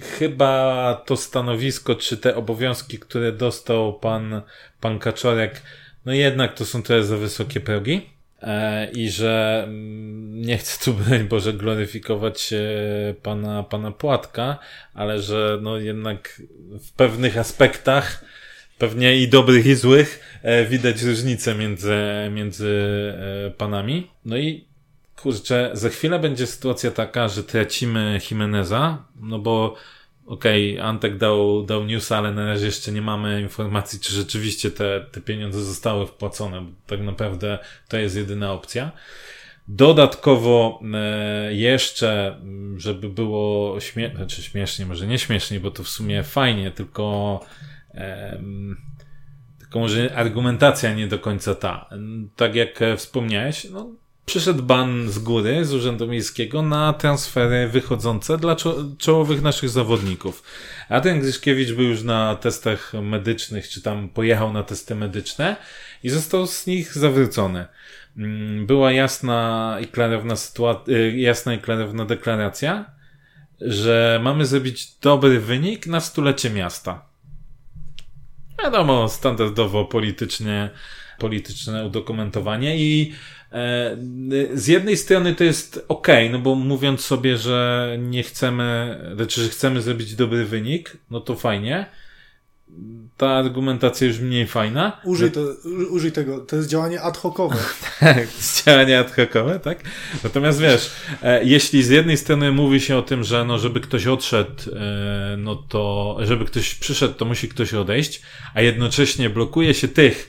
chyba 0.00 0.94
to 1.06 1.16
stanowisko, 1.16 1.94
czy 1.94 2.16
te 2.16 2.36
obowiązki, 2.36 2.98
które 2.98 3.32
dostał 3.32 3.98
pan, 3.98 4.42
pan 4.80 4.98
Kaczorek, 4.98 5.62
no 6.06 6.12
jednak 6.12 6.54
to 6.54 6.64
są 6.64 6.82
trochę 6.82 7.04
za 7.04 7.16
wysokie 7.16 7.60
progi. 7.60 8.10
E, 8.42 8.90
I 8.90 9.10
że 9.10 9.62
mm, 9.64 10.42
nie 10.42 10.58
chcę 10.58 10.84
tu, 10.84 10.94
broń 10.98 11.24
Boże, 11.24 11.52
gloryfikować 11.52 12.52
e, 12.52 13.14
pana, 13.22 13.62
pana 13.62 13.90
Płatka, 13.90 14.58
ale 14.94 15.22
że 15.22 15.58
no 15.62 15.78
jednak 15.78 16.42
w 16.80 16.92
pewnych 16.92 17.38
aspektach, 17.38 18.24
pewnie 18.78 19.16
i 19.16 19.28
dobrych 19.28 19.66
i 19.66 19.74
złych, 19.74 20.38
e, 20.42 20.64
widać 20.64 21.02
różnicę 21.02 21.54
między, 21.54 21.96
między 22.30 22.82
panami. 23.56 24.10
No 24.24 24.36
i 24.36 24.69
kurczę, 25.22 25.70
za 25.72 25.88
chwilę 25.88 26.18
będzie 26.18 26.46
sytuacja 26.46 26.90
taka, 26.90 27.28
że 27.28 27.44
tracimy 27.44 28.20
Jimeneza, 28.30 29.04
no 29.20 29.38
bo 29.38 29.76
okej, 30.26 30.72
okay, 30.72 30.88
Antek 30.88 31.16
dał, 31.16 31.62
dał 31.62 31.84
news, 31.84 32.12
ale 32.12 32.32
na 32.32 32.46
razie 32.46 32.66
jeszcze 32.66 32.92
nie 32.92 33.02
mamy 33.02 33.40
informacji, 33.40 34.00
czy 34.00 34.12
rzeczywiście 34.12 34.70
te, 34.70 35.06
te 35.12 35.20
pieniądze 35.20 35.62
zostały 35.64 36.06
wpłacone. 36.06 36.66
Tak 36.86 37.00
naprawdę 37.00 37.58
to 37.88 37.98
jest 37.98 38.16
jedyna 38.16 38.52
opcja. 38.52 38.92
Dodatkowo 39.68 40.80
e, 40.94 41.54
jeszcze, 41.54 42.40
żeby 42.76 43.08
było 43.08 43.80
śmie 43.80 44.12
znaczy 44.16 44.42
śmiesznie, 44.42 44.86
może 44.86 45.06
nie 45.06 45.18
śmiesznie, 45.18 45.60
bo 45.60 45.70
to 45.70 45.82
w 45.82 45.88
sumie 45.88 46.22
fajnie, 46.22 46.70
tylko 46.70 47.40
e, 47.94 48.42
tylko 49.58 49.78
może 49.78 50.16
argumentacja 50.16 50.94
nie 50.94 51.06
do 51.06 51.18
końca 51.18 51.54
ta. 51.54 51.90
Tak 52.36 52.54
jak 52.54 52.80
wspomniałeś, 52.96 53.66
no, 53.70 53.88
przyszedł 54.30 54.62
ban 54.62 55.10
z 55.10 55.18
góry, 55.18 55.64
z 55.64 55.74
Urzędu 55.74 56.06
Miejskiego 56.06 56.62
na 56.62 56.92
transfery 56.92 57.68
wychodzące 57.68 58.38
dla 58.38 58.56
czo 58.56 58.76
czołowych 58.98 59.42
naszych 59.42 59.68
zawodników. 59.68 60.42
A 60.88 61.00
ten 61.00 61.20
Grzyszkiewicz 61.20 61.72
był 61.72 61.84
już 61.84 62.02
na 62.02 62.36
testach 62.36 62.92
medycznych, 63.02 63.68
czy 63.68 63.82
tam 63.82 64.08
pojechał 64.08 64.52
na 64.52 64.62
testy 64.62 64.94
medyczne 64.94 65.56
i 66.02 66.10
został 66.10 66.46
z 66.46 66.66
nich 66.66 66.94
zawrócony. 66.94 67.66
Mm, 68.16 68.66
była 68.66 68.92
jasna 68.92 69.76
i 69.82 69.86
klarowna 69.86 70.34
y, 70.88 71.12
jasna 71.16 71.54
i 71.54 71.58
klarowna 71.58 72.04
deklaracja, 72.04 72.90
że 73.60 74.20
mamy 74.22 74.46
zrobić 74.46 74.96
dobry 74.96 75.40
wynik 75.40 75.86
na 75.86 76.00
stulecie 76.00 76.50
miasta. 76.50 77.06
Wiadomo, 78.62 79.08
standardowo 79.08 79.84
politycznie, 79.84 80.70
polityczne 81.18 81.86
udokumentowanie 81.86 82.78
i 82.78 83.14
z 84.54 84.66
jednej 84.66 84.96
strony 84.96 85.34
to 85.34 85.44
jest 85.44 85.84
ok, 85.88 86.08
no 86.30 86.38
bo 86.38 86.54
mówiąc 86.54 87.00
sobie, 87.00 87.36
że 87.36 87.96
nie 88.00 88.22
chcemy, 88.22 88.98
znaczy, 89.16 89.42
że 89.42 89.48
chcemy 89.48 89.82
zrobić 89.82 90.14
dobry 90.14 90.44
wynik, 90.44 90.96
no 91.10 91.20
to 91.20 91.36
fajnie 91.36 91.86
ta 93.16 93.28
argumentacja 93.28 94.06
już 94.06 94.18
mniej 94.18 94.46
fajna. 94.46 95.00
Użyj, 95.04 95.30
to, 95.30 95.40
użyj 95.90 96.12
tego, 96.12 96.38
to 96.38 96.56
jest 96.56 96.68
działanie 96.68 97.00
ad 97.00 97.16
hocowe. 97.16 97.56
tak, 98.00 98.28
działanie 98.64 98.98
ad 98.98 99.14
hocowe, 99.16 99.60
tak? 99.60 99.84
Natomiast 100.24 100.60
wiesz, 100.60 100.90
e, 101.22 101.44
jeśli 101.44 101.82
z 101.82 101.88
jednej 101.88 102.16
strony 102.16 102.52
mówi 102.52 102.80
się 102.80 102.96
o 102.96 103.02
tym, 103.02 103.24
że 103.24 103.44
no, 103.44 103.58
żeby 103.58 103.80
ktoś 103.80 104.06
odszedł, 104.06 104.50
e, 104.72 105.36
no 105.38 105.56
to, 105.56 106.16
żeby 106.20 106.44
ktoś 106.44 106.74
przyszedł, 106.74 107.14
to 107.14 107.24
musi 107.24 107.48
ktoś 107.48 107.74
odejść, 107.74 108.22
a 108.54 108.62
jednocześnie 108.62 109.30
blokuje 109.30 109.74
się 109.74 109.88
tych, 109.88 110.28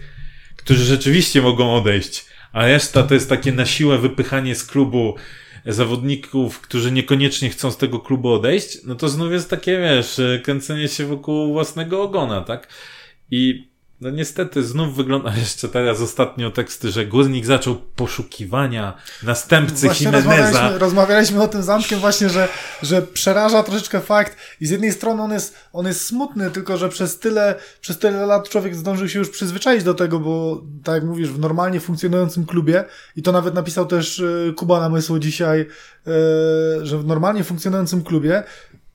którzy 0.58 0.86
rzeczywiście 0.86 1.42
mogą 1.42 1.76
odejść, 1.76 2.26
a 2.54 2.66
reszta 2.66 3.04
to 3.04 3.14
jest 3.14 3.30
takie 3.30 3.52
na 3.52 3.66
siłę 3.66 3.98
wypychanie 3.98 4.56
z 4.56 4.64
klubu 4.64 5.16
zawodników, 5.66 6.62
którzy 6.62 6.92
niekoniecznie 6.92 7.50
chcą 7.50 7.72
z 7.72 7.78
tego 7.78 8.00
klubu 8.00 8.30
odejść, 8.34 8.84
no 8.84 8.96
to 8.96 9.10
znów 9.10 9.32
jest 9.32 9.50
takie, 9.50 9.80
wiesz, 9.80 10.22
kręcenie 10.44 10.88
się 10.88 11.06
wokół 11.06 11.54
własnego 11.54 12.04
ogona, 12.04 12.42
tak? 12.42 12.68
I 13.32 13.71
no 14.02 14.10
niestety 14.10 14.64
znów 14.64 14.96
wygląda 14.96 15.36
jeszcze 15.46 15.70
teraz 15.70 16.02
ostatnio 16.02 16.52
teksty, 16.52 16.92
że 16.92 17.06
Górnik 17.06 17.46
zaczął 17.46 17.76
poszukiwania 17.76 18.98
następcy 19.24 19.86
właśnie 19.86 20.06
Jimeneza. 20.06 20.32
Rozmawialiśmy, 20.32 20.80
rozmawialiśmy 20.80 21.44
o 21.44 21.48
tym 21.48 21.64
zamkiem 21.64 22.00
właśnie, 22.00 22.30
że, 22.30 22.48
że 22.84 23.02
przeraża 23.02 23.64
troszeczkę 23.64 24.00
fakt 24.00 24.38
i 24.62 24.66
z 24.66 24.70
jednej 24.70 24.92
strony 24.92 25.22
on 25.22 25.32
jest, 25.32 25.56
on 25.74 25.88
jest 25.88 26.06
smutny, 26.06 26.52
tylko 26.52 26.78
że 26.78 26.90
przez 26.90 27.20
tyle, 27.20 27.56
przez 27.82 28.00
tyle 28.00 28.26
lat 28.26 28.50
człowiek 28.50 28.76
zdążył 28.76 29.10
się 29.10 29.20
już 29.20 29.30
przyzwyczaić 29.30 29.84
do 29.84 29.94
tego, 29.94 30.20
bo 30.20 30.62
tak 30.84 30.96
jak 30.96 31.04
mówisz, 31.04 31.30
w 31.30 31.40
normalnie 31.40 31.80
funkcjonującym 31.80 32.46
klubie 32.46 32.84
i 33.16 33.22
to 33.22 33.32
nawet 33.32 33.54
napisał 33.54 33.86
też 33.86 34.20
e, 34.20 34.54
Kuba 34.54 34.80
Namysłu 34.80 35.20
dzisiaj, 35.20 35.62
e, 35.62 35.66
że 36.86 36.98
w 36.98 37.06
normalnie 37.06 37.44
funkcjonującym 37.44 38.04
klubie 38.04 38.44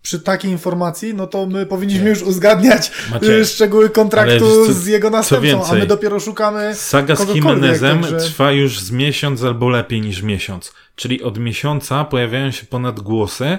przy 0.07 0.21
takiej 0.21 0.51
informacji, 0.51 1.14
no 1.14 1.27
to 1.27 1.47
my 1.47 1.66
powinniśmy 1.66 2.11
już 2.11 2.23
uzgadniać 2.23 2.90
Macie, 3.11 3.45
szczegóły 3.45 3.90
kontraktu 3.90 4.66
co, 4.66 4.73
z 4.73 4.87
jego 4.87 5.11
następcą, 5.11 5.66
a 5.66 5.75
my 5.75 5.87
dopiero 5.87 6.21
szukamy 6.21 6.75
Saga 6.75 7.16
z 7.16 7.35
Jimenezem 7.35 8.01
także... 8.01 8.16
trwa 8.16 8.53
już 8.53 8.81
z 8.81 8.90
miesiąc 8.90 9.42
albo 9.42 9.69
lepiej 9.69 10.01
niż 10.01 10.23
miesiąc. 10.23 10.75
Czyli 10.97 11.23
od 11.23 11.38
miesiąca 11.38 12.05
pojawiają 12.05 12.51
się 12.51 12.66
ponad 12.66 13.01
głosy, 13.01 13.59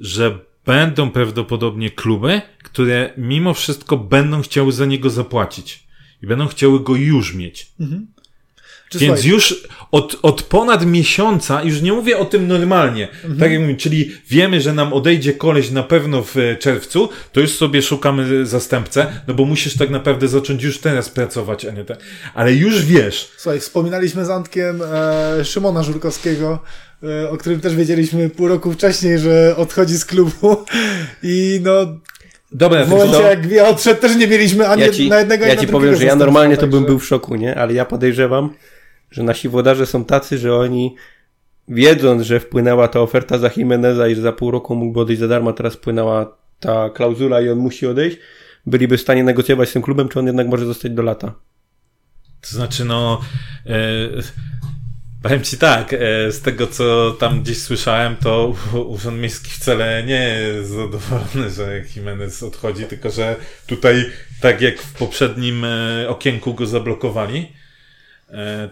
że 0.00 0.38
będą 0.66 1.10
prawdopodobnie 1.10 1.90
kluby, 1.90 2.42
które 2.64 3.10
mimo 3.16 3.54
wszystko 3.54 3.96
będą 3.96 4.42
chciały 4.42 4.72
za 4.72 4.86
niego 4.86 5.10
zapłacić. 5.10 5.86
I 6.22 6.26
będą 6.26 6.46
chciały 6.46 6.80
go 6.80 6.94
już 6.94 7.34
mieć. 7.34 7.72
Mhm. 7.80 8.06
Czy 8.88 8.98
Więc 8.98 9.14
słuchaj, 9.14 9.30
już 9.30 9.68
od, 9.90 10.18
od 10.22 10.42
ponad 10.42 10.86
miesiąca, 10.86 11.62
już 11.62 11.82
nie 11.82 11.92
mówię 11.92 12.18
o 12.18 12.24
tym 12.24 12.46
normalnie, 12.46 13.08
mhm. 13.08 13.38
tak 13.38 13.52
jak 13.52 13.60
mówię, 13.60 13.76
czyli 13.76 14.12
wiemy, 14.28 14.60
że 14.60 14.72
nam 14.72 14.92
odejdzie 14.92 15.32
koleś 15.32 15.70
na 15.70 15.82
pewno 15.82 16.22
w 16.22 16.36
e, 16.36 16.56
czerwcu, 16.56 17.08
to 17.32 17.40
już 17.40 17.50
sobie 17.50 17.82
szukamy 17.82 18.46
zastępcę, 18.46 19.06
no 19.28 19.34
bo 19.34 19.44
musisz 19.44 19.76
tak 19.76 19.90
naprawdę 19.90 20.28
zacząć 20.28 20.62
już 20.62 20.78
teraz 20.78 21.08
pracować, 21.08 21.64
a 21.64 21.70
nie 21.70 21.84
tak. 21.84 21.98
Ale 22.34 22.54
już 22.54 22.84
wiesz. 22.84 23.28
Słuchaj, 23.36 23.60
wspominaliśmy 23.60 24.24
z 24.24 24.30
Antkiem 24.30 24.82
e, 24.82 25.44
Szymona 25.44 25.82
Żurkowskiego, 25.82 26.58
e, 27.02 27.30
o 27.30 27.36
którym 27.36 27.60
też 27.60 27.74
wiedzieliśmy 27.74 28.30
pół 28.30 28.48
roku 28.48 28.72
wcześniej, 28.72 29.18
że 29.18 29.56
odchodzi 29.56 29.98
z 29.98 30.04
klubu 30.04 30.64
i 31.22 31.60
no 31.64 31.72
Dobra, 32.52 32.84
w 32.84 32.88
momencie 32.88 33.16
to... 33.16 33.22
jak 33.22 33.50
ja 33.50 33.68
odszedł 33.68 34.00
też 34.00 34.16
nie 34.16 34.26
mieliśmy 34.26 34.68
ani 34.68 34.82
ja 34.82 34.90
ci, 34.90 35.08
na 35.08 35.18
jednego, 35.18 35.46
Ja 35.46 35.56
ci 35.56 35.66
powiem, 35.66 35.96
że 35.96 36.04
ja 36.04 36.16
normalnie 36.16 36.56
to 36.56 36.66
bym 36.66 36.84
był 36.84 36.98
w 36.98 37.06
szoku, 37.06 37.34
nie? 37.34 37.58
Ale 37.58 37.72
ja 37.72 37.84
podejrzewam, 37.84 38.50
że 39.10 39.22
nasi 39.22 39.48
włodarze 39.48 39.86
są 39.86 40.04
tacy, 40.04 40.38
że 40.38 40.54
oni 40.54 40.94
wiedząc, 41.68 42.22
że 42.22 42.40
wpłynęła 42.40 42.88
ta 42.88 43.00
oferta 43.00 43.38
za 43.38 43.50
Jimeneza 43.56 44.08
i 44.08 44.14
że 44.14 44.22
za 44.22 44.32
pół 44.32 44.50
roku 44.50 44.74
mógłby 44.76 45.00
odejść 45.00 45.20
za 45.20 45.28
darmo, 45.28 45.52
teraz 45.52 45.74
wpłynęła 45.74 46.36
ta 46.60 46.90
klauzula 46.90 47.40
i 47.40 47.48
on 47.48 47.58
musi 47.58 47.86
odejść, 47.86 48.16
byliby 48.66 48.96
w 48.98 49.00
stanie 49.00 49.24
negocjować 49.24 49.68
z 49.68 49.72
tym 49.72 49.82
klubem, 49.82 50.08
czy 50.08 50.18
on 50.18 50.26
jednak 50.26 50.48
może 50.48 50.66
zostać 50.66 50.92
do 50.92 51.02
lata. 51.02 51.34
To 52.40 52.48
znaczy, 52.48 52.84
no. 52.84 53.20
E, 53.66 53.78
powiem 55.22 55.42
ci 55.42 55.58
tak, 55.58 55.92
e, 55.92 55.98
z 56.32 56.40
tego 56.40 56.66
co 56.66 57.16
tam 57.20 57.42
gdzieś 57.42 57.58
słyszałem, 57.58 58.16
to 58.16 58.54
Urząd 58.88 59.18
Miejski 59.18 59.50
wcale 59.50 60.02
nie 60.06 60.28
jest 60.28 60.70
zadowolony, 60.70 61.50
że 61.50 61.82
Jimenez 61.96 62.42
odchodzi, 62.42 62.84
tylko 62.84 63.10
że 63.10 63.36
tutaj, 63.66 64.04
tak 64.40 64.60
jak 64.60 64.78
w 64.78 64.92
poprzednim 64.92 65.64
e, 65.64 66.08
okienku 66.08 66.54
go 66.54 66.66
zablokowali, 66.66 67.52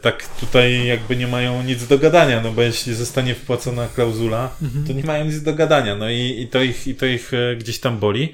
tak 0.01 0.29
tutaj 0.40 0.87
jakby 0.87 1.17
nie 1.17 1.27
mają 1.27 1.62
nic 1.62 1.87
do 1.87 1.99
gadania, 1.99 2.40
no 2.40 2.53
bo 2.53 2.62
jeśli 2.62 2.95
zostanie 2.95 3.35
wpłacona 3.35 3.88
klauzula, 3.88 4.57
mhm. 4.62 4.87
to 4.87 4.93
nie 4.93 5.05
mają 5.05 5.25
nic 5.25 5.43
do 5.43 5.55
gadania, 5.55 5.97
no 5.97 6.11
i, 6.11 6.40
i, 6.40 6.49
to, 6.49 6.62
ich, 6.62 6.87
i 6.87 6.95
to 6.95 7.07
ich 7.07 7.35
e, 7.35 7.57
gdzieś 7.57 7.81
tam 7.81 7.99
boli. 7.99 8.33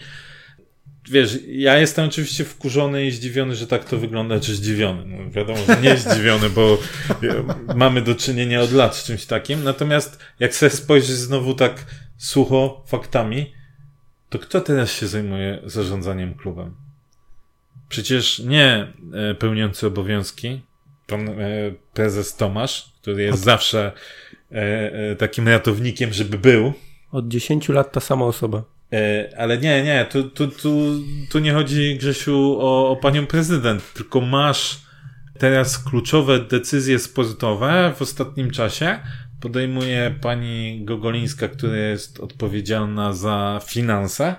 Wiesz, 1.10 1.38
ja 1.48 1.78
jestem 1.78 2.08
oczywiście 2.08 2.44
wkurzony 2.44 3.06
i 3.06 3.10
zdziwiony, 3.10 3.56
że 3.56 3.66
tak 3.66 3.84
to 3.84 3.98
wygląda, 3.98 4.40
czy 4.40 4.54
zdziwiony. 4.54 5.04
No 5.06 5.30
wiadomo, 5.30 5.58
że 5.66 5.80
nie 5.80 5.96
zdziwiony, 5.96 6.50
bo 6.50 6.78
mamy 7.76 8.02
do 8.02 8.14
czynienia 8.14 8.60
od 8.60 8.72
lat 8.72 8.96
z 8.96 9.04
czymś 9.04 9.26
takim. 9.26 9.64
Natomiast 9.64 10.18
jak 10.40 10.54
sobie 10.54 10.70
spojrzysz 10.70 11.16
znowu 11.16 11.54
tak 11.54 11.86
sucho 12.18 12.84
faktami, 12.86 13.52
to 14.28 14.38
kto 14.38 14.60
teraz 14.60 14.92
się 14.92 15.06
zajmuje 15.06 15.62
zarządzaniem 15.64 16.34
klubem? 16.34 16.74
Przecież 17.88 18.38
nie 18.38 18.92
e, 19.12 19.34
pełniący 19.34 19.86
obowiązki, 19.86 20.60
pan 21.10 21.28
e, 21.28 21.34
prezes 21.94 22.36
Tomasz, 22.36 22.92
który 23.02 23.22
jest 23.22 23.38
Od... 23.38 23.44
zawsze 23.44 23.92
e, 24.52 24.56
e, 25.10 25.16
takim 25.16 25.48
ratownikiem, 25.48 26.12
żeby 26.12 26.38
był. 26.38 26.72
Od 27.12 27.28
10 27.28 27.68
lat 27.68 27.92
ta 27.92 28.00
sama 28.00 28.24
osoba. 28.24 28.62
Ale 29.36 29.58
nie, 29.58 29.82
nie, 29.82 30.06
tu, 30.10 30.24
tu, 30.24 30.48
tu, 30.48 30.70
tu 31.30 31.38
nie 31.38 31.52
chodzi, 31.52 31.96
Grzesiu, 31.98 32.56
o, 32.60 32.90
o 32.90 32.96
panią 32.96 33.26
prezydent, 33.26 33.92
tylko 33.94 34.20
masz 34.20 34.80
teraz 35.38 35.78
kluczowe 35.78 36.38
decyzje 36.38 36.98
sportowe 36.98 37.92
w 37.96 38.02
ostatnim 38.02 38.50
czasie. 38.50 38.98
Podejmuje 39.40 40.14
pani 40.20 40.84
Gogolińska, 40.84 41.48
która 41.48 41.76
jest 41.76 42.20
odpowiedzialna 42.20 43.12
za 43.12 43.60
finanse. 43.66 44.36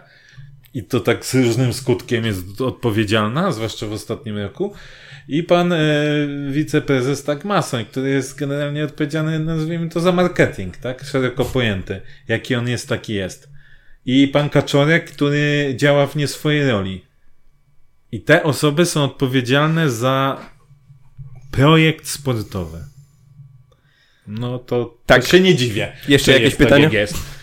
I 0.74 0.84
to 0.84 1.00
tak 1.00 1.26
z 1.26 1.36
różnym 1.36 1.74
skutkiem 1.74 2.26
jest 2.26 2.62
odpowiedzialna, 2.62 3.52
zwłaszcza 3.52 3.88
w 3.88 3.92
ostatnim 3.92 4.38
roku. 4.38 4.74
I 5.28 5.44
pan 5.44 5.74
e, 5.74 5.80
wiceprezes 6.52 7.24
tak 7.24 7.46
Mason, 7.46 7.86
który 7.86 8.10
jest 8.10 8.40
generalnie 8.40 8.86
odpowiedzialny, 8.86 9.40
nazwijmy 9.40 9.90
to, 9.90 10.00
za 10.00 10.12
marketing, 10.12 10.78
tak? 10.78 11.06
Szeroko 11.06 11.46
pojęty. 11.46 12.02
Jaki 12.28 12.56
on 12.56 12.68
jest, 12.68 12.90
taki 12.90 13.14
jest. 13.14 13.50
I 14.06 14.28
pan 14.28 14.50
Kaczorek, 14.50 15.12
który 15.12 15.74
działa 15.78 16.08
w 16.08 16.16
nie 16.16 16.28
swojej 16.28 16.70
roli. 16.70 17.06
I 18.12 18.22
te 18.22 18.44
osoby 18.44 18.86
są 18.86 19.04
odpowiedzialne 19.04 19.90
za 19.90 20.46
projekt 21.52 22.08
sportowy. 22.08 22.78
No 24.28 24.60
to, 24.60 24.98
tak. 25.06 25.22
to 25.22 25.28
się 25.28 25.40
nie 25.40 25.56
dziwię. 25.56 25.94
Jeszcze 26.08 26.32
jakieś 26.32 26.56
pytania? 26.56 26.84
Tak 26.86 26.94
jest. 26.94 27.41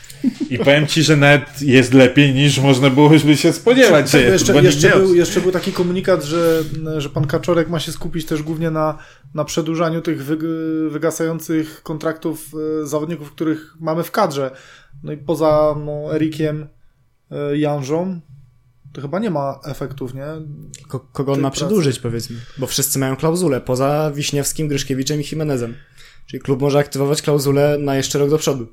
I 0.51 0.59
powiem 0.59 0.87
ci, 0.87 1.03
że 1.03 1.17
nawet 1.17 1.63
jest 1.63 1.95
lepiej 1.95 2.35
niż 2.35 2.59
można 2.59 2.91
byłoby 2.91 3.37
się 3.37 3.53
spodziewać. 3.53 4.11
Że 4.11 4.23
jeszcze, 4.23 4.63
jeszcze, 4.63 4.91
był, 4.91 5.15
jeszcze 5.15 5.41
był 5.41 5.53
taki 5.53 5.73
komunikat, 5.73 6.25
że, 6.25 6.63
że 6.99 7.09
pan 7.09 7.27
Kaczorek 7.27 7.69
ma 7.69 7.81
się 7.81 7.93
skupić 7.93 8.27
też 8.27 8.43
głównie 8.43 8.71
na, 8.71 8.99
na 9.35 9.45
przedłużaniu 9.45 10.01
tych 10.01 10.25
wygasających 10.91 11.83
kontraktów 11.83 12.51
e, 12.83 12.87
zawodników, 12.87 13.33
których 13.33 13.77
mamy 13.81 14.05
w 14.05 14.11
kadrze. 14.11 14.51
No 15.03 15.13
i 15.13 15.17
poza 15.17 15.75
no, 15.85 16.15
Erikiem 16.15 16.69
e, 17.31 17.59
Janżą, 17.59 18.21
to 18.93 19.01
chyba 19.01 19.19
nie 19.19 19.31
ma 19.31 19.61
efektów, 19.65 20.15
nie? 20.15 20.27
Ko 20.89 21.01
kogo 21.01 21.33
on 21.33 21.41
ma 21.41 21.51
pracy. 21.51 21.65
przedłużyć, 21.65 21.99
powiedzmy? 21.99 22.37
Bo 22.59 22.67
wszyscy 22.67 22.99
mają 22.99 23.17
klauzulę, 23.17 23.61
poza 23.61 24.13
Wiśniewskim, 24.15 24.69
Gryszkiewiczem 24.69 25.21
i 25.21 25.25
Jimenezem. 25.25 25.75
Czyli 26.27 26.43
klub 26.43 26.61
może 26.61 26.79
aktywować 26.79 27.23
klauzulę 27.23 27.79
na 27.81 27.97
jeszcze 27.97 28.19
rok 28.19 28.31
do 28.31 28.39
przodu. 28.39 28.67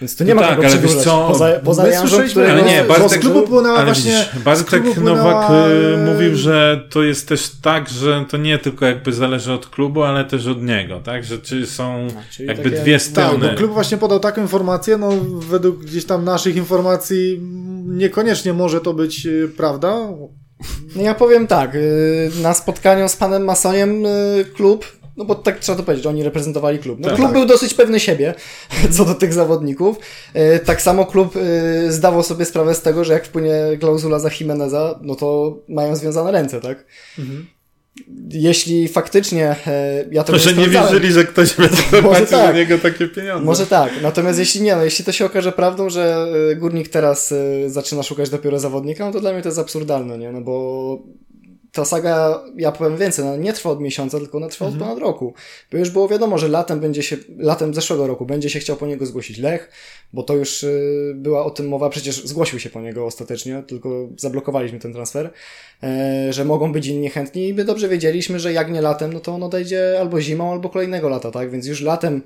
Więc 0.00 0.16
to 0.16 0.24
nie 0.24 0.34
No 0.34 0.40
ma 0.40 0.48
tak, 0.48 0.64
ale 0.64 0.78
wiesz 0.78 0.94
co, 0.94 1.28
poza 1.28 1.48
poza 1.64 1.82
my 1.82 1.88
Janżą, 1.90 2.08
słyszeliśmy- 2.08 2.42
którego... 2.42 2.52
Ale 2.52 2.72
nie, 2.72 2.84
Bartek- 2.84 3.08
z 3.08 3.18
klubu 3.18 3.42
płynęła 3.42 3.76
Ale 3.76 3.84
właśnie... 3.86 4.12
widzisz, 4.12 4.42
Bartek 4.44 4.82
klubu 4.82 5.00
Nowak 5.00 5.46
płynęła, 5.46 5.68
y, 5.68 5.96
mówił, 6.14 6.36
że 6.36 6.80
to 6.90 7.02
jest 7.02 7.28
też 7.28 7.50
tak, 7.62 7.88
że 7.88 8.24
to 8.30 8.36
nie 8.36 8.58
tylko 8.58 8.86
jakby 8.86 9.12
zależy 9.12 9.52
od 9.52 9.66
klubu, 9.66 10.02
ale 10.02 10.24
też 10.24 10.46
od 10.46 10.62
niego, 10.62 11.00
tak? 11.00 11.24
Że 11.24 11.38
czy 11.38 11.66
są 11.66 12.06
czyli 12.30 12.48
jakby 12.48 12.70
takie- 12.70 12.82
dwie 12.82 12.92
Tak, 12.98 13.02
strony. 13.02 13.48
bo 13.50 13.56
klub 13.56 13.72
właśnie 13.72 13.98
podał 13.98 14.20
taką 14.20 14.40
informację, 14.42 14.96
no 14.96 15.10
według 15.48 15.84
gdzieś 15.84 16.04
tam 16.04 16.24
naszych 16.24 16.56
informacji 16.56 17.40
niekoniecznie 17.86 18.52
może 18.52 18.80
to 18.80 18.94
być 18.94 19.26
e, 19.26 19.30
prawda. 19.56 19.96
No 20.96 21.02
ja 21.02 21.14
powiem 21.14 21.46
tak, 21.46 21.74
y, 21.74 22.30
na 22.42 22.54
spotkaniu 22.54 23.08
z 23.08 23.16
panem 23.16 23.44
Masoniem 23.44 24.06
y, 24.06 24.44
klub, 24.56 24.99
no 25.20 25.26
bo 25.26 25.34
tak 25.34 25.58
trzeba 25.58 25.78
to 25.78 25.84
powiedzieć, 25.84 26.06
oni 26.06 26.22
reprezentowali 26.22 26.78
klub. 26.78 26.98
No 27.00 27.08
Tak. 27.08 27.16
klub 27.16 27.28
Tak. 27.28 27.36
był 27.36 27.46
dosyć 27.46 27.74
pewny 27.74 28.00
siebie 28.00 28.34
co 28.96 29.04
do 29.04 29.14
tych 29.14 29.32
zawodników. 29.32 29.96
Y, 30.36 30.58
Tak 30.64 30.82
samo 30.82 31.06
klub 31.06 31.36
y, 31.36 31.92
zdawał 31.92 32.22
sobie 32.22 32.44
sprawę 32.44 32.74
z 32.74 32.82
tego, 32.82 33.04
że 33.04 33.12
jak 33.12 33.26
wpłynie 33.26 33.54
klauzula 33.80 34.18
za 34.18 34.30
Jimeneza, 34.40 34.98
no 35.02 35.14
to 35.14 35.58
mają 35.68 35.96
związane 35.96 36.32
ręce, 36.32 36.60
tak? 36.60 36.84
Jeśli 38.30 38.88
faktycznie, 38.88 39.56
e, 39.66 40.04
ja 40.12 40.24
to 40.24 40.32
Może 40.32 40.54
nie 40.54 40.68
wierzyli, 40.68 41.12
że 41.12 41.24
ktoś 41.24 41.54
będzie 41.54 41.82
płacił 42.02 42.26
za 42.26 42.36
tak. 42.38 42.56
niego 42.56 42.78
takie 42.78 43.08
pieniądze. 43.08 43.44
Może 43.44 43.66
tak, 43.66 43.92
natomiast 44.02 44.38
jeśli 44.38 44.62
nie, 44.62 44.76
no 44.76 44.84
jeśli 44.84 45.04
to 45.04 45.12
się 45.12 45.24
okaże 45.24 45.52
prawdą, 45.52 45.90
że 45.90 46.26
Górnik 46.56 46.88
teraz 46.88 47.34
zaczyna 47.66 48.02
szukać 48.02 48.30
dopiero 48.30 48.58
zawodnika, 48.58 49.06
no 49.06 49.12
to 49.12 49.20
dla 49.20 49.32
mnie 49.32 49.42
to 49.42 49.48
jest 49.48 49.58
absurdalne, 49.58 50.18
nie? 50.18 50.32
No 50.32 50.40
bo 50.40 50.98
ta 51.72 51.84
saga, 51.84 52.42
ja 52.56 52.72
powiem 52.72 52.96
więcej, 52.96 53.24
no 53.24 53.36
nie 53.36 53.52
trwa 53.52 53.70
od 53.70 53.80
miesiąca, 53.80 54.18
tylko 54.18 54.38
ona 54.38 54.48
trwa 54.48 54.66
od 54.66 54.76
ponad 54.76 54.98
roku. 54.98 55.34
Bo 55.72 55.78
już 55.78 55.90
było 55.90 56.08
wiadomo, 56.08 56.38
że 56.38 56.48
latem 56.48 56.80
będzie 56.80 57.02
się, 57.02 57.16
latem 57.38 57.74
zeszłego 57.74 58.06
roku 58.06 58.26
będzie 58.26 58.50
się 58.50 58.58
chciał 58.58 58.76
po 58.76 58.86
niego 58.86 59.06
zgłosić 59.06 59.38
Lech, 59.38 59.70
bo 60.12 60.22
to 60.22 60.36
już 60.36 60.62
y, 60.62 61.12
była 61.16 61.44
o 61.44 61.50
tym 61.50 61.68
mowa, 61.68 61.90
przecież 61.90 62.24
zgłosił 62.24 62.58
się 62.58 62.70
po 62.70 62.80
niego 62.80 63.06
ostatecznie, 63.06 63.62
tylko 63.66 64.08
zablokowaliśmy 64.16 64.78
ten 64.78 64.92
transfer, 64.92 65.30
e, 65.82 66.32
że 66.32 66.44
mogą 66.44 66.72
być 66.72 66.86
inni 66.86 67.10
chętni 67.10 67.48
i 67.48 67.54
my 67.54 67.64
dobrze 67.64 67.88
wiedzieliśmy, 67.88 68.40
że 68.40 68.52
jak 68.52 68.72
nie 68.72 68.80
latem, 68.80 69.12
no 69.12 69.20
to 69.20 69.34
on 69.34 69.42
odejdzie 69.42 69.96
albo 70.00 70.20
zimą, 70.20 70.52
albo 70.52 70.68
kolejnego 70.68 71.08
lata, 71.08 71.30
tak? 71.30 71.50
Więc 71.50 71.66
już 71.66 71.80
latem 71.80 72.22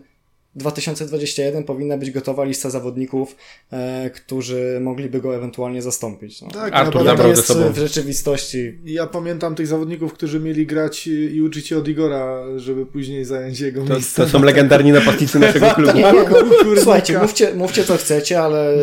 2021 0.56 1.64
powinna 1.64 1.96
być 1.96 2.10
gotowa 2.10 2.44
lista 2.44 2.70
zawodników, 2.70 3.36
e, 3.72 4.10
którzy 4.10 4.78
mogliby 4.82 5.20
go 5.20 5.36
ewentualnie 5.36 5.82
zastąpić. 5.82 6.42
No. 6.42 6.48
Tak, 6.48 6.74
Artur 6.74 6.74
ja, 6.74 6.82
Ale 6.82 6.90
to 6.92 7.04
zabrał 7.04 7.26
ze 7.26 7.40
jest 7.40 7.46
sobą. 7.46 7.72
w 7.72 7.78
rzeczywistości 7.78 8.78
ja 8.84 9.06
pamiętam 9.06 9.54
tych 9.54 9.66
zawodników, 9.66 10.12
którzy 10.12 10.40
mieli 10.40 10.66
grać 10.66 11.06
i 11.06 11.42
uczyć 11.42 11.66
się 11.66 11.78
od 11.78 11.88
Igora, 11.88 12.42
żeby 12.56 12.86
później 12.86 13.24
zająć 13.24 13.60
jego 13.60 13.84
To, 13.84 13.92
miejsce. 13.94 14.22
to 14.22 14.28
są 14.28 14.42
legendarni 14.42 14.92
napastnicy 14.92 15.38
naszego 15.38 15.66
klubu. 15.74 15.92
Nie, 15.98 16.02
nie, 16.02 16.12
no, 16.12 16.24
Kurnika. 16.24 16.82
słuchajcie, 16.82 17.18
mówcie, 17.18 17.54
mówcie 17.54 17.84
co 17.84 17.96
chcecie, 17.96 18.40
ale 18.42 18.74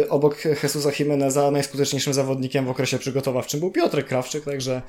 e, 0.00 0.08
obok 0.08 0.36
Jesusa 0.62 0.90
Jimeneza 0.98 1.50
najskuteczniejszym 1.50 2.14
zawodnikiem 2.14 2.64
w 2.66 2.70
okresie 2.70 2.98
przygotowawczym 2.98 3.60
był 3.60 3.70
Piotrek 3.70 4.06
Krawczyk, 4.06 4.44
także 4.44 4.82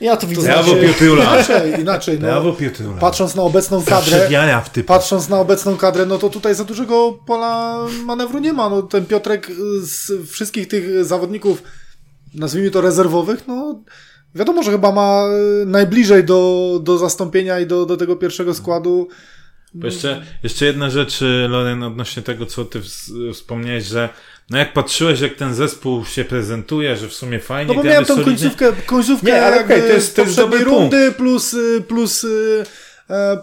ja 0.00 0.16
to 0.16 0.26
widzę. 0.26 0.62
Że- 0.62 0.76
Piotula. 0.76 1.24
Inaczej, 1.24 1.80
inaczej. 1.80 2.18
No, 2.20 2.52
Piotula. 2.52 2.96
patrząc 3.00 3.34
na 3.34 3.42
obecną 3.42 3.82
kadrę, 3.82 4.28
w 4.64 4.70
typu. 4.70 4.88
patrząc 4.88 5.28
na 5.28 5.40
obecną 5.40 5.76
kadrę, 5.76 6.06
no 6.06 6.18
to 6.18 6.28
tutaj 6.30 6.54
za 6.54 6.64
dużego 6.64 7.18
pola 7.26 7.78
manewru 8.04 8.38
nie 8.38 8.52
ma. 8.52 8.68
No, 8.68 8.82
ten 8.82 9.06
Piotrek 9.06 9.50
y, 9.50 9.54
z 9.80 10.12
wszystkich 10.30 10.68
tych 10.68 11.04
zawodników, 11.04 11.62
nazwijmy 12.34 12.70
to 12.70 12.80
rezerwowych, 12.80 13.48
no 13.48 13.80
wiadomo, 14.34 14.62
że 14.62 14.70
chyba 14.70 14.92
ma 14.92 15.24
y, 15.62 15.66
najbliżej 15.66 16.24
do, 16.24 16.80
do 16.82 16.98
zastąpienia 16.98 17.60
i 17.60 17.66
do, 17.66 17.86
do 17.86 17.96
tego 17.96 18.16
pierwszego 18.16 18.54
składu. 18.54 19.08
Bo 19.74 19.86
jeszcze, 19.86 20.22
jeszcze 20.42 20.64
jedna 20.66 20.90
rzecz, 20.90 21.22
y, 21.22 21.46
Loren, 21.48 21.82
odnośnie 21.82 22.22
tego, 22.22 22.46
co 22.46 22.64
ty 22.64 22.80
ws- 22.80 23.12
wspomniałeś, 23.34 23.84
że 23.84 24.08
no 24.50 24.58
jak 24.58 24.72
patrzyłeś, 24.72 25.20
jak 25.20 25.34
ten 25.34 25.54
zespół 25.54 26.04
się 26.04 26.24
prezentuje, 26.24 26.96
że 26.96 27.08
w 27.08 27.14
sumie 27.14 27.38
fajnie 27.40 27.74
No 27.74 27.82
bo 27.82 27.88
miałem 27.88 28.04
tą 28.04 28.14
solidnie. 28.14 28.32
końcówkę, 28.34 28.72
końcówkę 28.86 29.26
Nie, 29.26 29.42
ale 29.42 29.64
okej, 29.64 29.80
to 29.80 29.86
jest- 29.86 30.16
to 30.16 30.22
jest 30.22 30.36
poprzedniej 30.36 30.64
dobry 30.64 30.64
rundy, 30.64 31.12
plus, 31.12 31.54
y, 31.54 31.84
plus, 31.88 32.24
y, 32.24 32.64
e, 32.66 32.89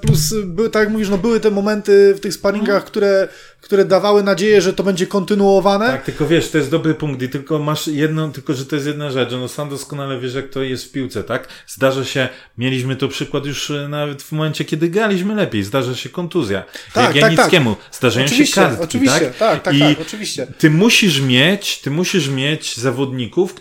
plus 0.01 0.31
y, 0.31 0.45
by, 0.45 0.69
tak 0.69 0.83
jak 0.83 0.91
mówisz, 0.91 1.09
no 1.09 1.17
były 1.17 1.39
te 1.39 1.51
momenty 1.51 2.13
w 2.15 2.19
tych 2.19 2.33
sparingach, 2.33 2.85
które, 2.85 3.27
które 3.61 3.85
dawały 3.85 4.23
nadzieję, 4.23 4.61
że 4.61 4.73
to 4.73 4.83
będzie 4.83 5.07
kontynuowane. 5.07 5.87
Tak, 5.87 6.03
tylko 6.03 6.27
wiesz, 6.27 6.49
to 6.49 6.57
jest 6.57 6.71
dobry 6.71 6.93
punkt 6.93 7.21
i 7.21 7.29
tylko 7.29 7.59
masz 7.59 7.87
jedną, 7.87 8.31
tylko 8.31 8.53
że 8.53 8.65
to 8.65 8.75
jest 8.75 8.87
jedna 8.87 9.11
rzecz, 9.11 9.31
no 9.31 9.47
sam 9.47 9.69
doskonale 9.69 10.19
wiesz, 10.19 10.33
jak 10.33 10.49
to 10.49 10.63
jest 10.63 10.85
w 10.85 10.91
piłce, 10.91 11.23
tak? 11.23 11.47
Zdarza 11.67 12.05
się, 12.05 12.29
mieliśmy 12.57 12.95
to 12.95 13.07
przykład 13.07 13.45
już 13.45 13.71
e, 13.71 13.87
nawet 13.87 14.23
w 14.23 14.31
momencie, 14.31 14.65
kiedy 14.65 14.89
graliśmy 14.89 15.35
lepiej, 15.35 15.63
zdarza 15.63 15.95
się 15.95 16.09
kontuzja. 16.09 16.63
Tak, 16.93 17.15
jak 17.15 17.23
tak, 17.23 17.33
Janickiemu, 17.37 17.75
zdarzają 17.91 18.27
się 18.27 18.33
Oczywiście, 18.33 18.61
kartki, 18.61 18.83
oczywiście, 18.83 19.19
tak? 19.19 19.37
tak, 19.37 19.63
tak, 19.63 19.75
I 19.75 19.79
tak, 19.79 20.01
oczywiście. 20.01 20.47
ty 20.57 20.69
musisz 20.69 21.21
mieć, 21.21 21.81
ty 21.81 21.91
musisz 21.91 22.29
mieć 22.29 22.77
zawodników, 22.77 23.55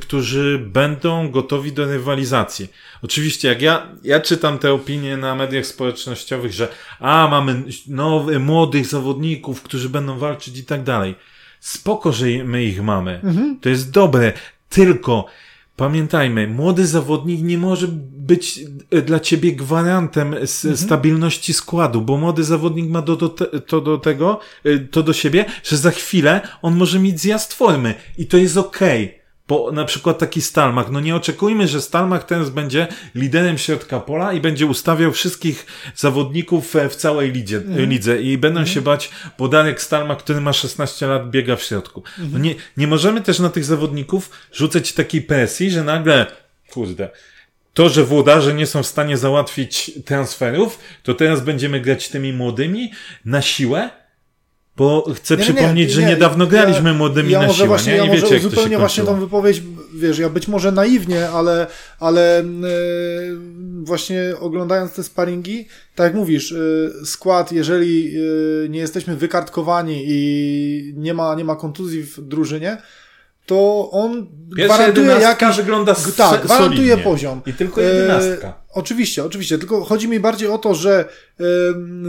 którzy 0.00 0.58
będą 0.66 1.30
gotowi 1.30 1.72
do 1.72 1.84
rywalizacji. 1.84 2.68
Oczywiście, 3.02 3.48
jak 3.48 3.62
ja, 3.62 3.86
ja 4.04 4.20
czytam 4.20 4.58
te 4.58 4.72
opinie 4.72 5.16
na 5.16 5.34
mediach 5.34 5.66
społecznościowych, 5.66 6.52
że 6.52 6.68
a, 7.00 7.28
mamy 7.30 7.62
nowych, 7.88 8.40
młodych 8.40 8.86
zawodników, 8.86 9.62
którzy 9.62 9.88
będą 9.88 10.18
walczyć 10.18 10.58
i 10.58 10.64
tak 10.64 10.82
dalej. 10.82 11.14
Spoko, 11.60 12.12
że 12.12 12.26
my 12.44 12.64
ich 12.64 12.82
mamy. 12.82 13.20
To 13.60 13.68
jest 13.68 13.90
dobre. 13.90 14.32
Tylko 14.68 15.26
pamiętajmy, 15.76 16.48
młody 16.48 16.86
zawodnik 16.86 17.42
nie 17.42 17.58
może 17.58 17.86
być 18.16 18.60
e, 18.90 19.02
dla 19.02 19.20
ciebie 19.20 19.52
gwarantem 19.52 20.34
s- 20.34 20.66
stabilności 20.74 21.52
składu, 21.52 22.00
bo 22.00 22.16
młody 22.16 22.44
zawodnik 22.44 22.90
ma 22.90 23.02
do, 23.02 23.16
do 23.16 23.28
te, 23.28 23.60
to 23.60 23.80
do 23.80 23.98
tego, 23.98 24.40
e, 24.64 24.78
to 24.78 25.02
do 25.02 25.12
siebie, 25.12 25.44
że 25.64 25.76
za 25.76 25.90
chwilę 25.90 26.40
on 26.62 26.76
może 26.76 26.98
mieć 26.98 27.20
zjazd 27.20 27.54
formy 27.54 27.94
i 28.18 28.26
to 28.26 28.36
jest 28.36 28.56
okej. 28.56 29.23
Bo 29.48 29.72
na 29.72 29.84
przykład 29.84 30.18
taki 30.18 30.42
Stalmach, 30.42 30.90
no 30.90 31.00
nie 31.00 31.16
oczekujmy, 31.16 31.68
że 31.68 31.80
Stalmach 31.80 32.24
teraz 32.24 32.50
będzie 32.50 32.86
liderem 33.14 33.58
środka 33.58 34.00
pola 34.00 34.32
i 34.32 34.40
będzie 34.40 34.66
ustawiał 34.66 35.12
wszystkich 35.12 35.66
zawodników 35.96 36.76
e, 36.76 36.88
w 36.88 36.96
całej 36.96 37.32
lidzie, 37.32 37.62
lidze. 37.66 38.22
I 38.22 38.38
będą 38.38 38.66
się 38.66 38.80
bać, 38.80 39.10
bo 39.38 39.48
Darek 39.48 39.82
Stalmach, 39.82 40.18
który 40.18 40.40
ma 40.40 40.52
16 40.52 41.06
lat, 41.06 41.30
biega 41.30 41.56
w 41.56 41.62
środku. 41.62 42.02
No 42.32 42.38
nie, 42.38 42.54
nie 42.76 42.86
możemy 42.86 43.20
też 43.20 43.38
na 43.38 43.50
tych 43.50 43.64
zawodników 43.64 44.30
rzucać 44.52 44.92
takiej 44.92 45.22
presji, 45.22 45.70
że 45.70 45.84
nagle, 45.84 46.26
kurde, 46.70 47.08
to, 47.74 47.88
że 47.88 48.04
włodarze 48.04 48.54
nie 48.54 48.66
są 48.66 48.82
w 48.82 48.86
stanie 48.86 49.16
załatwić 49.16 49.90
transferów, 50.04 50.78
to 51.02 51.14
teraz 51.14 51.40
będziemy 51.40 51.80
grać 51.80 52.08
tymi 52.08 52.32
młodymi 52.32 52.92
na 53.24 53.42
siłę, 53.42 53.90
bo 54.76 55.12
chcę 55.14 55.36
Nie, 55.36 55.38
nie, 55.38 55.44
przypomnieć, 55.54 55.90
że 55.90 56.00
nie, 56.02 56.06
niedawno 56.08 56.44
ja- 56.44 56.50
graliśmy 56.50 56.94
młodymi 56.94 57.30
ja 57.30 57.40
na 57.40 57.46
może 57.46 57.56
siłę, 57.56 57.68
właśnie, 57.68 57.92
nie? 57.92 57.98
Ja 57.98 58.04
I 58.04 58.08
może 58.08 58.20
wiecie, 58.22 58.34
jak 58.34 58.42
to 58.42 58.48
się 58.50 58.56
zupełnie 58.56 58.78
właśnie 58.78 59.02
kończyło. 59.04 59.18
tą 59.20 59.24
wypowiedź, 59.26 59.62
wiesz, 59.94 60.18
ja 60.18 60.28
być 60.28 60.48
może 60.48 60.72
naiwnie, 60.72 61.28
ale, 61.28 61.66
ale 62.00 62.40
e, 62.40 62.44
właśnie 63.82 64.22
oglądając 64.40 64.92
te 64.92 65.02
sparingi, 65.02 65.68
tak 65.94 66.04
jak 66.04 66.14
mówisz, 66.14 66.52
e, 66.52 66.56
skład, 67.06 67.52
jeżeli 67.52 68.16
e, 68.64 68.68
nie 68.68 68.78
jesteśmy 68.78 69.16
wykartkowani 69.16 70.04
i 70.06 70.94
nie 70.96 71.14
ma, 71.14 71.34
nie 71.34 71.44
ma 71.44 71.56
kontuzji 71.56 72.02
w 72.02 72.20
drużynie, 72.20 72.76
to 73.46 73.88
on 73.92 74.26
Pierwsza 74.56 74.74
gwarantuje 74.74 75.06
jakiś... 75.06 75.56
wygląda 75.56 75.92
s- 75.92 76.14
Tak, 76.16 76.42
gwarantuje 76.44 76.76
solidnie. 76.78 77.04
poziom. 77.04 77.40
I 77.46 77.52
tylko 77.52 77.82
E, 77.82 77.84
jedenastka. 77.84 78.54
oczywiście, 78.72 79.24
oczywiście, 79.24 79.58
tylko 79.58 79.84
chodzi 79.84 80.08
mi 80.08 80.20
bardziej 80.20 80.48
o 80.48 80.58
to, 80.58 80.74
że 80.74 81.04
e, 81.40 81.44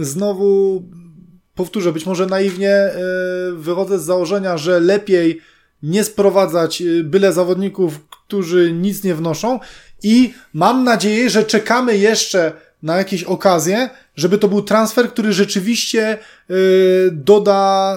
znowu 0.02 0.84
powtórzę, 1.56 1.92
być 1.92 2.06
może 2.06 2.26
naiwnie 2.26 2.72
e, 2.72 2.92
wychodzę 3.54 4.00
z 4.00 4.04
założenia, 4.04 4.58
że 4.58 4.80
lepiej 4.80 5.42
nie 5.84 6.04
sprowadzać 6.04 6.82
e, 6.82 6.86
byle 7.04 7.34
zawodników, 7.34 8.00
którzy 8.10 8.72
nic 8.72 9.04
nie 9.04 9.16
wnoszą 9.16 9.60
i 10.04 10.34
mam 10.54 10.84
nadzieję, 10.84 11.30
że 11.30 11.44
czekamy 11.44 11.98
jeszcze 11.98 12.52
na 12.84 12.98
jakieś 12.98 13.24
okazje, 13.24 13.90
żeby 14.16 14.38
to 14.38 14.48
był 14.48 14.62
transfer, 14.62 15.10
który 15.10 15.34
rzeczywiście 15.34 16.18
e, 16.50 16.54
doda 17.12 17.96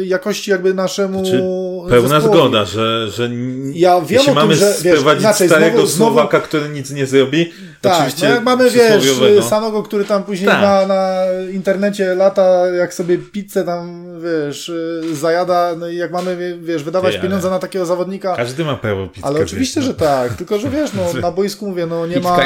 e, 0.00 0.06
jakości 0.06 0.50
jakby 0.50 0.74
naszemu 0.74 1.24
Czy 1.24 1.42
pełna 1.90 2.08
zespołowi. 2.20 2.40
zgoda, 2.40 2.64
że, 2.64 3.10
że 3.10 3.30
Ja 3.72 4.00
wiem 4.00 4.06
jeśli 4.10 4.18
o 4.18 4.24
tym, 4.24 4.34
mamy 4.34 4.54
że, 4.56 4.74
wiesz, 4.82 4.92
sprowadzić 4.98 5.22
inaczej, 5.24 5.48
starego 5.48 5.76
znowu- 5.78 5.86
znowu- 5.86 6.12
Słowaka, 6.12 6.40
który 6.40 6.68
nic 6.68 6.90
nie 6.90 7.06
zrobi, 7.06 7.52
Tak, 7.80 7.94
Oczywiście 7.96 8.28
no 8.28 8.34
jak 8.34 8.44
mamy, 8.44 8.70
wiesz, 8.70 8.96
przysłowiowego. 9.02 9.42
Sanogo, 9.42 9.82
który 9.82 10.04
tam 10.04 10.24
później 10.24 10.48
Tak. 10.48 10.62
na, 10.62 10.86
na 10.86 11.16
internecie 11.52 12.14
lata, 12.14 12.66
jak 12.66 12.94
sobie 12.94 13.18
pizzę 13.18 13.64
tam, 13.64 14.06
wiesz, 14.22 14.72
zajada, 15.12 15.74
no 15.78 15.88
i 15.88 15.96
jak 15.96 16.12
mamy, 16.12 16.58
wiesz, 16.62 16.82
wydawać 16.84 17.16
pieniądze 17.18 17.50
na 17.50 17.58
takiego 17.58 17.86
zawodnika, 17.86 18.36
Każdy 18.36 18.64
ma 18.64 18.76
prawo 18.76 19.06
pizzkę 19.06 19.28
ale 19.28 19.40
oczywiście, 19.40 19.80
zjeść, 19.80 19.86
że 19.86 19.94
tak, 20.06 20.34
tylko 20.34 20.58
że 20.58 20.70
wiesz, 20.70 20.90
no 20.94 21.02
na 21.20 21.30
boisku 21.32 21.66
mówię, 21.66 21.86
no 21.86 22.06
nie 22.06 22.20
ma, 22.20 22.38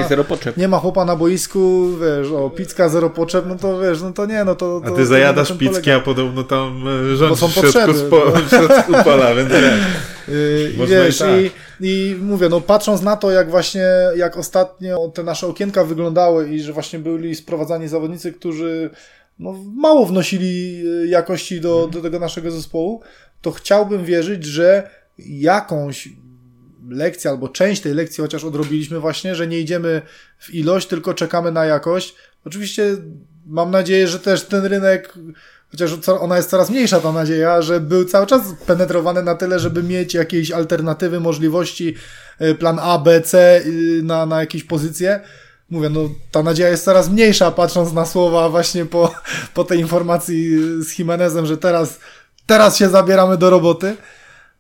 nie 0.57 0.69
ma 0.69 0.79
chłopa 0.79 1.05
na 1.05 1.17
boisku, 1.17 1.89
wiesz, 2.01 2.33
o, 2.33 2.51
pizka, 2.51 2.89
zero 3.01 3.11
potrzeb, 3.11 3.45
no 3.49 3.57
to 3.57 3.81
wiesz, 3.81 4.03
no 4.03 4.13
to 4.13 4.27
nie, 4.27 4.45
no 4.45 4.55
to... 4.55 4.81
A 4.85 4.89
to 4.89 4.95
ty 4.95 5.01
to 5.01 5.07
zajadasz 5.07 5.53
pizzki, 5.53 5.91
a 5.91 6.01
podobno 6.01 6.45
tam 6.45 6.85
e, 7.13 7.17
rząd 7.17 7.39
są 7.39 7.49
w 7.49 7.53
środku, 7.53 7.95
spo, 7.95 8.23
no. 8.35 8.41
w 8.47 8.49
środku 8.49 8.93
pola, 9.05 9.35
więc. 9.35 9.51
Yy, 10.29 10.87
wiesz, 10.87 11.17
i 11.17 11.19
tak. 11.19 11.31
i, 11.81 12.11
i 12.11 12.17
mówię, 12.23 12.49
no 12.49 12.61
patrząc 12.61 13.03
na 13.03 13.17
to, 13.17 13.31
jak 13.31 13.51
właśnie, 13.51 13.87
jak 14.17 14.37
ostatnio 14.37 15.09
te 15.09 15.23
nasze 15.23 15.47
okienka 15.47 15.85
wyglądały 15.85 16.51
i 16.51 16.61
że 16.61 16.73
właśnie 16.73 16.99
byli 16.99 17.35
sprowadzani 17.35 17.89
zawodnicy, 17.89 18.33
którzy 18.33 18.91
no, 19.39 19.55
mało 19.77 20.07
wnosili 20.07 20.83
y, 20.87 21.07
jakości 21.07 21.61
do, 21.61 21.89
do 21.93 22.01
tego 22.01 22.19
naszego 22.19 22.51
zespołu, 22.51 23.01
to 23.41 23.51
chciałbym 23.51 24.05
wierzyć, 24.05 24.45
że 24.45 24.91
jakąś 25.19 26.09
lekcję 26.89 27.31
albo 27.31 27.49
część 27.49 27.83
tej 27.83 27.95
lekcji 27.95 28.23
chociaż 28.23 28.45
odrobiliśmy 28.45 29.01
właśnie, 29.01 29.35
że 29.35 29.47
nie 29.47 29.59
idziemy 29.59 30.03
w 30.39 30.55
ilość, 30.55 30.89
tylko 30.89 31.15
czekamy 31.15 31.53
na 31.53 31.65
jakość. 31.65 32.15
Oczywiście 32.45 32.97
mam 33.47 33.71
nadzieję, 33.71 34.09
że 34.09 34.19
też 34.19 34.45
ten 34.45 34.65
rynek, 34.65 35.15
chociaż 35.71 35.91
ona 36.09 36.37
jest 36.37 36.51
coraz 36.51 36.71
mniejsza 36.71 37.01
ta 37.01 37.13
nadzieja, 37.13 37.63
że 37.63 37.81
był 37.81 38.05
cały 38.05 38.27
czas 38.27 38.43
penetrowany 38.67 39.23
na 39.23 39.35
tyle, 39.35 39.59
żeby 39.59 39.83
mieć 39.83 40.15
jakieś 40.15 40.51
alternatywy, 40.51 41.21
możliwości, 41.21 41.95
y, 42.41 42.55
plan 42.55 42.79
A, 42.83 42.99
B, 42.99 43.21
C 43.21 43.63
y, 43.67 44.01
na, 44.03 44.27
na 44.27 44.41
jakieś 44.41 44.65
pozycje. 44.65 45.21
Mówię, 45.71 45.89
no 45.89 46.01
ta 46.31 46.43
nadzieja 46.43 46.69
jest 46.69 46.85
coraz 46.85 47.09
mniejsza, 47.11 47.51
patrząc 47.51 47.93
na 47.93 48.07
słowa 48.07 48.49
właśnie 48.49 48.87
po, 48.87 49.15
po 49.55 49.65
tej 49.65 49.79
informacji 49.81 50.59
z 50.85 50.99
Jimenezem, 50.99 51.47
że 51.47 51.57
teraz, 51.57 51.99
teraz 52.47 52.77
się 52.77 52.89
zabieramy 52.89 53.37
do 53.37 53.51
roboty. 53.51 53.97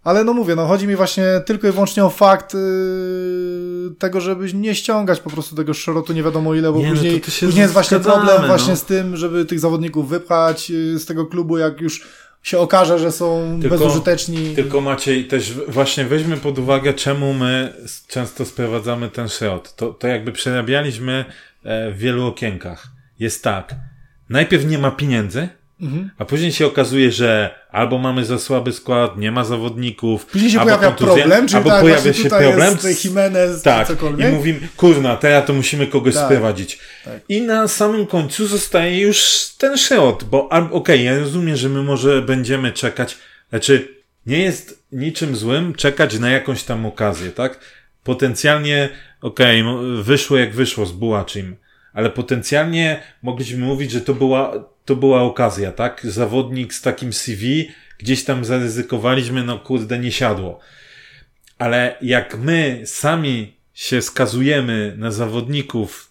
Ale 0.05 0.25
no 0.25 0.35
mówię, 0.35 0.57
no 0.57 0.67
chodzi 0.67 0.87
mi 0.87 0.97
właśnie 0.97 1.25
tylko 1.47 1.69
i 1.69 1.73
wyłącznie 1.73 2.05
o 2.05 2.11
fakt 2.11 2.55
yy, 2.55 2.61
tego, 3.99 4.21
żeby 4.21 4.53
nie 4.55 4.75
ściągać 4.75 5.21
po 5.21 5.31
prostu 5.31 5.57
tego 5.57 5.75
szrotu 5.75 6.13
nie 6.13 6.23
wiadomo 6.23 6.55
ile, 6.55 6.73
bo 6.73 6.79
Nie, 6.79 6.85
no 6.85 6.91
później, 6.91 7.23
się 7.29 7.47
później 7.47 7.63
jest 7.63 7.73
właśnie 7.73 8.01
problem 8.01 8.41
no. 8.41 8.47
właśnie 8.47 8.77
z 8.77 8.85
tym, 8.85 9.17
żeby 9.17 9.45
tych 9.45 9.61
zawodników 9.61 10.09
wypchać 10.09 10.71
yy, 10.71 10.99
z 10.99 11.07
tego 11.07 11.27
klubu, 11.27 11.59
jak 11.59 11.81
już 11.81 12.07
się 12.43 12.59
okaże, 12.59 12.99
że 12.99 13.13
są 13.13 13.59
Tylko- 13.61 13.79
bezużyteczni. 13.79 14.55
Tylko 14.55 14.81
Maciej, 14.81 15.25
też 15.25 15.55
właśnie 15.69 16.05
weźmy 16.05 16.37
pod 16.37 16.59
uwagę, 16.59 16.95
czemu 16.95 17.35
my 17.35 17.73
często 18.09 18.45
sprowadzamy 18.45 19.09
ten 19.09 19.29
środ. 19.29 19.77
To, 19.77 19.93
to 19.93 20.09
jakby 20.09 20.33
przerabialiśmy 20.33 21.25
e, 21.65 21.91
w 21.91 21.99
wielu 21.99 22.27
okienkach. 22.27 22.87
Jest 23.19 23.45
tak, 23.45 23.75
najpierw 24.29 24.65
nie 24.67 24.79
ma 24.79 24.91
pieniędzy, 24.91 25.49
Mhm. 25.83 26.11
a 26.19 26.25
później 26.25 26.53
się 26.53 26.67
okazuje, 26.67 27.13
że 27.13 27.55
albo 27.71 27.99
mamy 27.99 28.25
za 28.25 28.39
słaby 28.39 28.73
skład, 28.73 29.17
nie 29.19 29.33
ma 29.33 29.45
zawodników, 29.45 30.27
Później 30.27 30.51
się 30.51 30.61
albo 30.61 30.77
pojawia 30.77 30.97
problem, 30.97 31.47
czyli 31.47 31.57
albo 31.57 31.71
tak, 31.71 31.81
pojawia 31.81 32.13
się 32.13 32.29
problem. 32.29 32.77
jest 32.85 33.05
Jimenez, 33.05 33.63
tak, 33.63 33.87
cokolwiek. 33.87 34.29
i 34.33 34.33
mówimy, 34.37 34.61
kurna, 34.77 35.17
teraz 35.17 35.47
to 35.47 35.53
musimy 35.53 35.87
kogoś 35.87 36.15
Tak, 36.15 36.25
sprowadzić. 36.25 36.79
tak. 37.05 37.21
I 37.29 37.41
na 37.43 37.69
samym 37.69 38.07
końcu 38.07 38.47
zostaje 38.47 39.01
już 39.01 39.49
ten 39.59 39.77
środ, 39.79 40.25
bo 40.25 40.53
albo- 40.53 40.75
okej, 40.77 41.05
ja 41.05 41.19
rozumiem, 41.19 41.57
że 41.57 41.69
my 41.69 41.83
może 41.83 42.23
będziemy 42.23 42.73
czekać, 42.73 43.19
znaczy 43.51 43.89
nie 44.27 44.39
jest 44.39 44.83
niczym 44.93 45.37
złym 45.37 45.75
czekać 45.75 46.19
na 46.19 46.31
jakąś 46.31 46.63
tam 46.63 46.87
okazję, 46.87 47.31
tak? 47.31 47.61
Potencjalnie, 48.05 48.89
okej, 49.23 49.63
mo- 49.65 49.79
wyszło 50.03 50.37
jak 50.37 50.55
wyszło 50.55 50.87
z 50.87 50.93
Bułaczym, 50.93 51.57
ale 51.93 52.11
potencjalnie 52.11 53.03
mogliśmy 53.23 53.59
mówić, 53.65 53.91
że 53.91 54.01
to 54.01 54.15
była, 54.15 54.53
to 54.91 54.97
była 54.97 55.23
okazja, 55.23 55.73
tak? 55.73 56.01
Zawodnik 56.05 56.75
z 56.75 56.83
takim 56.83 57.13
CV, 57.13 57.71
gdzieś 57.99 58.25
tam 58.25 58.45
zaryzykowaliśmy, 58.45 59.45
no 59.45 59.59
kurde, 59.59 59.99
nie 59.99 60.13
siadło. 60.13 60.59
Ale 61.59 61.97
jak 62.03 62.39
my 62.39 62.83
sami 62.85 63.57
się 63.75 64.03
skazujemy 64.03 64.95
na 64.99 65.11
zawodników 65.11 66.11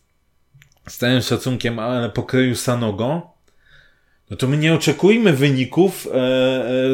z 0.88 0.98
całym 0.98 1.22
szacunkiem, 1.22 1.80
ale 1.80 2.10
pokroju 2.10 2.56
Sanogo, 2.56 3.34
no 4.30 4.38
to 4.38 4.48
my 4.48 4.58
nie 4.58 4.74
oczekujmy 4.74 5.34
wyników 5.34 6.08
e, 6.08 6.12
e, 6.12 6.20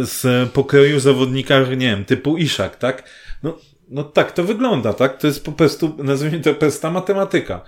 z 0.05 0.49
pokroju 0.51 0.99
zawodnika, 0.99 1.59
nie 1.59 1.77
wiem, 1.77 2.05
typu 2.05 2.38
Iszak, 2.38 2.75
tak? 2.75 3.09
No, 3.43 3.57
no 3.89 4.03
tak 4.03 4.31
to 4.31 4.43
wygląda, 4.43 4.93
tak? 4.93 5.17
To 5.17 5.27
jest 5.27 5.45
po 5.45 5.51
prostu, 5.51 5.95
nazwijmy 5.97 6.39
to 6.39 6.53
prosta 6.53 6.91
matematyka. 6.91 7.61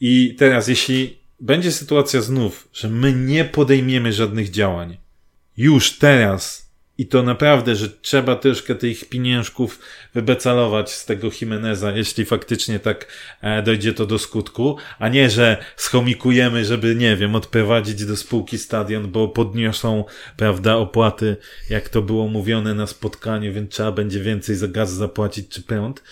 I 0.00 0.34
teraz, 0.38 0.68
jeśli 0.68 1.23
będzie 1.44 1.72
sytuacja 1.72 2.20
znów, 2.20 2.68
że 2.72 2.88
my 2.88 3.12
nie 3.12 3.44
podejmiemy 3.44 4.12
żadnych 4.12 4.50
działań, 4.50 4.96
już 5.56 5.98
teraz, 5.98 6.70
i 6.98 7.06
to 7.06 7.22
naprawdę, 7.22 7.76
że 7.76 7.88
trzeba 7.88 8.36
troszkę 8.36 8.74
tych 8.74 9.08
pieniążków 9.08 9.78
wybecalować 10.14 10.92
z 10.92 11.04
tego 11.04 11.30
Jimeneza, 11.40 11.92
jeśli 11.92 12.24
faktycznie 12.24 12.78
tak 12.78 13.06
e, 13.40 13.62
dojdzie 13.62 13.92
to 13.92 14.06
do 14.06 14.18
skutku, 14.18 14.76
a 14.98 15.08
nie, 15.08 15.30
że 15.30 15.64
schomikujemy, 15.76 16.64
żeby, 16.64 16.94
nie 16.94 17.16
wiem, 17.16 17.34
odprowadzić 17.34 18.04
do 18.04 18.16
spółki 18.16 18.58
stadion, 18.58 19.10
bo 19.10 19.28
podniosą, 19.28 20.04
prawda, 20.36 20.76
opłaty, 20.76 21.36
jak 21.70 21.88
to 21.88 22.02
było 22.02 22.28
mówione 22.28 22.74
na 22.74 22.86
spotkaniu, 22.86 23.52
więc 23.52 23.70
trzeba 23.70 23.92
będzie 23.92 24.20
więcej 24.20 24.56
za 24.56 24.68
gaz 24.68 24.92
zapłacić 24.92 25.48
czy 25.48 25.62
prąd. 25.62 26.02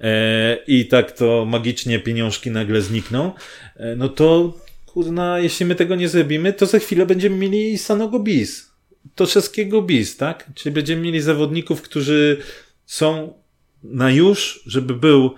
E, 0.00 0.56
I 0.66 0.86
tak 0.86 1.12
to 1.12 1.44
magicznie 1.44 1.98
pieniążki 1.98 2.50
nagle 2.50 2.82
znikną, 2.82 3.32
e, 3.76 3.96
no 3.96 4.08
to, 4.08 4.54
kurna, 4.96 5.38
jeśli 5.38 5.66
my 5.66 5.74
tego 5.74 5.94
nie 5.96 6.08
zrobimy, 6.08 6.52
to 6.52 6.66
za 6.66 6.78
chwilę 6.78 7.06
będziemy 7.06 7.36
mieli 7.36 7.78
Sanogo 7.78 8.18
Bis. 8.18 8.70
Toszewskiego 9.14 9.82
bis, 9.82 10.16
tak? 10.16 10.50
Czyli 10.54 10.74
będziemy 10.74 11.02
mieli 11.02 11.20
zawodników, 11.20 11.82
którzy 11.82 12.42
są 12.86 13.34
na 13.82 14.10
już, 14.10 14.62
żeby 14.66 14.94
był 14.94 15.30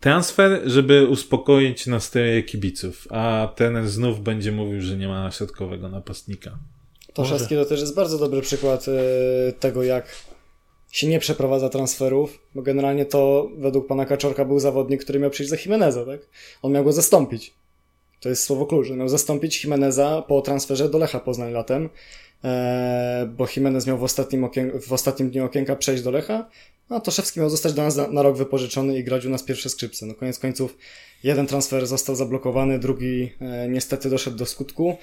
transfer, 0.00 0.60
żeby 0.66 1.06
uspokoić 1.06 1.86
nastroje 1.86 2.42
kibiców, 2.42 3.06
a 3.10 3.52
trener 3.56 3.88
znów 3.88 4.20
będzie 4.20 4.52
mówił, 4.52 4.80
że 4.80 4.96
nie 4.96 5.08
ma 5.08 5.30
środkowego 5.30 5.88
napastnika. 5.88 6.58
Toszewski 7.14 7.54
to 7.54 7.64
też 7.64 7.80
jest 7.80 7.94
bardzo 7.94 8.18
dobry 8.18 8.40
przykład 8.42 8.86
e, 8.88 9.52
tego, 9.52 9.82
jak 9.82 10.16
się 10.90 11.06
nie 11.06 11.18
przeprowadza 11.18 11.68
transferów, 11.68 12.38
bo 12.54 12.62
generalnie 12.62 13.06
to 13.06 13.50
według 13.58 13.86
pana 13.86 14.06
Kaczorka 14.06 14.44
był 14.44 14.58
zawodnik, 14.60 15.04
który 15.04 15.18
miał 15.18 15.30
przyjść 15.30 15.50
za 15.50 15.56
Jimeneza, 15.56 16.04
tak? 16.04 16.20
On 16.62 16.72
miał 16.72 16.84
go 16.84 16.92
zastąpić. 16.92 17.54
To 18.20 18.28
jest 18.28 18.42
słowo 18.44 18.66
klucz. 18.66 18.90
Miał 18.90 19.08
zastąpić 19.08 19.64
Jimeneza 19.64 20.22
po 20.28 20.40
transferze 20.42 20.88
do 20.88 20.98
Lecha 20.98 21.20
Poznań 21.20 21.52
latem, 21.52 21.88
e, 22.44 23.28
bo 23.36 23.46
Jimenez 23.56 23.86
miał 23.86 23.98
w 23.98 24.02
ostatnim, 24.04 24.48
w 24.86 24.92
ostatnim 24.92 25.30
dniu 25.30 25.44
okienka 25.44 25.76
przejść 25.76 26.02
do 26.02 26.10
Lecha, 26.10 26.48
a 26.88 27.00
Toszewski 27.00 27.40
miał 27.40 27.50
zostać 27.50 27.72
do 27.72 27.82
nas 27.82 27.96
na, 27.96 28.08
na 28.08 28.22
rok 28.22 28.36
wypożyczony 28.36 28.98
i 28.98 29.04
grać 29.04 29.24
u 29.24 29.30
nas 29.30 29.42
pierwsze 29.42 29.68
skrzypce. 29.68 30.06
No 30.06 30.14
koniec 30.14 30.38
końców 30.38 30.76
jeden 31.24 31.46
transfer 31.46 31.86
został 31.86 32.14
zablokowany, 32.16 32.78
drugi 32.78 33.32
e, 33.40 33.68
niestety 33.68 34.10
doszedł 34.10 34.36
do 34.36 34.46
skutku. 34.46 34.96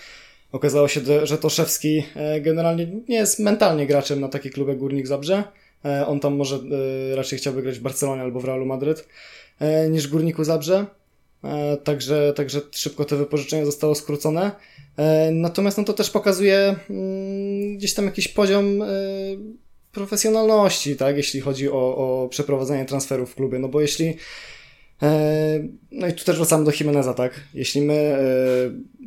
Okazało 0.52 0.88
się, 0.88 1.02
że- 1.24 1.38
Toszewski 1.38 2.04
e, 2.16 2.42
generalnie 2.42 2.88
nie 3.10 3.16
jest 3.16 3.40
mentalnie 3.40 3.88
graczem 3.88 4.20
na 4.22 4.28
taki 4.28 4.50
klub 4.50 4.68
jak 4.68 4.78
Górnik 4.78 5.08
Zabrze. 5.08 5.44
On 6.08 6.20
tam 6.20 6.36
może 6.36 6.60
raczej 7.16 7.40
chciałby 7.40 7.62
grać 7.62 7.80
w 7.80 7.82
Barcelonie 7.82 8.22
albo 8.22 8.40
w 8.40 8.46
Realu 8.46 8.66
Madryt 8.66 9.08
niż 9.90 10.08
w 10.08 10.12
Górniku 10.12 10.44
Zabrze. 10.44 10.86
E, 11.46 11.78
Także, 11.78 12.34
także 12.36 12.62
szybko 12.72 13.06
to 13.06 13.18
wypożyczenie 13.18 13.66
zostało 13.66 13.96
skrócone. 13.96 14.52
E, 14.98 15.32
Natomiast 15.32 15.78
no 15.78 15.84
to 15.84 15.94
też 15.94 16.10
pokazuje 16.10 16.76
mm, 16.90 17.78
gdzieś 17.78 17.94
tam 17.94 18.06
jakiś 18.06 18.28
poziom 18.28 18.82
e, 18.82 18.88
profesjonalności, 19.92 20.96
tak, 20.96 21.18
jeśli 21.18 21.42
chodzi 21.42 21.70
o, 21.72 21.98
o 21.98 22.28
przeprowadzanie 22.30 22.86
transferów 22.86 23.32
w 23.32 23.36
klubie. 23.36 23.60
No 23.60 23.68
bo 23.68 23.82
jeśli 23.82 24.18
No 25.92 26.08
i 26.08 26.14
tu 26.14 26.26
też 26.26 26.38
wracamy 26.38 26.66
do 26.66 26.72
Jimeneza, 26.80 27.14
tak? 27.14 27.40
Jeśli 27.54 27.82
my 27.82 28.18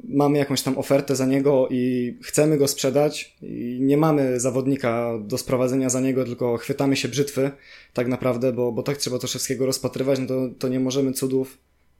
mamy 0.09 0.39
jakąś 0.39 0.63
tam 0.63 0.79
ofertę 0.79 1.17
za 1.17 1.27
niego 1.27 1.69
i 1.71 2.15
chcemy 2.23 2.59
go 2.59 2.69
sprzedać 2.69 3.37
i 3.43 3.79
nie 3.81 3.97
mamy 3.97 4.41
zawodnika 4.41 5.19
do 5.21 5.39
sprowadzenia 5.39 5.89
za 5.89 6.01
niego, 6.01 6.25
tylko 6.25 6.57
chwytamy 6.57 6.97
się 6.97 7.09
brzytwy 7.09 7.51
tak 7.93 8.09
naprawdę, 8.09 8.53
bo, 8.53 8.73
bo 8.73 8.83
tak 8.83 8.97
trzeba 8.97 9.19
Toszewskiego 9.19 9.67
rozpatrywać, 9.67 10.19
no 10.19 10.27
to, 10.27 10.49
to 10.59 10.69
nie 10.69 10.81
możemy 10.81 11.13
cudów 11.13 11.59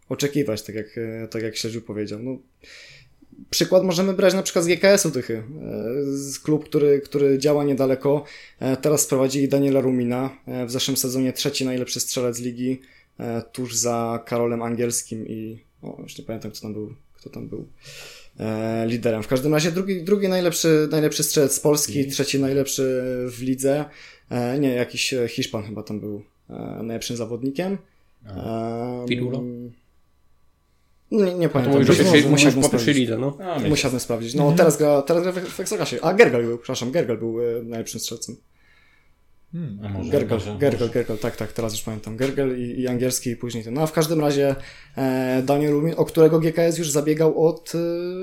oczekiwać, 0.09 0.63
tak 0.63 0.75
jak, 0.75 0.99
e, 0.99 1.29
tak 1.29 1.43
jak 1.43 1.57
Śledziu 1.57 1.83
powiedział. 1.83 2.19
No, 2.23 2.39
przykład 3.51 3.85
możemy 3.85 4.13
brać 4.13 4.35
na 4.35 4.43
przykład 4.43 4.65
z 4.65 4.69
GKS-u 4.69 5.11
Tychy, 5.11 5.37
e, 5.37 5.43
z 6.05 6.39
klub, 6.39 6.65
który, 6.65 7.01
który 7.01 7.39
działa 7.39 7.65
niedaleko. 7.65 8.25
E, 8.61 8.77
Teraz 8.77 9.01
sprowadzili 9.01 9.49
Daniela 9.49 9.81
Rumina, 9.81 10.37
w 10.67 10.71
zeszłym 10.71 10.97
sezonie 10.97 11.33
trzeci 11.33 11.65
najlepszy 11.65 12.01
strzelec 12.01 12.41
ligi, 12.41 12.81
tuż 13.53 13.75
za 13.75 14.23
Karolem 14.27 14.63
Angielskim 14.63 15.29
i 15.29 15.59
o, 15.83 15.99
już 16.03 16.19
nie 16.19 16.25
pamiętam 16.25 16.51
kto 16.51 16.61
tam 16.61 16.73
był, 16.73 16.95
kto 17.15 17.31
tam 17.31 17.49
był 17.49 17.67
liderem. 18.87 19.23
W 19.23 19.29
każdym 19.29 19.55
razie 19.55 19.73
drugi, 19.73 20.03
drugi 20.03 20.29
najlepszy, 20.29 20.89
najlepszy 20.91 21.23
strzelec 21.23 21.55
z 21.55 21.61
Polski, 21.61 22.07
trzeci 22.07 22.41
najlepszy 22.41 23.03
w 23.27 23.43
lidze. 23.43 23.85
Nie, 24.61 24.69
jakiś 24.75 25.15
Hiszpan 25.29 25.63
chyba 25.63 25.83
tam 25.83 26.01
był 26.01 26.23
najlepszym 26.83 27.17
zawodnikiem. 27.17 27.79
Pirulo? 29.09 29.43
Nie, 31.11 31.35
nie 31.35 31.49
To 31.49 31.53
pamiętam. 31.53 31.85
pierwszej 31.85 32.63
sprawdzić. 32.63 32.97
lidze, 32.97 33.19
no. 33.19 33.39
A, 33.41 33.59
Musiałbym 33.59 34.01
sprawdzić. 34.01 34.35
No 34.35 34.53
teraz 34.53 34.77
gra, 34.77 35.03
teraz 35.03 35.23
gra 35.23 35.33
w, 35.33 35.61
Ekstraklasie. 35.61 35.99
A 36.03 36.15
Gergal 36.15 36.43
był, 36.43 36.59
przepraszam, 36.59 36.91
Gergal 36.91 37.19
był 37.19 37.41
e, 37.41 37.63
najlepszym 37.63 38.01
strzelcem. 38.01 38.37
A 39.85 39.89
może, 39.89 40.11
Gergal, 40.11 40.39
może, 40.39 40.57
Gergal, 40.59 40.91
Gergal, 40.91 41.19
tak, 41.19 41.37
tak, 41.37 41.53
teraz 41.53 41.73
już 41.73 41.83
pamiętam. 41.83 42.17
Gergal 42.17 42.59
i, 42.59 42.81
i 42.81 42.89
angielski 42.89 43.31
i 43.31 43.37
później 43.37 43.65
ten. 43.65 43.75
No 43.75 43.81
a 43.83 43.87
w 43.87 43.93
każdym 43.93 44.21
razie 44.21 44.57
e, 44.97 45.43
Daniel 45.43 45.73
Rumin, 45.73 45.95
o 45.97 46.05
którego 46.05 46.41
GKS 46.41 46.79
już 46.79 46.91
zabiegał 46.91 47.47
od 47.47 47.73
e, 47.75 47.79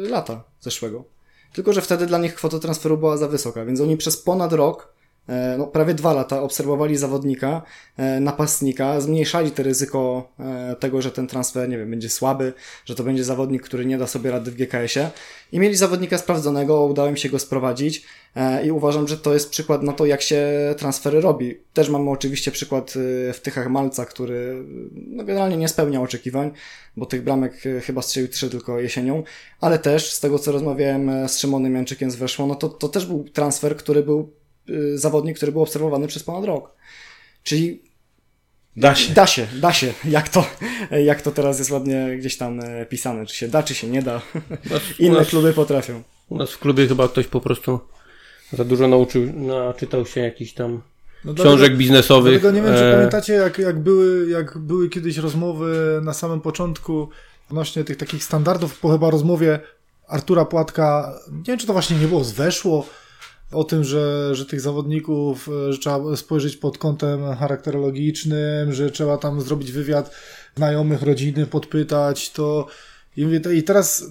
lata 0.09 0.43
zeszłego. 0.61 1.05
Tylko, 1.53 1.73
że 1.73 1.81
wtedy 1.81 2.05
dla 2.05 2.17
nich 2.17 2.35
kwota 2.35 2.59
transferu 2.59 2.97
była 2.97 3.17
za 3.17 3.27
wysoka, 3.27 3.65
więc 3.65 3.81
oni 3.81 3.97
przez 3.97 4.17
ponad 4.17 4.53
rok, 4.53 4.93
no 5.57 5.67
prawie 5.67 5.93
dwa 5.93 6.13
lata 6.13 6.41
obserwowali 6.41 6.97
zawodnika, 6.97 7.61
e, 7.97 8.19
napastnika, 8.19 9.01
zmniejszali 9.01 9.51
to 9.51 9.63
ryzyko 9.63 10.31
e, 10.39 10.75
tego, 10.79 11.01
że 11.01 11.11
ten 11.11 11.27
transfer, 11.27 11.69
nie 11.69 11.77
wiem, 11.77 11.89
będzie 11.89 12.09
słaby, 12.09 12.53
że 12.85 12.95
to 12.95 13.03
będzie 13.03 13.23
zawodnik, 13.23 13.61
który 13.61 13.85
nie 13.85 13.97
da 13.97 14.07
sobie 14.07 14.31
rady 14.31 14.51
w 14.51 14.55
GKS-ie 14.55 15.09
i 15.51 15.59
mieli 15.59 15.75
zawodnika 15.75 16.17
sprawdzonego, 16.17 16.85
udało 16.85 17.09
im 17.09 17.17
się 17.17 17.29
go 17.29 17.39
sprowadzić 17.39 18.05
e, 18.35 18.65
i 18.65 18.71
uważam, 18.71 19.07
że 19.07 19.17
to 19.17 19.33
jest 19.33 19.49
przykład 19.49 19.83
na 19.83 19.93
to, 19.93 20.05
jak 20.05 20.21
się 20.21 20.47
transfery 20.77 21.21
robi. 21.21 21.57
Też 21.73 21.89
mamy 21.89 22.09
oczywiście 22.09 22.51
przykład 22.51 22.93
e, 23.29 23.33
w 23.33 23.41
Tychach 23.41 23.69
Malca, 23.69 24.05
który 24.05 24.65
no, 24.91 25.23
generalnie 25.23 25.57
nie 25.57 25.67
spełnia 25.67 26.01
oczekiwań, 26.01 26.51
bo 26.97 27.05
tych 27.05 27.23
bramek 27.23 27.65
e, 27.65 27.81
chyba 27.81 28.01
strzelił 28.01 28.29
trzy 28.29 28.49
tylko 28.49 28.79
jesienią, 28.79 29.23
ale 29.61 29.79
też 29.79 30.13
z 30.13 30.19
tego, 30.19 30.39
co 30.39 30.51
rozmawiałem 30.51 31.09
e, 31.09 31.29
z 31.29 31.39
Szymonem 31.39 31.75
Janczykiem 31.75 32.11
z 32.11 32.15
Weszło, 32.15 32.47
no 32.47 32.55
to, 32.55 32.69
to 32.69 32.89
też 32.89 33.05
był 33.05 33.23
transfer, 33.23 33.77
który 33.77 34.03
był 34.03 34.19
e, 34.19 34.44
zawodnik, 34.95 35.37
który 35.37 35.51
był 35.51 35.61
obserwowany 35.61 36.07
przez 36.07 36.23
ponad 36.23 36.43
rok. 36.45 36.71
Czyli 37.43 37.81
Da 38.77 38.95
się. 38.95 39.13
da 39.13 39.27
się, 39.27 39.47
da 39.61 39.73
się, 39.73 39.93
jak 40.05 40.29
to, 40.29 40.45
jak 41.05 41.21
to 41.21 41.31
teraz 41.31 41.59
jest 41.59 41.71
ładnie 41.71 42.15
gdzieś 42.19 42.37
tam 42.37 42.59
e, 42.59 42.85
pisane, 42.85 43.25
czy 43.25 43.35
się 43.35 43.47
da, 43.47 43.63
czy 43.63 43.75
się 43.75 43.87
nie 43.87 44.01
da. 44.01 44.21
Nas, 44.71 44.81
Inne 44.99 45.17
nas, 45.17 45.27
kluby 45.29 45.53
potrafią. 45.53 46.01
u 46.29 46.37
nas 46.37 46.51
w 46.51 46.59
klubie 46.59 46.87
chyba 46.87 47.07
ktoś 47.07 47.27
po 47.27 47.41
prostu 47.41 47.79
za 48.53 48.63
dużo 48.65 48.87
nauczył, 48.87 49.33
naczytał 49.33 50.05
się 50.05 50.21
jakichś 50.21 50.53
tam 50.53 50.81
No 51.25 51.33
książek 51.33 51.57
dlatego- 51.57 51.77
biznesowych. 51.77 52.41
Dlatego 52.41 52.51
nie 52.57 52.61
wiem, 52.67 52.77
czy 52.77 52.85
e, 52.85 52.93
pamiętacie, 52.95 53.33
jak, 53.33 53.57
jak, 53.57 53.79
były, 53.79 54.29
jak 54.29 54.57
były 54.57 54.89
kiedyś 54.89 55.17
rozmowy 55.17 55.99
na 56.03 56.13
samym 56.13 56.41
początku 56.41 57.09
odnośnie 57.49 57.83
tych 57.83 57.97
takich 57.97 58.23
standardów, 58.23 58.79
po 58.79 58.89
chyba 58.91 59.09
rozmowie 59.09 59.59
Artura 60.07 60.45
Płatka, 60.45 61.13
nie 61.31 61.43
wiem, 61.43 61.57
czy 61.57 61.67
to 61.67 61.73
właśnie 61.73 61.97
nie 61.97 62.07
było 62.07 62.23
zweszło, 62.23 62.85
o 63.51 63.63
tym, 63.63 63.83
że, 63.83 64.35
że 64.35 64.45
tych 64.45 64.61
zawodników, 64.61 65.49
e, 65.49 65.73
że 65.73 65.79
trzeba 65.79 66.15
spojrzeć 66.15 66.57
pod 66.57 66.77
kątem 66.77 67.35
charakterologicznym, 67.35 68.73
że 68.73 68.91
trzeba 68.91 69.17
tam 69.17 69.41
zrobić 69.41 69.71
wywiad 69.71 70.11
znajomych, 70.55 71.01
rodziny, 71.01 71.45
podpytać, 71.45 72.31
to 72.31 72.67
i, 73.17 73.25
mówię, 73.25 73.41
i 73.53 73.63
teraz 73.63 74.05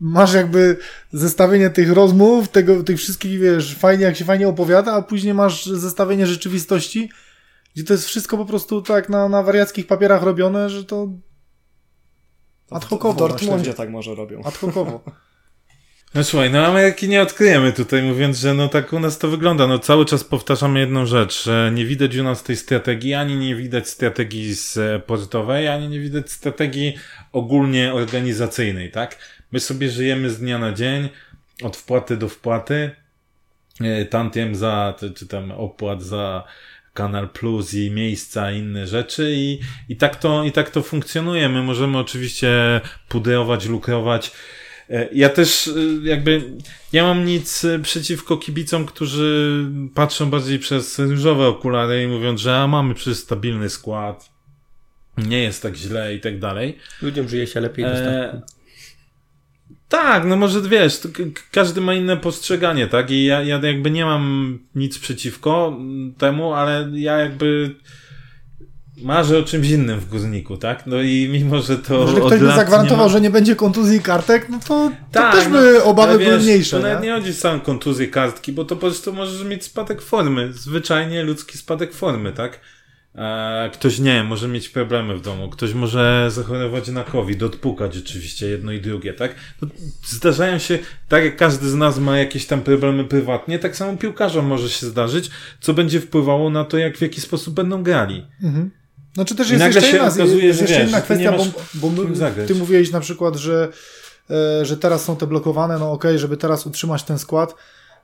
masz 0.00 0.34
jakby 0.34 0.76
zestawienie 1.12 1.70
tych 1.70 1.92
rozmów, 1.92 2.48
tego, 2.48 2.82
tych 2.82 2.98
wszystkich, 2.98 3.40
wiesz, 3.40 3.74
fajnie, 3.74 4.04
jak 4.04 4.16
się 4.16 4.24
fajnie 4.24 4.48
opowiada, 4.48 4.92
a 4.92 5.02
później 5.02 5.34
masz 5.34 5.66
zestawienie 5.66 6.26
rzeczywistości, 6.26 7.10
gdzie 7.74 7.84
to 7.84 7.92
jest 7.92 8.06
wszystko 8.06 8.36
po 8.36 8.44
prostu 8.44 8.82
tak 8.82 9.08
na, 9.08 9.28
na 9.28 9.42
wariackich 9.42 9.86
papierach 9.86 10.22
robione, 10.22 10.70
że 10.70 10.84
to 10.84 11.08
ad 12.70 12.84
hocowo. 12.84 13.12
W 13.12 13.16
Dortmundzie 13.16 13.74
tak 13.74 13.90
może 13.90 14.14
robią. 14.14 14.42
Ad 14.44 14.56
hocowo. 14.56 15.00
No 16.14 16.24
słuchaj, 16.24 16.50
no 16.50 16.66
Ameryki 16.66 17.08
nie 17.08 17.22
odkryjemy 17.22 17.72
tutaj, 17.72 18.02
mówiąc, 18.02 18.38
że 18.38 18.54
no 18.54 18.68
tak 18.68 18.92
u 18.92 19.00
nas 19.00 19.18
to 19.18 19.28
wygląda. 19.28 19.66
No 19.66 19.78
cały 19.78 20.06
czas 20.06 20.24
powtarzamy 20.24 20.80
jedną 20.80 21.06
rzecz, 21.06 21.44
nie 21.72 21.84
widać 21.86 22.16
u 22.16 22.22
nas 22.22 22.42
tej 22.42 22.56
strategii, 22.56 23.14
ani 23.14 23.36
nie 23.36 23.56
widać 23.56 23.88
strategii 23.88 24.56
sportowej, 24.56 25.68
ani 25.68 25.88
nie 25.88 26.00
widać 26.00 26.32
strategii 26.32 26.94
ogólnie 27.32 27.94
organizacyjnej, 27.94 28.90
tak? 28.90 29.18
My 29.52 29.60
sobie 29.60 29.90
żyjemy 29.90 30.30
z 30.30 30.38
dnia 30.38 30.58
na 30.58 30.72
dzień, 30.72 31.08
od 31.62 31.76
wpłaty 31.76 32.16
do 32.16 32.28
wpłaty, 32.28 32.90
e, 33.80 34.04
tantiem 34.04 34.54
za, 34.54 34.94
czy 35.16 35.26
tam 35.26 35.50
opłat 35.50 36.02
za 36.02 36.44
Kanal 36.92 37.28
Plus 37.28 37.74
i 37.74 37.90
miejsca, 37.90 38.52
inne 38.52 38.86
rzeczy 38.86 39.32
i, 39.34 39.60
i, 39.88 39.96
tak 39.96 40.16
to, 40.16 40.44
i 40.44 40.52
tak 40.52 40.70
to 40.70 40.82
funkcjonuje. 40.82 41.48
My 41.48 41.62
możemy 41.62 41.98
oczywiście 41.98 42.80
puderować, 43.08 43.66
lukrować. 43.66 44.32
E, 44.90 45.08
Ja 45.12 45.28
też 45.28 45.68
e, 45.68 46.08
jakby 46.08 46.42
nie 46.92 47.02
mam 47.02 47.24
nic 47.24 47.64
e, 47.64 47.78
przeciwko 47.78 48.36
kibicom, 48.36 48.86
którzy 48.86 49.64
patrzą 49.94 50.30
bardziej 50.30 50.58
przez 50.58 50.98
różowe 50.98 51.46
okulary 51.46 52.02
i 52.02 52.06
mówią, 52.06 52.38
że 52.38 52.56
a 52.56 52.66
mamy 52.66 52.94
przecież 52.94 53.18
stabilny 53.18 53.68
skład, 53.70 54.30
nie 55.18 55.42
jest 55.42 55.62
tak 55.62 55.76
źle 55.76 56.14
i 56.14 56.20
tak 56.20 56.38
dalej. 56.38 56.78
Ludziom 57.02 57.28
żyje 57.28 57.46
się 57.46 57.60
lepiej. 57.60 57.84
E, 57.84 58.42
tak, 59.88 60.24
no 60.24 60.36
może 60.36 60.62
wiesz, 60.62 61.00
każdy 61.50 61.80
ma 61.80 61.94
inne 61.94 62.16
postrzeganie, 62.16 62.86
tak? 62.86 63.10
I 63.10 63.24
ja, 63.24 63.42
ja 63.42 63.60
jakby 63.62 63.90
nie 63.90 64.04
mam 64.04 64.58
nic 64.74 64.98
przeciwko 64.98 65.78
temu, 66.18 66.54
ale 66.54 66.90
ja 66.92 67.18
jakby 67.18 67.74
marzę 69.02 69.38
o 69.38 69.42
czymś 69.42 69.70
innym 69.70 70.00
w 70.00 70.08
górniku, 70.08 70.56
tak? 70.56 70.86
No 70.86 71.02
i 71.02 71.28
mimo, 71.32 71.62
że 71.62 71.78
to. 71.78 72.00
Jeżeli 72.00 72.20
ktoś 72.20 72.40
by 72.40 72.46
zagwarantował, 72.46 73.06
nie 73.06 73.12
ma... 73.12 73.12
że 73.12 73.20
nie 73.20 73.30
będzie 73.30 73.56
kontuzji 73.56 74.00
kartek, 74.00 74.48
no 74.48 74.58
to, 74.58 74.66
to 74.68 74.90
Tak, 75.12 75.34
też 75.34 75.44
no, 75.44 75.58
by 75.58 75.82
obawy 75.82 76.12
ale 76.12 76.24
były 76.24 76.38
mniejsze. 76.38 76.76
To 76.76 76.82
nawet 76.82 77.02
nie? 77.02 77.08
nie 77.08 77.14
chodzi 77.14 77.30
o 77.30 77.34
samą 77.34 77.60
kontuzję 77.60 78.08
kartki, 78.08 78.52
bo 78.52 78.64
to 78.64 78.76
po 78.76 78.80
prostu 78.80 79.12
możesz 79.12 79.44
mieć 79.44 79.64
spadek 79.64 80.02
formy. 80.02 80.52
Zwyczajnie 80.52 81.22
ludzki 81.22 81.58
spadek 81.58 81.94
formy, 81.94 82.32
tak? 82.32 82.60
E, 83.14 83.70
Ktoś 83.72 83.98
nie, 83.98 84.24
może 84.24 84.48
mieć 84.48 84.68
problemy 84.68 85.16
w 85.16 85.20
domu, 85.20 85.48
ktoś 85.48 85.74
może 85.74 86.28
zachorować 86.30 86.88
na 86.88 87.04
COVID, 87.04 87.42
odpukać 87.42 87.98
oczywiście 87.98 88.46
jedno 88.46 88.72
i 88.72 88.80
drugie, 88.80 89.12
tak? 89.12 89.34
No, 89.62 89.68
zdarzają 90.06 90.58
się, 90.58 90.78
tak 91.08 91.24
jak 91.24 91.36
każdy 91.36 91.68
z 91.68 91.74
nas 91.74 91.98
ma 91.98 92.18
jakieś 92.18 92.46
tam 92.46 92.60
problemy 92.60 93.04
prywatnie, 93.04 93.58
tak 93.58 93.76
samo 93.76 93.96
piłkarzom 93.96 94.46
może 94.46 94.68
się 94.70 94.86
zdarzyć, 94.86 95.30
co 95.60 95.74
będzie 95.74 96.00
wpływało 96.00 96.50
na 96.50 96.64
to, 96.64 96.78
jak 96.78 96.96
w 96.96 97.02
jaki 97.02 97.20
sposób 97.20 97.54
będą 97.54 97.82
grali. 97.82 98.26
Znaczy 99.14 99.34
też 99.34 99.50
I 99.50 99.52
jest 99.52 99.64
jeszcze 99.64 99.90
inna, 99.90 100.02
okazuje, 100.02 100.44
jest 100.46 100.60
jeszcze 100.60 100.78
wiesz, 100.78 100.88
inna 100.88 101.00
kwestia, 101.00 101.32
bo, 101.32 101.44
bo 101.74 101.90
my, 101.90 102.46
ty 102.46 102.54
mówiłeś 102.54 102.90
na 102.90 103.00
przykład, 103.00 103.36
że, 103.36 103.68
e, 104.30 104.64
że 104.64 104.76
teraz 104.76 105.04
są 105.04 105.16
te 105.16 105.26
blokowane, 105.26 105.78
no 105.78 105.92
okej, 105.92 106.18
żeby 106.18 106.36
teraz 106.36 106.66
utrzymać 106.66 107.02
ten 107.02 107.18
skład, 107.18 107.54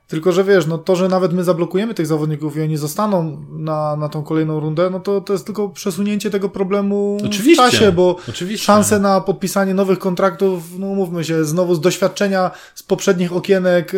tylko 0.07 0.31
że 0.31 0.43
wiesz, 0.43 0.65
no 0.65 0.77
to, 0.77 0.95
że 0.95 1.07
nawet 1.07 1.33
my 1.33 1.43
zablokujemy 1.43 1.93
tych 1.93 2.07
zawodników 2.07 2.57
i 2.57 2.61
oni 2.61 2.77
zostaną 2.77 3.45
na, 3.49 3.95
na 3.95 4.09
tą 4.09 4.23
kolejną 4.23 4.59
rundę, 4.59 4.89
no 4.89 4.99
to, 4.99 5.21
to 5.21 5.33
jest 5.33 5.45
tylko 5.45 5.69
przesunięcie 5.69 6.29
tego 6.29 6.49
problemu 6.49 7.17
Oczywiście, 7.25 7.67
w 7.67 7.71
czasie, 7.71 7.91
bo 7.91 8.15
oczywiście. 8.29 8.65
szanse 8.65 8.99
na 8.99 9.21
podpisanie 9.21 9.73
nowych 9.73 9.99
kontraktów, 9.99 10.63
no 10.79 10.87
mówmy 10.87 11.23
się, 11.23 11.45
znowu 11.45 11.75
z 11.75 11.81
doświadczenia 11.81 12.51
z 12.75 12.83
poprzednich 12.83 13.33
okienek, 13.33 13.95
e, 13.95 13.97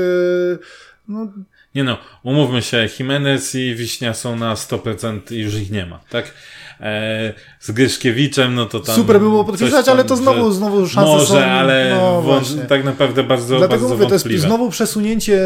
no 1.07 1.27
Nie 1.75 1.83
no, 1.83 1.97
umówmy 2.23 2.61
się, 2.61 2.87
Jimenez 2.99 3.55
i 3.55 3.75
Wiśnia 3.75 4.13
są 4.13 4.35
na 4.35 4.53
100% 4.55 5.19
i 5.31 5.35
już 5.39 5.53
ich 5.55 5.71
nie 5.71 5.85
ma, 5.85 5.99
tak? 6.09 6.33
E, 6.81 7.33
z 7.59 7.71
Gryszkiewiczem, 7.71 8.55
no 8.55 8.65
to 8.65 8.79
tam... 8.79 8.95
super 8.95 9.15
by 9.19 9.25
było 9.25 9.43
podpisać, 9.45 9.85
tam, 9.85 9.93
ale 9.93 10.03
to 10.03 10.15
znowu, 10.15 10.51
znowu 10.51 10.87
szanse 10.87 11.11
Może, 11.11 11.25
są... 11.27 11.39
ale 11.39 11.95
no, 12.01 12.21
właśnie. 12.21 12.61
tak 12.61 12.83
naprawdę 12.83 13.23
bardzo, 13.23 13.57
Dlatego 13.57 13.69
bardzo 13.69 13.95
mówię, 13.95 14.07
to 14.07 14.13
jest 14.13 14.25
wątpliwe. 14.25 14.47
znowu 14.47 14.69
przesunięcie, 14.69 15.39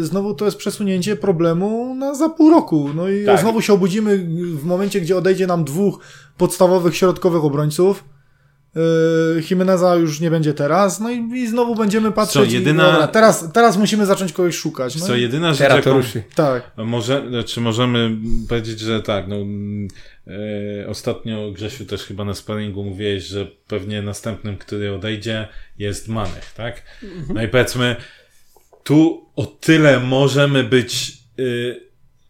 y, 0.00 0.04
znowu 0.04 0.34
to 0.34 0.44
jest 0.44 0.56
przesunięcie 0.56 1.16
problemu 1.16 1.94
na 1.94 2.14
za 2.14 2.28
pół 2.28 2.50
roku. 2.50 2.90
No 2.94 3.08
i 3.08 3.24
Tak. 3.24 3.40
znowu 3.40 3.62
się 3.62 3.72
obudzimy 3.72 4.18
w 4.56 4.64
momencie, 4.64 5.00
gdzie 5.00 5.16
odejdzie 5.16 5.46
nam 5.46 5.64
dwóch 5.64 5.98
podstawowych 6.38 6.96
środkowych 6.96 7.44
obrońców. 7.44 8.04
Yy, 8.74 9.42
Jimeneza 9.50 9.94
już 9.96 10.20
nie 10.20 10.30
będzie 10.30 10.54
teraz, 10.54 11.00
no 11.00 11.10
i, 11.10 11.30
i 11.34 11.46
znowu 11.48 11.74
będziemy 11.74 12.12
patrzeć. 12.12 12.52
jedyna- 12.52 12.88
I, 12.88 12.92
dobra, 12.92 13.06
teraz, 13.06 13.52
teraz 13.52 13.76
musimy 13.76 14.06
zacząć 14.06 14.32
kogoś 14.32 14.56
szukać. 14.56 14.96
No 14.96 15.06
Co, 15.06 15.16
i, 15.16 15.22
jedyna 15.22 15.54
rzecz, 15.54 15.70
jaką, 15.70 15.92
ruszy. 15.92 16.22
tak. 16.34 16.70
może, 16.76 17.22
czy 17.46 17.60
możemy 17.60 18.10
powiedzieć, 18.48 18.80
że 18.80 19.02
tak, 19.02 19.28
no, 19.28 19.36
e, 20.26 20.88
ostatnio 20.88 21.50
Grzesiu 21.50 21.84
też 21.86 22.02
chyba 22.04 22.24
na 22.24 22.34
sparingu 22.34 22.84
mówiłeś, 22.84 23.24
że 23.24 23.46
pewnie 23.68 24.02
następnym, 24.02 24.56
który 24.56 24.94
odejdzie 24.94 25.48
jest 25.78 26.08
Manech, 26.08 26.52
tak? 26.56 26.82
No 27.34 27.42
i 27.42 27.48
powiedzmy, 27.48 27.96
tu 28.84 29.26
o 29.36 29.46
tyle 29.46 30.00
możemy 30.00 30.64
być 30.64 31.12
y, 31.38 31.80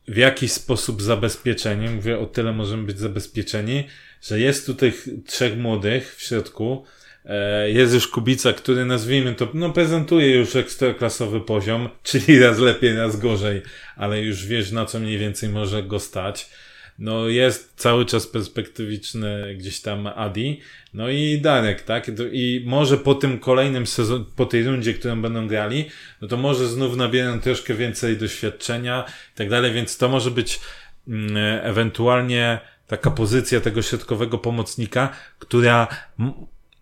w 0.08 0.16
jakiś 0.16 0.52
sposób 0.52 1.02
zabezpieczeni, 1.02 1.88
mówię 1.88 2.18
o 2.18 2.26
tyle 2.26 2.52
możemy 2.52 2.82
być 2.82 2.98
zabezpieczeni, 2.98 3.84
że 4.22 4.40
jest 4.40 4.66
tu 4.66 4.74
tych 4.74 5.08
trzech 5.26 5.58
młodych 5.58 6.16
w 6.16 6.22
środku, 6.22 6.84
e, 7.24 7.70
jest 7.70 7.94
już 7.94 8.08
Kubica, 8.08 8.52
który 8.52 8.84
nazwijmy 8.84 9.34
to, 9.34 9.48
no 9.54 9.70
prezentuje 9.70 10.36
już 10.36 10.56
ekstraklasowy 10.56 11.40
poziom, 11.40 11.88
czyli 12.02 12.38
raz 12.38 12.58
lepiej, 12.58 12.96
raz 12.96 13.20
gorzej, 13.20 13.62
ale 13.96 14.20
już 14.20 14.46
wiesz 14.46 14.72
na 14.72 14.86
co 14.86 15.00
mniej 15.00 15.18
więcej 15.18 15.48
może 15.48 15.82
go 15.82 16.00
stać. 16.00 16.50
No 16.98 17.28
jest 17.28 17.72
cały 17.76 18.06
czas 18.06 18.26
perspektywiczny 18.26 19.54
gdzieś 19.58 19.80
tam 19.80 20.06
Adi, 20.06 20.60
no 20.94 21.08
i 21.08 21.40
Darek, 21.40 21.82
tak? 21.82 22.10
I 22.32 22.62
może 22.66 22.98
po 22.98 23.14
tym 23.14 23.38
kolejnym 23.38 23.86
sezonie, 23.86 24.24
po 24.36 24.46
tej 24.46 24.64
rundzie, 24.64 24.94
którą 24.94 25.22
będą 25.22 25.46
grali, 25.46 25.84
no 26.20 26.28
to 26.28 26.36
może 26.36 26.68
znów 26.68 26.96
nabierają 26.96 27.40
troszkę 27.40 27.74
więcej 27.74 28.16
doświadczenia 28.16 29.04
i 29.34 29.36
tak 29.36 29.48
dalej, 29.48 29.72
więc 29.72 29.98
to 29.98 30.08
może 30.08 30.30
być 30.30 30.60
mm, 31.08 31.36
ewentualnie 31.62 32.60
taka 32.86 33.10
pozycja 33.10 33.60
tego 33.60 33.82
środkowego 33.82 34.38
pomocnika, 34.38 35.12
która 35.38 35.88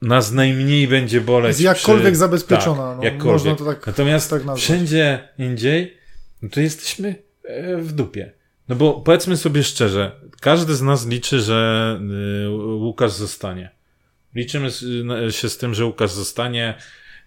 nas 0.02 0.32
najmniej 0.32 0.88
będzie 0.88 1.20
boleć. 1.20 1.48
Jest 1.48 1.60
jakkolwiek 1.60 2.12
przy... 2.12 2.16
zabezpieczona. 2.16 2.88
Tak, 2.88 2.96
no, 2.96 3.04
jakkolwiek. 3.04 3.44
Można 3.44 3.54
to 3.54 3.64
tak, 3.64 3.86
Natomiast 3.86 4.30
tak 4.30 4.42
wszędzie 4.56 5.28
indziej, 5.38 5.96
no 6.42 6.48
to 6.48 6.60
jesteśmy 6.60 7.14
e, 7.44 7.76
w 7.76 7.92
dupie. 7.92 8.32
No 8.68 8.76
bo 8.76 8.92
powiedzmy 8.92 9.36
sobie 9.36 9.62
szczerze, 9.62 10.12
każdy 10.40 10.74
z 10.74 10.82
nas 10.82 11.06
liczy, 11.06 11.40
że 11.40 12.00
y, 12.46 12.50
Łukasz 12.74 13.12
zostanie. 13.12 13.70
Liczymy 14.34 14.70
się 15.30 15.48
z 15.48 15.58
tym, 15.58 15.74
że 15.74 15.86
Łukasz 15.86 16.10
zostanie. 16.10 16.74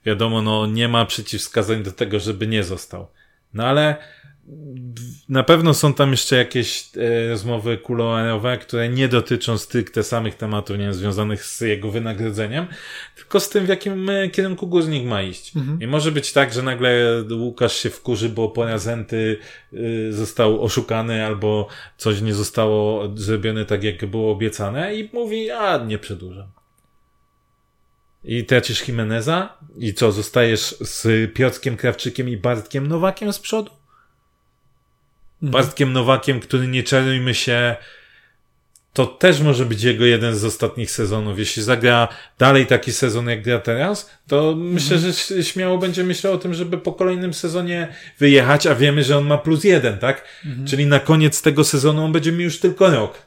Wiadomo, 0.05 0.41
no 0.41 0.65
nie 0.65 0.87
ma 0.87 1.05
przeciwwskazań 1.05 1.83
do 1.83 1.91
tego, 1.91 2.19
żeby 2.19 2.47
nie 2.47 2.63
został. 2.63 3.07
No 3.53 3.65
ale 3.65 3.95
na 5.29 5.43
pewno 5.43 5.73
są 5.73 5.93
tam 5.93 6.11
jeszcze 6.11 6.35
jakieś 6.35 6.89
e, 6.97 7.29
rozmowy 7.29 7.77
kuloarowe, 7.77 8.57
które 8.57 8.89
nie 8.89 9.07
dotyczą 9.07 9.57
stricte 9.57 10.03
samych 10.03 10.35
tematów, 10.35 10.77
nie 10.77 10.83
wiem, 10.83 10.93
związanych 10.93 11.45
z 11.45 11.61
jego 11.61 11.91
wynagrodzeniem, 11.91 12.67
tylko 13.15 13.39
z 13.39 13.49
tym, 13.49 13.65
w 13.65 13.69
jakim 13.69 14.09
e, 14.09 14.29
kierunku 14.29 14.67
górnik 14.67 15.05
ma 15.05 15.21
iść. 15.21 15.53
I 15.79 15.87
może 15.87 16.11
być 16.11 16.33
tak, 16.33 16.53
że 16.53 16.61
nagle 16.61 17.23
Łukasz 17.31 17.75
się 17.75 17.89
wkurzy, 17.89 18.29
bo 18.29 18.49
po 18.49 18.65
raz 18.65 18.87
enty, 18.87 19.37
y, 19.73 20.13
został 20.13 20.63
oszukany 20.63 21.25
albo 21.25 21.67
coś 21.97 22.21
nie 22.21 22.33
zostało 22.33 23.09
zrobione 23.15 23.65
tak, 23.65 23.83
jak 23.83 24.05
było 24.05 24.31
obiecane 24.31 24.95
i 24.95 25.09
mówi, 25.13 25.51
a 25.51 25.77
nie 25.77 25.97
przedłużam. 25.97 26.47
I 28.23 28.45
tracisz 28.45 28.87
Jimeneza 28.87 29.57
i 29.77 29.93
co, 29.93 30.11
zostajesz 30.11 30.75
z 30.81 31.33
Piotrkiem 31.33 31.77
Krawczykiem 31.77 32.29
i 32.29 32.37
Bartkiem 32.37 32.87
Nowakiem 32.87 33.33
z 33.33 33.39
przodu? 33.39 33.82
Bartkiem 35.51 35.93
Nowakiem, 35.93 36.39
który 36.39 36.67
nie 36.67 36.83
czarujmy 36.83 37.33
się, 37.33 37.75
to 38.93 39.05
też 39.05 39.39
może 39.39 39.65
być 39.65 39.83
jego 39.83 40.05
jeden 40.05 40.35
z 40.35 40.43
ostatnich 40.45 40.91
sezonów. 40.91 41.39
Jeśli 41.39 41.63
zagra 41.63 42.07
dalej 42.39 42.65
taki 42.65 42.91
sezon, 42.93 43.27
jak 43.29 43.43
gra 43.43 43.59
teraz, 43.59 44.09
to 44.27 44.55
myślę, 44.57 44.97
że 44.99 45.07
ś- 45.07 45.47
śmiało 45.47 45.77
będzie 45.77 46.03
myślał 46.03 46.33
o 46.33 46.37
tym, 46.37 46.53
żeby 46.53 46.77
po 46.77 46.93
kolejnym 46.93 47.33
sezonie 47.33 47.87
wyjechać, 48.19 48.67
a 48.67 48.75
wiemy, 48.75 49.03
że 49.03 49.17
on 49.17 49.25
ma 49.27 49.37
plus 49.37 49.63
jeden, 49.63 49.97
tak? 49.97 50.25
Czyli 50.67 50.85
na 50.85 50.99
koniec 50.99 51.41
tego 51.41 51.63
sezonu 51.63 52.03
on 52.05 52.11
będzie 52.11 52.31
miał 52.31 52.41
już 52.41 52.59
tylko 52.59 52.89
rok. 52.89 53.21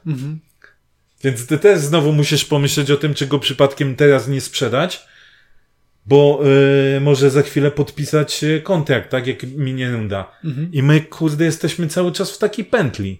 Więc 1.23 1.47
ty 1.47 1.57
też 1.57 1.79
znowu 1.79 2.13
musisz 2.13 2.45
pomyśleć 2.45 2.91
o 2.91 2.97
tym, 2.97 3.13
czy 3.13 3.27
go 3.27 3.39
przypadkiem 3.39 3.95
teraz 3.95 4.27
nie 4.27 4.41
sprzedać, 4.41 5.07
bo 6.07 6.39
y, 6.97 7.01
może 7.01 7.29
za 7.31 7.41
chwilę 7.41 7.71
podpisać 7.71 8.43
y, 8.43 8.61
kontrakt, 8.61 9.09
tak 9.09 9.27
jak 9.27 9.43
minie 9.43 9.91
runda. 9.91 10.31
I 10.71 10.83
my, 10.83 11.01
kurde, 11.01 11.45
jesteśmy 11.45 11.87
cały 11.87 12.11
czas 12.11 12.31
w 12.31 12.37
takiej 12.37 12.65
pętli. 12.65 13.19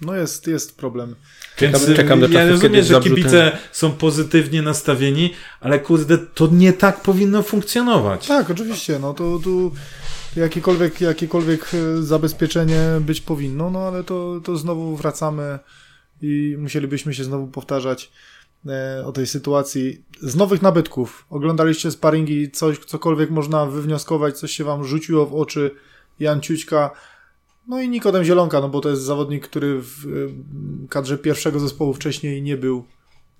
No 0.00 0.16
jest, 0.16 0.46
jest 0.46 0.76
problem. 0.76 1.14
Więc 1.60 1.78
Czekam- 1.78 1.96
czekam 1.96 2.20
do 2.20 2.26
ja 2.26 2.32
czasu, 2.32 2.50
rozumiem, 2.50 2.72
kiedy 2.72 2.86
że 2.86 3.00
kibice 3.00 3.58
są 3.72 3.92
pozytywnie 3.92 4.62
nastawieni, 4.62 5.34
ale 5.60 5.78
kurde, 5.78 6.18
to 6.18 6.46
nie 6.46 6.72
tak 6.72 7.02
powinno 7.02 7.42
funkcjonować. 7.42 8.26
Tak, 8.26 8.50
oczywiście, 8.50 8.98
no 8.98 9.14
to 9.14 9.38
tu 9.44 9.72
jakiekolwiek, 10.36 11.00
jakiekolwiek 11.00 11.70
zabezpieczenie 12.00 12.80
być 13.00 13.20
powinno, 13.20 13.70
no 13.70 13.80
ale 13.88 14.04
to, 14.04 14.40
to 14.44 14.56
znowu 14.56 14.96
wracamy 14.96 15.58
i 16.22 16.56
musielibyśmy 16.58 17.14
się 17.14 17.24
znowu 17.24 17.46
powtarzać 17.46 18.10
o 19.04 19.12
tej 19.12 19.26
sytuacji. 19.26 20.04
Z 20.20 20.36
nowych 20.36 20.62
nabytków, 20.62 21.26
oglądaliście 21.30 21.90
sparingi, 21.90 22.50
coś, 22.50 22.78
cokolwiek 22.78 23.30
można 23.30 23.66
wywnioskować, 23.66 24.38
coś 24.38 24.52
się 24.52 24.64
wam 24.64 24.84
rzuciło 24.84 25.26
w 25.26 25.34
oczy, 25.34 25.70
Jan 26.20 26.40
Ciućka, 26.40 26.90
no 27.68 27.80
i 27.80 27.88
Nikodem 27.88 28.24
Zielonka, 28.24 28.60
no 28.60 28.68
bo 28.68 28.80
to 28.80 28.88
jest 28.88 29.02
zawodnik, 29.02 29.48
który 29.48 29.80
w 29.82 30.06
e, 30.06 30.88
kadrze 30.88 31.18
pierwszego 31.18 31.60
zespołu 31.60 31.94
wcześniej 31.94 32.42
nie 32.42 32.56
był 32.56 32.84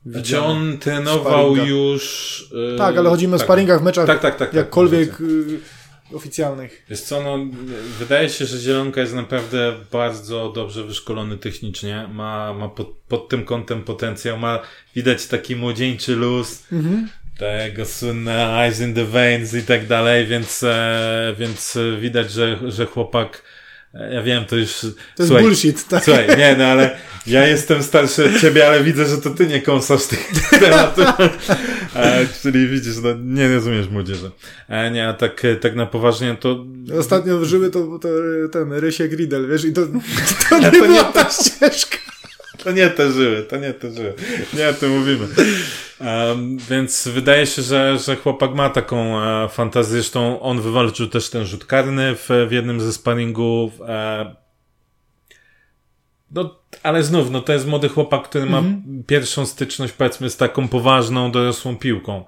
Znaczy 0.06 0.18
widziany. 0.18 0.46
on 0.46 0.78
trenował 0.78 1.56
już... 1.56 2.40
y, 2.74 2.78
Tak, 2.78 2.96
ale 2.96 3.10
chodzimy 3.10 3.34
o 3.34 3.38
tak. 3.38 3.46
sparingach, 3.46 3.80
w 3.80 3.84
meczach 3.84 4.06
Tak, 4.06 4.20
tak, 4.20 4.36
tak. 4.38 4.48
tak, 4.48 4.54
jakkolwiek 4.54 5.20
możecie. 5.20 5.58
Oficjalnych. 6.14 6.86
Wiesz 6.90 7.00
co, 7.00 7.22
no, 7.22 7.38
wydaje 7.98 8.28
się, 8.28 8.46
że 8.46 8.58
Zielonka 8.58 9.00
jest 9.00 9.14
naprawdę 9.14 9.74
bardzo 9.92 10.52
dobrze 10.52 10.84
wyszkolony 10.84 11.38
technicznie, 11.38 12.08
ma, 12.12 12.54
ma 12.54 12.68
pod, 12.68 12.88
pod 13.08 13.28
tym 13.28 13.44
kątem 13.44 13.82
potencjał, 13.82 14.38
ma 14.38 14.60
widać 14.94 15.26
taki 15.26 15.56
młodzieńczy 15.56 16.16
luz, 16.16 16.66
tego 17.38 17.84
słynne 17.84 18.62
eyes 18.64 18.80
in 18.80 18.94
the 18.94 19.04
veins 19.04 19.54
i 19.54 19.62
tak 19.62 19.86
dalej, 19.86 20.26
więc, 20.26 20.62
e, 20.62 21.34
więc 21.38 21.78
widać, 22.00 22.32
że, 22.32 22.58
że 22.70 22.86
chłopak, 22.86 23.42
ja 23.94 24.22
wiem, 24.22 24.44
to 24.44 24.56
już... 24.56 24.72
To 25.16 25.22
jest 25.22 25.32
bullshit, 25.32 25.88
tak? 25.88 26.04
Słuchaj, 26.04 26.28
nie, 26.38 26.56
no 26.58 26.64
ale 26.64 26.96
ja 27.26 27.46
jestem 27.46 27.82
starszy 27.82 28.24
od 28.24 28.40
ciebie, 28.40 28.66
ale 28.66 28.84
widzę, 28.84 29.06
że 29.06 29.18
to 29.18 29.30
ty 29.30 29.46
nie 29.46 29.62
kąsasz 29.62 30.06
tych 30.06 30.30
tematów. 30.60 31.04
E, 31.96 32.26
czyli 32.42 32.68
widzisz, 32.68 32.94
no 33.02 33.08
nie 33.24 33.54
rozumiesz 33.54 33.88
młodzieży. 33.88 34.30
E, 34.68 34.90
nie, 34.90 35.08
a 35.08 35.12
tak, 35.12 35.42
tak 35.60 35.74
na 35.74 35.86
poważnie 35.86 36.36
to... 36.40 36.64
Ostatnio 36.98 37.44
żyły 37.44 37.70
to, 37.70 37.98
to 37.98 38.08
ten 38.52 38.72
Rysie 38.72 39.08
Gridel, 39.08 39.48
wiesz, 39.48 39.64
i 39.64 39.72
to, 39.72 39.80
to 40.48 40.58
nie 40.58 40.70
była 40.70 41.04
ta 41.04 41.30
ścieżka. 41.30 42.01
To 42.64 42.72
nie 42.72 42.90
te 42.90 43.12
żyły, 43.12 43.42
to 43.42 43.56
nie 43.56 43.74
te 43.74 43.90
żyły. 43.90 44.14
Nie 44.54 44.68
o 44.68 44.72
tym 44.72 44.98
mówimy. 44.98 45.26
Um, 46.00 46.58
więc 46.70 47.08
wydaje 47.08 47.46
się, 47.46 47.62
że, 47.62 47.98
że 47.98 48.16
chłopak 48.16 48.54
ma 48.54 48.70
taką 48.70 49.20
e, 49.20 49.48
fantazję. 49.48 49.92
Zresztą 49.92 50.40
on 50.40 50.60
wywalczył 50.60 51.06
też 51.06 51.30
ten 51.30 51.44
rzut 51.44 51.64
karny 51.64 52.14
w, 52.16 52.28
w 52.48 52.52
jednym 52.52 52.80
ze 52.80 52.92
sparingów. 52.92 53.72
E, 53.80 54.34
no, 56.30 56.58
ale 56.82 57.02
znów, 57.02 57.30
no 57.30 57.40
to 57.40 57.52
jest 57.52 57.66
młody 57.66 57.88
chłopak, 57.88 58.22
który 58.22 58.46
ma 58.46 58.62
pierwszą 59.06 59.46
styczność, 59.46 59.92
powiedzmy, 59.92 60.30
z 60.30 60.36
taką 60.36 60.68
poważną, 60.68 61.30
dorosłą 61.30 61.76
piłką. 61.76 62.24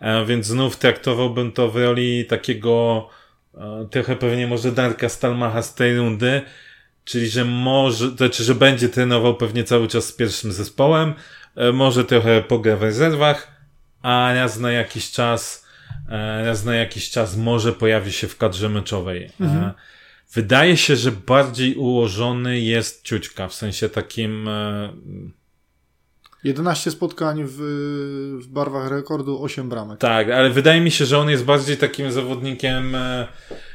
E, 0.00 0.24
więc 0.24 0.46
znów 0.46 0.76
traktowałbym 0.76 1.52
to 1.52 1.68
w 1.68 1.76
roli 1.76 2.24
takiego 2.24 3.08
e, 3.54 3.88
trochę 3.90 4.16
pewnie 4.16 4.46
może 4.46 4.72
Darka 4.72 5.08
Stalmacha 5.08 5.62
z 5.62 5.74
tej 5.74 5.96
rundy, 5.96 6.42
czyli 7.06 7.28
że 7.28 7.44
może, 7.44 8.10
to 8.10 8.16
znaczy, 8.16 8.44
że 8.44 8.54
będzie 8.54 8.88
trenował 8.88 9.36
pewnie 9.36 9.64
cały 9.64 9.88
czas 9.88 10.06
z 10.06 10.12
pierwszym 10.12 10.52
zespołem, 10.52 11.14
e, 11.56 11.72
może 11.72 12.04
trochę 12.04 12.42
pogra 12.42 12.76
w 12.76 12.82
rezerwach, 12.82 13.50
a 14.02 14.32
raz 14.34 14.58
na 14.58 14.72
jakiś 14.72 15.10
czas, 15.10 15.66
e, 16.08 16.44
raz 16.44 16.64
na 16.64 16.74
jakiś 16.74 17.10
czas 17.10 17.36
może 17.36 17.72
pojawi 17.72 18.12
się 18.12 18.28
w 18.28 18.36
kadrze 18.36 18.68
meczowej. 18.68 19.30
E, 19.40 19.72
Wydaje 20.32 20.76
się, 20.76 20.96
że 20.96 21.12
bardziej 21.12 21.74
ułożony 21.74 22.60
jest 22.60 23.02
Ciućka, 23.02 23.48
w 23.48 23.54
sensie 23.54 23.88
takim, 23.88 24.48
11 26.46 26.90
spotkań 26.90 27.44
w, 27.46 27.56
w 28.42 28.46
barwach 28.46 28.90
rekordu, 28.90 29.42
8 29.42 29.68
bramek. 29.68 29.98
tak, 29.98 30.30
ale 30.30 30.50
wydaje 30.50 30.80
mi 30.80 30.90
się, 30.90 31.04
że 31.04 31.18
on 31.18 31.30
jest 31.30 31.44
bardziej 31.44 31.76
takim 31.76 32.12
zawodnikiem, 32.12 32.94
e, 32.94 33.28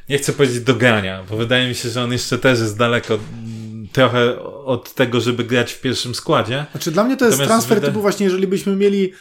nie 0.10 0.18
chcę 0.18 0.34
powiedzieć 0.34 0.60
do 0.60 0.76
grania, 0.76 1.24
bo 1.30 1.38
wydaje 1.38 1.68
mi 1.70 1.76
się, 1.76 1.90
że 1.90 2.04
on 2.04 2.12
jeszcze 2.12 2.38
też 2.38 2.60
jest 2.60 2.78
daleko 2.78 3.14
mm, 3.14 3.88
trochę 3.92 4.40
od 4.66 4.94
tego, 4.94 5.20
żeby 5.22 5.44
grać 5.44 5.74
w 5.74 5.82
pierwszym 5.82 6.16
składzie. 6.16 6.66
Znaczy 6.72 6.92
dla 6.92 7.04
mnie 7.04 7.18
to 7.18 7.26
jest 7.26 7.38
Natomiast 7.40 7.50
transfer 7.68 7.78
wyda- 7.78 7.88
typu 7.88 8.02
właśnie, 8.02 8.24
jeżeli 8.24 8.48
byśmy 8.48 8.76
mieli 8.76 9.06
e, 9.06 9.12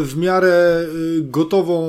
w 0.00 0.16
miarę 0.16 0.80
e, 0.82 0.86
gotową 1.22 1.80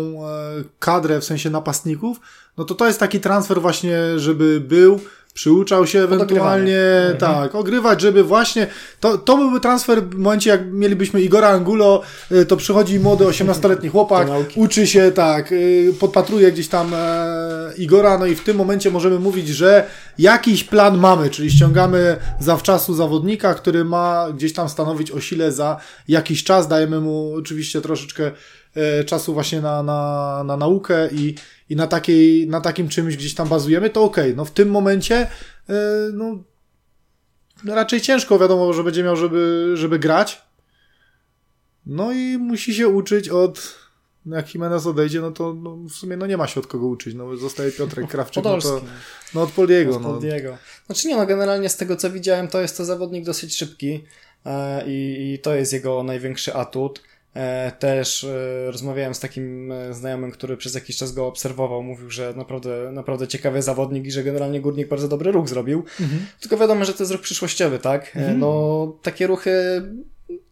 kadrę, 0.79 1.19
w 1.19 1.23
sensie 1.25 1.49
napastników, 1.49 2.19
no 2.57 2.65
to 2.65 2.75
to 2.75 2.87
jest 2.87 2.99
taki 2.99 3.19
transfer 3.19 3.61
właśnie, 3.61 4.19
żeby 4.19 4.59
był, 4.59 4.99
przyuczał 5.33 5.87
się 5.87 5.99
ewentualnie, 5.99 6.79
Mhm. 7.11 7.17
tak, 7.17 7.55
ogrywać, 7.55 8.01
żeby 8.01 8.23
właśnie, 8.23 8.67
to, 8.99 9.17
to 9.17 9.37
byłby 9.37 9.59
transfer 9.59 10.03
w 10.03 10.15
momencie, 10.15 10.49
jak 10.49 10.65
mielibyśmy 10.71 11.21
Igora 11.21 11.49
Angulo, 11.49 12.01
e, 12.31 12.45
to 12.45 12.57
przychodzi 12.57 12.99
młody 12.99 13.25
18-letni 13.25 13.89
chłopak, 13.95 14.27
uczy 14.55 14.87
się, 14.87 15.11
tak, 15.11 15.51
e, 15.51 15.55
podpatruje 15.99 16.51
gdzieś 16.51 16.67
tam 16.67 16.93
e, 16.93 17.73
Igora, 17.77 18.17
no 18.17 18.25
i 18.25 18.35
w 18.35 18.43
tym 18.43 18.57
momencie 18.57 18.91
możemy 18.91 19.19
mówić, 19.19 19.47
że 19.47 19.87
jakiś 20.17 20.63
plan 20.63 20.97
mamy, 20.97 21.29
czyli 21.29 21.51
ściągamy 21.51 22.17
zawczasu 22.39 22.93
zawodnika, 22.93 23.53
który 23.53 23.85
ma 23.85 24.27
gdzieś 24.33 24.53
tam 24.53 24.69
stanowić 24.69 25.11
o 25.11 25.21
sile 25.21 25.51
za 25.51 25.77
jakiś 26.07 26.43
czas, 26.43 26.67
dajemy 26.67 26.99
mu 26.99 27.33
oczywiście 27.37 27.81
troszeczkę 27.81 28.31
e, 28.75 29.03
czasu 29.03 29.33
właśnie 29.33 29.61
na, 29.61 29.83
na, 29.83 30.43
na 30.45 30.57
naukę 30.57 31.09
i, 31.11 31.35
i 31.71 31.75
na, 31.75 31.87
takiej, 31.87 32.47
na 32.47 32.61
takim 32.61 32.89
czymś 32.89 33.17
gdzieś 33.17 33.35
tam 33.35 33.47
bazujemy, 33.47 33.89
to 33.89 34.03
okej, 34.03 34.35
no 34.35 34.45
w 34.45 34.51
tym 34.51 34.69
momencie 34.69 35.15
e, 35.69 35.73
no 36.13 36.43
raczej 37.65 38.01
ciężko 38.01 38.39
wiadomo, 38.39 38.73
że 38.73 38.83
będzie 38.83 39.03
miał, 39.03 39.15
żeby, 39.15 39.71
żeby 39.73 39.99
grać, 39.99 40.41
no 41.85 42.11
i 42.11 42.37
musi 42.37 42.73
się 42.73 42.87
uczyć 42.87 43.29
od 43.29 43.81
no 44.25 44.35
jak 44.35 44.55
Jimenez 44.55 44.85
odejdzie, 44.85 45.21
no 45.21 45.31
to 45.31 45.53
no, 45.53 45.75
w 45.75 45.91
sumie 45.91 46.17
no 46.17 46.27
nie 46.27 46.37
ma 46.37 46.47
się 46.47 46.59
od 46.59 46.67
kogo 46.67 46.87
uczyć, 46.87 47.15
no 47.15 47.37
zostaje 47.37 47.71
Piotrek 47.71 48.07
Krawczyk, 48.07 48.43
no 48.43 48.51
to 48.51 48.61
Podolski. 48.61 48.87
no 49.35 49.41
od 49.41 49.51
Poliego, 49.51 49.95
Od 49.95 50.01
no. 50.01 50.09
Poldiego. 50.09 50.57
Znaczy 50.85 51.07
nie 51.07 51.17
no, 51.17 51.25
generalnie 51.25 51.69
z 51.69 51.77
tego 51.77 51.95
co 51.95 52.11
widziałem, 52.11 52.47
to 52.47 52.61
jest 52.61 52.77
to 52.77 52.85
zawodnik 52.85 53.25
dosyć 53.25 53.57
szybki 53.57 54.03
e, 54.45 54.83
i, 54.87 55.33
i 55.33 55.39
to 55.39 55.55
jest 55.55 55.73
jego 55.73 56.03
największy 56.03 56.53
atut. 56.53 57.01
E, 57.35 57.71
też 57.79 58.23
e, 58.23 58.71
rozmawiałem 58.71 59.15
z 59.15 59.19
takim 59.19 59.71
e, 59.71 59.93
znajomym, 59.93 60.31
który 60.31 60.57
przez 60.57 60.75
jakiś 60.75 60.97
czas 60.97 61.11
go 61.11 61.27
obserwował, 61.27 61.83
mówił, 61.83 62.09
że 62.09 62.33
naprawdę, 62.35 62.91
naprawdę 62.91 63.27
ciekawy 63.27 63.61
zawodnik 63.61 64.05
i 64.05 64.11
że 64.11 64.23
generalnie 64.23 64.61
Górnik 64.61 64.87
bardzo 64.87 65.07
dobry 65.07 65.31
ruch 65.31 65.47
zrobił. 65.49 65.83
Tylko 66.41 66.57
wiadomo, 66.57 66.85
że 66.85 66.93
to 66.93 67.03
jest 67.03 67.11
ruch 67.11 67.21
przyszłościowy, 67.21 67.79
tak? 67.79 68.11
E, 68.15 68.33
No 68.33 68.93
takie 69.01 69.27
ruchy 69.27 69.51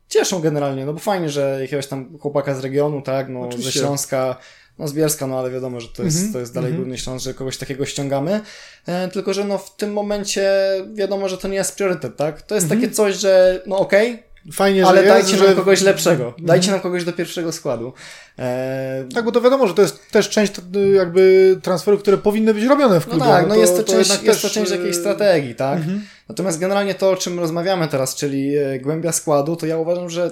cieszą 0.07 0.39
generalnie, 0.41 0.85
no 0.85 0.93
bo 0.93 0.99
fajnie, 0.99 1.29
że 1.29 1.57
jakiegoś 1.61 1.87
tam 1.87 2.17
chłopaka 2.19 2.55
z 2.55 2.59
regionu, 2.59 3.01
tak, 3.01 3.29
no 3.29 3.41
Oczywiście. 3.41 3.71
ze 3.71 3.79
Śląska, 3.79 4.35
no 4.79 4.87
z 4.87 4.93
Bielska, 4.93 5.27
no 5.27 5.39
ale 5.39 5.51
wiadomo, 5.51 5.79
że 5.79 5.87
to 5.87 6.03
jest, 6.03 6.17
Mhm, 6.17 6.33
to 6.33 6.39
jest 6.39 6.53
dalej 6.53 6.69
mhm. 6.69 6.83
Górny 6.83 6.97
Śląsk, 6.97 7.25
że 7.25 7.33
kogoś 7.33 7.57
takiego 7.57 7.85
ściągamy, 7.85 8.41
e, 8.87 9.07
tylko 9.07 9.33
że 9.33 9.43
no 9.45 9.57
w 9.57 9.75
tym 9.75 9.93
momencie 9.93 10.51
wiadomo, 10.93 11.29
że 11.29 11.37
to 11.37 11.47
nie 11.47 11.55
jest 11.55 11.75
priorytet, 11.75 12.15
tak? 12.15 12.41
To 12.41 12.55
jest 12.55 12.65
Mhm. 12.65 12.81
takie 12.81 12.93
coś, 12.93 13.15
że 13.15 13.61
no 13.65 13.77
okej, 13.77 14.23
Fajnie, 14.53 14.85
ale 14.85 15.01
że 15.01 15.07
dajcie 15.07 15.19
jest, 15.19 15.31
nam 15.31 15.39
że... 15.39 15.47
Mhm. 15.47 15.57
kogoś 15.57 15.81
lepszego, 15.81 16.33
dajcie 16.39 16.71
nam 16.71 16.79
kogoś 16.79 17.03
do 17.03 17.13
pierwszego 17.13 17.51
składu. 17.51 17.93
E, 18.39 19.05
Tak, 19.13 19.25
bo 19.25 19.31
to 19.31 19.41
wiadomo, 19.41 19.67
że 19.67 19.73
to 19.73 19.81
jest 19.81 20.11
też 20.11 20.29
część 20.29 20.53
y, 20.75 20.89
jakby 20.89 21.55
transferów, 21.63 22.01
które 22.01 22.17
powinny 22.17 22.53
być 22.53 22.63
robione 22.63 22.99
w 23.01 23.07
No 23.07 23.11
klubie. 23.11 23.25
tak, 23.27 23.47
no 23.47 23.53
to, 23.55 23.61
jest 23.61 23.77
to, 23.77 23.83
część, 23.83 24.09
jednak 24.09 24.23
jest 24.23 24.41
to 24.41 24.49
część 24.49 24.71
y, 24.71 24.75
jakiejś 24.75 24.95
strategii, 24.95 25.55
tak? 25.55 25.77
Mhm. 25.77 26.05
Natomiast 26.29 26.59
generalnie 26.59 26.95
to, 26.95 27.09
o 27.09 27.15
czym 27.15 27.39
rozmawiamy 27.39 27.87
teraz, 27.87 28.15
czyli 28.15 28.57
e, 28.57 28.79
głębia 28.79 29.11
składu, 29.11 29.55
to 29.55 29.65
ja 29.65 29.77
uważam, 29.77 30.09
że 30.09 30.31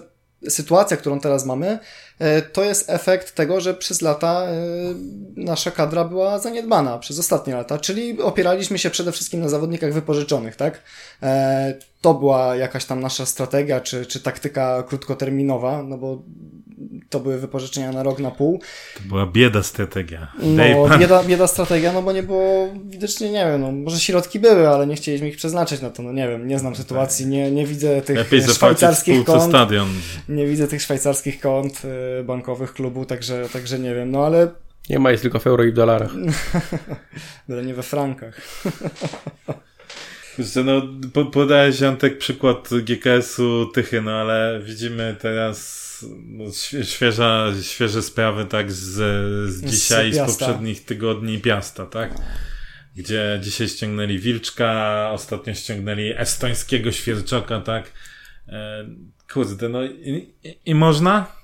sytuacja, 0.50 0.98
którą 0.98 1.20
teraz 1.20 1.46
mamy, 1.46 1.80
e, 2.20 2.42
to 2.42 2.64
jest 2.64 2.90
efekt 2.90 3.36
tego, 3.36 3.62
że 3.62 3.74
przez 3.74 4.02
lata 4.02 4.44
e, 4.44 4.54
nasza 5.36 5.72
kadra 5.72 6.04
była 6.06 6.40
zaniedbana, 6.40 6.98
przez 7.00 7.20
ostatnie 7.20 7.56
lata, 7.56 7.80
czyli 7.80 8.22
opieraliśmy 8.22 8.78
się 8.80 8.90
przede 8.90 9.12
wszystkim 9.12 9.40
na 9.40 9.50
zawodnikach 9.50 9.94
wypożyczonych, 9.94 10.56
tak? 10.56 10.82
E, 11.24 11.74
To 12.02 12.14
była 12.14 12.56
jakaś 12.56 12.86
tam 12.86 13.00
nasza 13.00 13.26
strategia, 13.26 13.82
czy, 13.82 14.06
czy 14.06 14.20
taktyka 14.20 14.84
krótkoterminowa, 14.84 15.84
no 15.84 15.98
bo 15.98 16.22
to 17.10 17.20
były 17.20 17.38
wypożyczenia 17.40 17.92
na 17.92 18.04
rok, 18.04 18.20
na 18.20 18.32
pół. 18.32 18.62
To 18.96 19.00
była 19.10 19.26
bieda 19.26 19.64
strategia. 19.64 20.28
No, 20.40 20.98
bieda, 20.98 21.24
bieda 21.24 21.48
strategia, 21.48 21.94
no 21.94 22.02
bo 22.02 22.12
nie 22.12 22.24
było, 22.24 22.74
widocznie 22.86 23.32
nie 23.32 23.46
wiem, 23.46 23.62
no 23.62 23.72
może 23.72 24.00
środki 24.00 24.40
były, 24.40 24.70
ale 24.70 24.88
nie 24.88 24.96
chcieliśmy 24.96 25.30
ich 25.30 25.38
przeznaczyć 25.38 25.82
na 25.82 25.90
to, 25.90 26.04
no 26.04 26.12
nie 26.12 26.28
wiem, 26.28 26.48
nie 26.48 26.60
znam 26.60 26.76
sytuacji, 26.76 27.28
nie, 27.28 27.52
nie 27.52 27.66
widzę 27.66 28.02
tych 28.02 28.18
Lepiej 28.18 28.42
szwajcarskich 28.42 29.26
kont, 29.26 29.44
stadion. 29.44 29.88
nie 30.30 30.48
widzę 30.48 30.68
tych 30.68 30.82
szwajcarskich 30.82 31.40
kont 31.40 31.82
e, 32.20 32.24
bankowych 32.24 32.74
klubu, 32.74 33.06
także, 33.06 33.50
także 33.54 33.80
nie 33.80 33.96
wiem, 33.96 34.12
no 34.12 34.26
ale, 34.26 34.48
Nie 34.90 35.00
ma, 35.00 35.12
jest 35.12 35.24
tylko 35.24 35.40
w 35.40 35.48
euro 35.48 35.64
i 35.64 35.72
w 35.72 35.76
dolarach. 35.76 36.12
ale 37.50 37.64
nie 37.66 37.74
we 37.74 37.84
frankach. 37.84 38.42
No, 40.66 40.82
po, 41.14 41.26
podałeś 41.26 41.82
Antek 41.82 42.18
przykład 42.18 42.70
GKS-u 42.84 43.66
Tychy, 43.66 44.02
no 44.02 44.12
ale 44.12 44.62
widzimy 44.64 45.16
teraz 45.22 45.87
świeża, 46.84 47.48
świeże 47.62 48.02
sprawy 48.02 48.46
tak 48.46 48.72
z, 48.72 48.94
z 49.52 49.66
dzisiaj, 49.66 50.14
z 50.14 50.16
Piasta. 50.16 50.46
poprzednich 50.46 50.86
tygodni 50.86 51.40
Piasta, 51.42 51.86
tak? 51.86 52.16
Gdzie 52.96 53.40
dzisiaj 53.44 53.68
ściągnęli 53.68 54.20
Wilczka, 54.20 55.10
ostatnio 55.14 55.54
ściągnęli 55.54 56.14
estońskiego 56.18 56.92
Świerczoka, 56.92 57.62
tak? 57.62 57.92
E, 58.48 58.88
kurde, 59.34 59.70
no 59.70 59.84
i, 59.84 60.34
i, 60.44 60.60
i 60.66 60.76
można? 60.76 61.38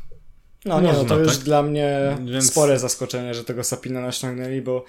No 0.66 0.82
nie, 0.82 0.88
no 0.88 0.94
Można, 0.94 1.10
to 1.16 1.20
już 1.20 1.36
tak? 1.36 1.46
dla 1.46 1.64
mnie 1.64 2.18
Więc- 2.26 2.52
spore 2.52 2.80
zaskoczenie, 2.80 3.34
że 3.34 3.44
tego 3.44 3.64
Sapina 3.64 4.02
naściągnęli, 4.02 4.62
bo 4.62 4.86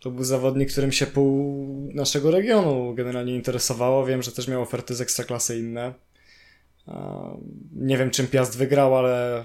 to 0.00 0.10
był 0.10 0.24
zawodnik, 0.24 0.72
którym 0.72 0.92
się 0.92 1.06
pół 1.06 1.90
naszego 1.94 2.30
regionu 2.30 2.94
generalnie 2.94 3.34
interesowało. 3.34 4.06
Wiem, 4.06 4.22
że 4.22 4.32
też 4.32 4.48
miał 4.48 4.62
oferty 4.62 4.94
z 4.94 5.00
ekstraklasy 5.00 5.58
inne. 5.58 5.92
Nie 7.76 7.98
wiem, 7.98 8.10
czym 8.10 8.26
Piast 8.26 8.58
wygrał, 8.58 8.96
ale 8.96 9.44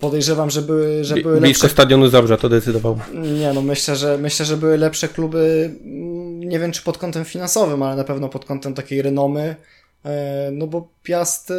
podejrzewam, 0.00 0.50
że 0.50 0.62
były, 0.62 1.04
że 1.04 1.16
były 1.16 1.40
Blisko 1.40 1.64
lepsze... 1.64 1.74
stadionu 1.74 2.08
Zabrza 2.08 2.36
to 2.36 2.48
decydował. 2.48 2.98
Nie, 3.14 3.52
no 3.52 3.62
myślę, 3.62 3.96
że 3.96 4.18
myślę, 4.18 4.46
że 4.46 4.56
były 4.56 4.78
lepsze 4.78 5.08
kluby, 5.08 5.70
mm, 5.84 6.40
nie 6.40 6.58
wiem 6.58 6.72
czy 6.72 6.82
pod 6.82 6.98
kątem 6.98 7.24
finansowym, 7.24 7.82
ale 7.82 7.96
na 7.96 8.04
pewno 8.04 8.28
pod 8.28 8.44
kątem 8.44 8.74
takiej 8.74 9.02
renomy. 9.02 9.56
E, 10.04 10.50
No 10.52 10.66
bo 10.66 10.88
Piast, 11.02 11.50
e, 11.50 11.54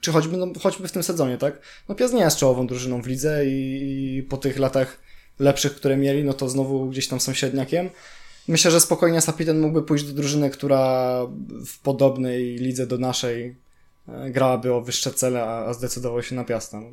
czy 0.00 0.12
choćby, 0.12 0.36
no, 0.36 0.46
choćby 0.60 0.88
w 0.88 0.92
tym 0.92 1.02
sezonie, 1.02 1.38
tak? 1.38 1.60
No 1.88 1.94
Piast 1.94 2.14
nie 2.14 2.20
jest 2.20 2.36
czołową 2.36 2.66
drużyną 2.66 3.02
w 3.02 3.06
lidze 3.06 3.46
i, 3.46 4.16
i 4.18 4.22
po 4.22 4.36
tych 4.36 4.58
latach 4.58 4.98
lepszych, 5.38 5.74
które 5.74 5.96
mieli, 5.96 6.24
no 6.24 6.32
to 6.34 6.48
znowu 6.48 6.86
gdzieś 6.86 7.08
tam 7.08 7.20
są 7.20 7.34
średniakiem. 7.34 7.90
Myślę, 8.52 8.70
że 8.70 8.80
spokojnie 8.80 9.20
Sapiten 9.20 9.60
mógłby 9.60 9.82
pójść 9.82 10.04
do 10.04 10.12
drużyny, 10.12 10.50
która 10.50 11.20
w 11.66 11.78
podobnej 11.78 12.56
lidze 12.56 12.86
do 12.86 12.98
naszej 12.98 13.56
e, 14.08 14.30
grałaby 14.30 14.72
o 14.72 14.80
wyższe 14.80 15.10
cele, 15.10 15.42
a, 15.42 15.72
zdecydował 15.72 16.22
się 16.22 16.34
na 16.34 16.44
Piasta. 16.44 16.80
No. 16.80 16.86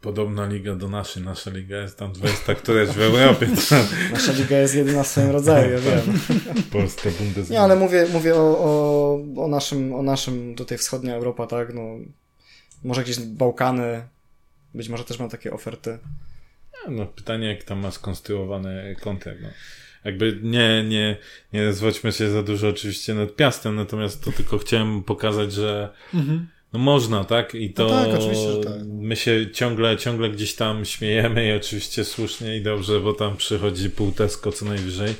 Podobna 0.00 0.46
liga 0.46 0.74
do 0.74 0.88
naszej, 0.88 1.22
nasza 1.22 1.50
liga 1.50 1.76
jest 1.76 1.98
tam 1.98 2.12
20 2.12 2.54
któraś 2.54 2.88
w 2.88 3.00
Europie, 3.00 3.48
Nasza 4.12 4.32
liga 4.32 4.58
jest 4.58 4.74
jedyna 4.74 5.02
w 5.02 5.06
swoim 5.06 5.30
rodzaju, 5.30 5.72
ja 5.72 5.78
wiem. 5.78 6.20
Polska 6.72 7.10
Bundesliga. 7.10 7.52
Nie, 7.52 7.60
ale 7.60 7.76
mówię, 7.76 8.06
mówię 8.12 8.34
o, 8.34 8.58
o, 8.58 9.18
o, 9.44 9.48
naszym, 9.48 9.94
o 9.94 10.02
naszym 10.02 10.54
tutaj 10.54 10.78
wschodnia 10.78 11.14
Europa, 11.14 11.46
tak, 11.46 11.74
no 11.74 11.82
może 12.84 13.02
gdzieś 13.02 13.20
Bałkany, 13.20 14.02
być 14.74 14.88
może 14.88 15.04
też 15.04 15.18
mam 15.18 15.30
takie 15.30 15.52
oferty. 15.52 15.98
No, 16.88 17.06
pytanie, 17.06 17.48
jak 17.48 17.64
tam 17.64 17.78
ma 17.78 17.90
skonstruowany 17.90 18.96
kontrakt. 19.00 19.40
No. 19.42 19.48
Jakby 20.04 20.38
nie, 20.42 20.84
nie, 20.88 21.16
nie 21.52 21.72
zwodźmy 21.72 22.12
się 22.12 22.30
za 22.30 22.42
dużo 22.42 22.68
oczywiście 22.68 23.14
nad 23.14 23.36
Piastem, 23.36 23.76
natomiast 23.76 24.24
to 24.24 24.32
tylko 24.32 24.58
chciałem 24.58 25.02
pokazać, 25.02 25.52
że 25.52 25.88
Mhm. 26.14 26.48
no 26.72 26.78
można, 26.78 27.24
tak? 27.24 27.54
I 27.54 27.70
to 27.72 27.84
No 27.86 28.04
tak, 28.04 28.14
oczywiście, 28.20 28.52
że 28.52 28.60
tak. 28.60 28.72
my 28.86 29.16
się 29.16 29.50
ciągle, 29.52 29.96
ciągle 29.96 30.30
gdzieś 30.30 30.54
tam 30.54 30.84
śmiejemy 30.84 31.48
i 31.48 31.52
oczywiście 31.52 32.04
słusznie 32.04 32.56
i 32.56 32.62
dobrze, 32.62 33.00
bo 33.00 33.12
tam 33.12 33.36
przychodzi 33.36 33.90
pół 33.90 34.12
Tesco 34.12 34.52
co 34.52 34.64
najwyżej 34.64 35.14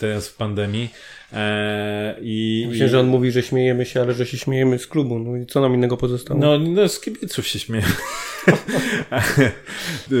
teraz 0.00 0.28
w 0.28 0.36
pandemii. 0.36 0.88
Eee, 1.32 2.14
i, 2.22 2.66
Myślę, 2.68 2.86
i- 2.86 2.88
że 2.88 3.00
on 3.00 3.06
mówi, 3.06 3.30
że 3.30 3.42
śmiejemy 3.42 3.84
się, 3.86 4.00
ale 4.00 4.14
że 4.14 4.26
się 4.26 4.38
śmiejemy 4.38 4.78
z 4.78 4.86
klubu. 4.86 5.18
No 5.18 5.36
i 5.36 5.46
co 5.46 5.60
nam 5.60 5.74
innego 5.74 5.96
pozostało? 5.96 6.40
No, 6.40 6.58
no 6.58 6.88
z 6.88 7.00
kibiców 7.00 7.46
się 7.46 7.58
śmieję. 7.58 7.84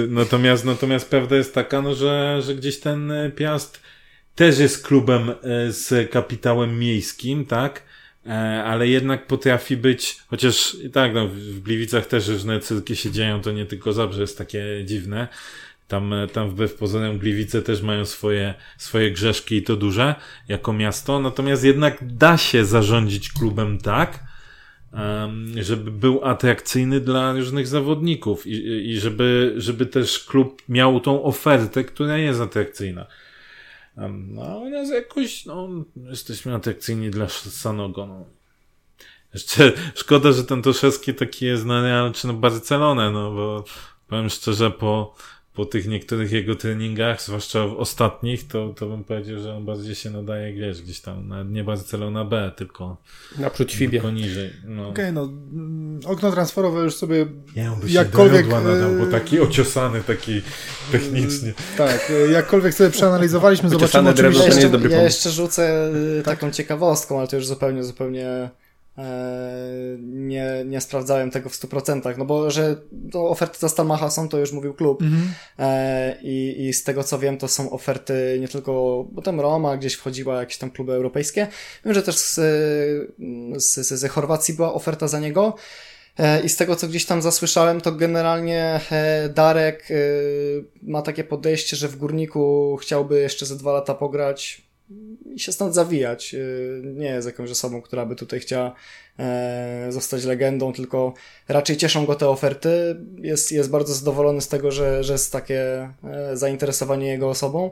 natomiast, 0.08 0.64
natomiast 0.64 1.10
prawda 1.10 1.36
jest 1.36 1.54
taka, 1.54 1.82
no, 1.82 1.94
że, 1.94 2.42
że 2.42 2.54
gdzieś 2.54 2.80
ten 2.80 3.12
Piast 3.36 3.80
też 4.36 4.58
jest 4.58 4.86
klubem 4.86 5.30
e, 5.30 5.34
z 5.72 6.10
kapitałem 6.10 6.78
miejskim, 6.78 7.44
tak? 7.46 7.82
E, 8.26 8.64
Ale 8.64 8.88
jednak 8.88 9.26
potrafi 9.26 9.76
być, 9.76 10.18
chociaż 10.26 10.76
tak, 10.92 11.14
no, 11.14 11.28
w- 11.28 11.60
Gliwicach 11.60 12.06
też 12.06 12.28
różne 12.28 12.60
cyrki 12.60 12.96
się 12.96 13.10
dzieją, 13.10 13.40
to 13.42 13.52
nie 13.52 13.66
tylko 13.66 13.92
Zabrze 13.92 14.20
jest 14.20 14.38
takie 14.38 14.64
dziwne. 14.84 15.28
Tam, 15.88 16.12
e, 16.12 16.26
tam 16.26 16.50
wbrew 16.50 16.74
pozorom 16.74 17.18
Gliwice 17.18 17.62
też 17.62 17.82
mają 17.82 18.04
swoje, 18.04 18.54
swoje 18.78 19.10
grzeszki 19.10 19.56
i 19.56 19.62
to 19.62 19.76
duże, 19.76 20.14
jako 20.48 20.72
miasto. 20.72 21.20
Natomiast 21.20 21.64
jednak 21.64 22.16
da 22.16 22.36
się 22.36 22.64
zarządzić 22.64 23.32
klubem 23.32 23.78
tak, 23.78 24.24
żeby 25.60 25.90
był 25.90 26.24
atrakcyjny 26.24 27.00
dla 27.00 27.32
różnych 27.32 27.66
zawodników 27.66 28.46
i, 28.46 28.90
i 28.90 29.00
żeby, 29.00 29.54
żeby 29.56 29.86
też 29.86 30.18
klub 30.18 30.62
miał 30.68 31.00
tą 31.00 31.22
ofertę, 31.22 31.84
która 31.84 32.18
jest 32.18 32.40
atrakcyjna. 32.40 33.06
No, 33.96 34.58
u 34.58 34.68
nas 34.68 34.90
jakoś, 34.90 35.46
no, 35.46 35.68
jesteśmy 35.96 36.54
atrakcyjni 36.54 37.10
dla 37.10 37.28
Sanogo, 37.28 38.06
no. 38.06 38.24
Jeszcze 39.34 39.72
szkoda, 39.94 40.32
że 40.32 40.44
ten 40.44 40.62
Toszewski 40.62 41.14
taki 41.14 41.46
jest 41.46 41.64
na 41.64 41.82
Real 41.82 42.12
czy 42.12 42.26
na 42.26 42.32
Barcelonę, 42.32 43.10
no 43.10 43.30
bo 43.30 43.64
powiem 44.08 44.30
szczerze, 44.30 44.70
po, 44.70 45.14
po 45.56 45.64
tych 45.64 45.86
niektórych 45.86 46.32
jego 46.32 46.54
treningach, 46.54 47.22
zwłaszcza 47.22 47.66
w 47.66 47.76
ostatnich, 47.76 48.46
to, 48.48 48.74
to 48.76 48.86
bym 48.86 49.04
powiedział, 49.04 49.40
że 49.40 49.56
on 49.56 49.64
bardziej 49.64 49.94
się 49.94 50.10
nadaje, 50.10 50.52
wiesz, 50.52 50.82
gdzieś 50.82 51.00
tam, 51.00 51.28
na, 51.28 51.42
nie 51.42 51.64
Barcelona 51.64 52.24
B, 52.24 52.52
tylko, 52.56 52.96
Naprzód 53.38 53.72
Fibie. 53.72 53.90
tylko 53.90 54.10
niżej. 54.10 54.52
No. 54.64 54.88
Okej, 54.88 55.12
no 55.12 55.22
mm, 55.22 56.00
okno 56.06 56.32
transferowe 56.32 56.82
już 56.82 56.94
sobie 56.94 57.26
Nie, 57.56 57.72
on 57.72 57.80
by 57.80 57.90
Jakkolwiek, 57.90 58.46
się 58.46 58.52
jodła 58.52 58.60
nadał, 58.60 58.90
bo 58.94 59.04
e, 59.04 59.10
taki 59.10 59.40
ociosany, 59.40 60.02
taki 60.02 60.42
technicznie. 60.92 61.52
tak, 61.76 62.10
e, 62.10 62.32
jakkolwiek 62.32 62.74
sobie 62.74 62.90
przeanalizowaliśmy, 62.90 63.70
zobaczymy 63.70 64.14
drewno 64.14 64.38
Ja 64.38 64.44
to 64.44 64.48
nie 64.48 64.52
oczywiście... 64.52 64.60
jest 64.60 64.72
dobry 64.72 64.90
ja 64.90 65.02
jeszcze 65.02 65.30
rzucę 65.30 65.90
y, 66.18 66.22
taką 66.22 66.50
ciekawostką, 66.50 67.18
ale 67.18 67.28
to 67.28 67.36
już 67.36 67.46
zupełnie, 67.46 67.84
zupełnie 67.84 68.50
nie, 69.98 70.64
nie 70.66 70.80
sprawdzałem 70.80 71.30
tego 71.30 71.48
w 71.48 71.52
100%, 71.52 72.18
no 72.18 72.24
bo 72.24 72.50
że 72.50 72.76
to 73.12 73.28
oferty 73.28 73.58
za 73.58 73.68
Stalmacha 73.68 74.10
są, 74.10 74.28
to 74.28 74.38
już 74.38 74.52
mówił 74.52 74.74
klub. 74.74 75.02
Mhm. 75.02 75.34
E, 75.58 76.16
i, 76.22 76.66
I 76.66 76.72
z 76.72 76.84
tego 76.84 77.04
co 77.04 77.18
wiem, 77.18 77.38
to 77.38 77.48
są 77.48 77.70
oferty 77.70 78.38
nie 78.40 78.48
tylko, 78.48 79.04
bo 79.12 79.22
tam 79.22 79.40
Roma 79.40 79.76
gdzieś 79.76 79.94
wchodziła, 79.94 80.40
jakieś 80.40 80.58
tam 80.58 80.70
kluby 80.70 80.92
europejskie. 80.92 81.46
Wiem, 81.84 81.94
że 81.94 82.02
też 82.02 82.16
z, 82.16 82.34
z, 83.56 83.86
z, 83.86 83.88
ze 83.88 84.08
Chorwacji 84.08 84.54
była 84.54 84.74
oferta 84.74 85.08
za 85.08 85.20
niego. 85.20 85.54
E, 86.18 86.40
I 86.40 86.48
z 86.48 86.56
tego 86.56 86.76
co 86.76 86.88
gdzieś 86.88 87.06
tam 87.06 87.22
zasłyszałem, 87.22 87.80
to 87.80 87.92
generalnie 87.92 88.80
e, 88.90 89.28
Darek 89.28 89.90
e, 89.90 89.94
ma 90.82 91.02
takie 91.02 91.24
podejście, 91.24 91.76
że 91.76 91.88
w 91.88 91.96
górniku 91.96 92.76
chciałby 92.80 93.20
jeszcze 93.20 93.46
ze 93.46 93.56
dwa 93.56 93.72
lata 93.72 93.94
pograć 93.94 94.65
i 95.34 95.38
się 95.38 95.52
stąd 95.52 95.74
zawijać. 95.74 96.34
E, 96.34 96.38
Nie 96.86 97.06
jest 97.06 97.26
jakąś 97.26 97.50
osobą, 97.50 97.82
która 97.82 98.06
by 98.06 98.16
tutaj 98.16 98.40
chciała 98.40 98.74
e, 99.18 99.86
zostać 99.90 100.24
legendą, 100.24 100.72
tylko 100.72 101.14
raczej 101.48 101.76
cieszą 101.76 102.06
go 102.06 102.14
te 102.14 102.28
oferty. 102.28 102.96
Jest, 103.18 103.52
jest 103.52 103.70
bardzo 103.70 103.94
zadowolony 103.94 104.40
z 104.40 104.48
tego, 104.48 104.70
że, 104.70 105.04
że 105.04 105.12
jest 105.12 105.32
takie 105.32 105.90
e, 106.04 106.36
zainteresowanie 106.36 107.06
jego 107.06 107.28
osobą. 107.28 107.70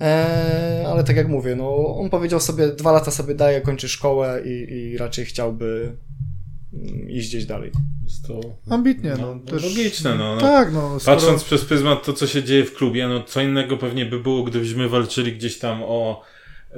E, 0.00 0.84
ale 0.88 1.04
tak 1.04 1.16
jak 1.16 1.28
mówię, 1.28 1.56
no, 1.56 1.96
on 1.96 2.10
powiedział 2.10 2.40
sobie, 2.40 2.68
dwa 2.68 2.92
lata 2.92 3.10
sobie 3.10 3.34
daje, 3.34 3.60
kończy 3.60 3.88
szkołę 3.88 4.42
i, 4.44 4.72
i 4.74 4.98
raczej 4.98 5.24
chciałby 5.24 5.96
mm, 6.72 7.10
iść 7.10 7.28
gdzieś 7.28 7.46
dalej. 7.46 7.72
Jest 8.04 8.26
to 8.26 8.40
Ambitnie, 8.70 9.14
no. 9.18 9.34
no, 9.34 9.52
też, 9.52 9.62
logiczne, 9.62 10.14
no. 10.14 10.34
no. 10.34 10.40
Tak, 10.40 10.72
no. 10.72 11.00
Skoro... 11.00 11.16
Patrząc 11.16 11.44
przez 11.44 11.64
pryzmat 11.64 12.04
to, 12.04 12.12
co 12.12 12.26
się 12.26 12.42
dzieje 12.42 12.64
w 12.64 12.74
klubie, 12.74 13.08
no 13.08 13.22
co 13.22 13.40
innego 13.40 13.76
pewnie 13.76 14.06
by 14.06 14.20
było, 14.20 14.42
gdybyśmy 14.42 14.88
walczyli 14.88 15.32
gdzieś 15.32 15.58
tam 15.58 15.82
o, 15.82 16.22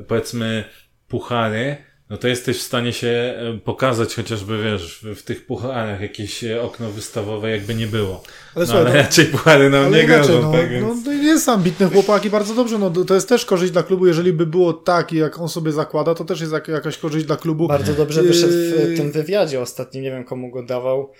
powiedzmy, 0.08 0.64
puchary, 1.08 1.76
no 2.10 2.16
to 2.16 2.28
jesteś 2.28 2.58
w 2.58 2.62
stanie 2.62 2.92
się 2.92 3.08
e, 3.08 3.58
pokazać 3.64 4.14
chociażby, 4.14 4.62
wiesz, 4.62 4.98
w, 5.02 5.14
w 5.20 5.22
tych 5.22 5.46
pucharach 5.46 6.00
jakieś 6.00 6.44
e, 6.44 6.62
okno 6.62 6.90
wystawowe 6.90 7.50
jakby 7.50 7.74
nie 7.74 7.86
było. 7.86 8.22
Ale 8.54 8.66
No, 8.66 8.72
słuchaj, 8.72 8.82
ale 8.82 8.90
no, 8.94 8.96
raczej 9.02 9.24
puchary 9.26 9.70
nam 9.70 9.84
Ale 9.84 9.96
nie 9.96 10.02
inaczej, 10.02 10.26
grożą, 10.26 10.42
no, 10.42 10.52
tak 10.52 10.70
więc... 10.70 10.86
no, 10.86 11.02
to 11.04 11.12
jest 11.12 11.48
ambitny 11.48 11.90
chłopak 11.90 12.24
i 12.24 12.30
bardzo 12.30 12.54
dobrze, 12.54 12.78
no 12.78 12.90
to 12.90 13.14
jest 13.14 13.28
też 13.28 13.44
korzyść 13.44 13.72
dla 13.72 13.82
klubu, 13.82 14.06
jeżeli 14.06 14.32
by 14.32 14.46
było 14.46 14.72
tak, 14.72 15.12
jak 15.12 15.38
on 15.38 15.48
sobie 15.48 15.72
zakłada, 15.72 16.14
to 16.14 16.24
też 16.24 16.40
jest 16.40 16.52
jak, 16.52 16.68
jakaś 16.68 16.98
korzyść 16.98 17.26
dla 17.26 17.36
klubu. 17.36 17.68
Bardzo 17.68 17.92
dobrze 17.94 18.22
wyszedł 18.22 18.52
w 18.52 18.90
Yy. 18.90 18.96
tym 18.96 19.12
wywiadzie 19.12 19.60
ostatnim, 19.60 20.02
nie 20.02 20.10
wiem 20.10 20.24
komu 20.24 20.50
go 20.50 20.62
dawał. 20.62 21.12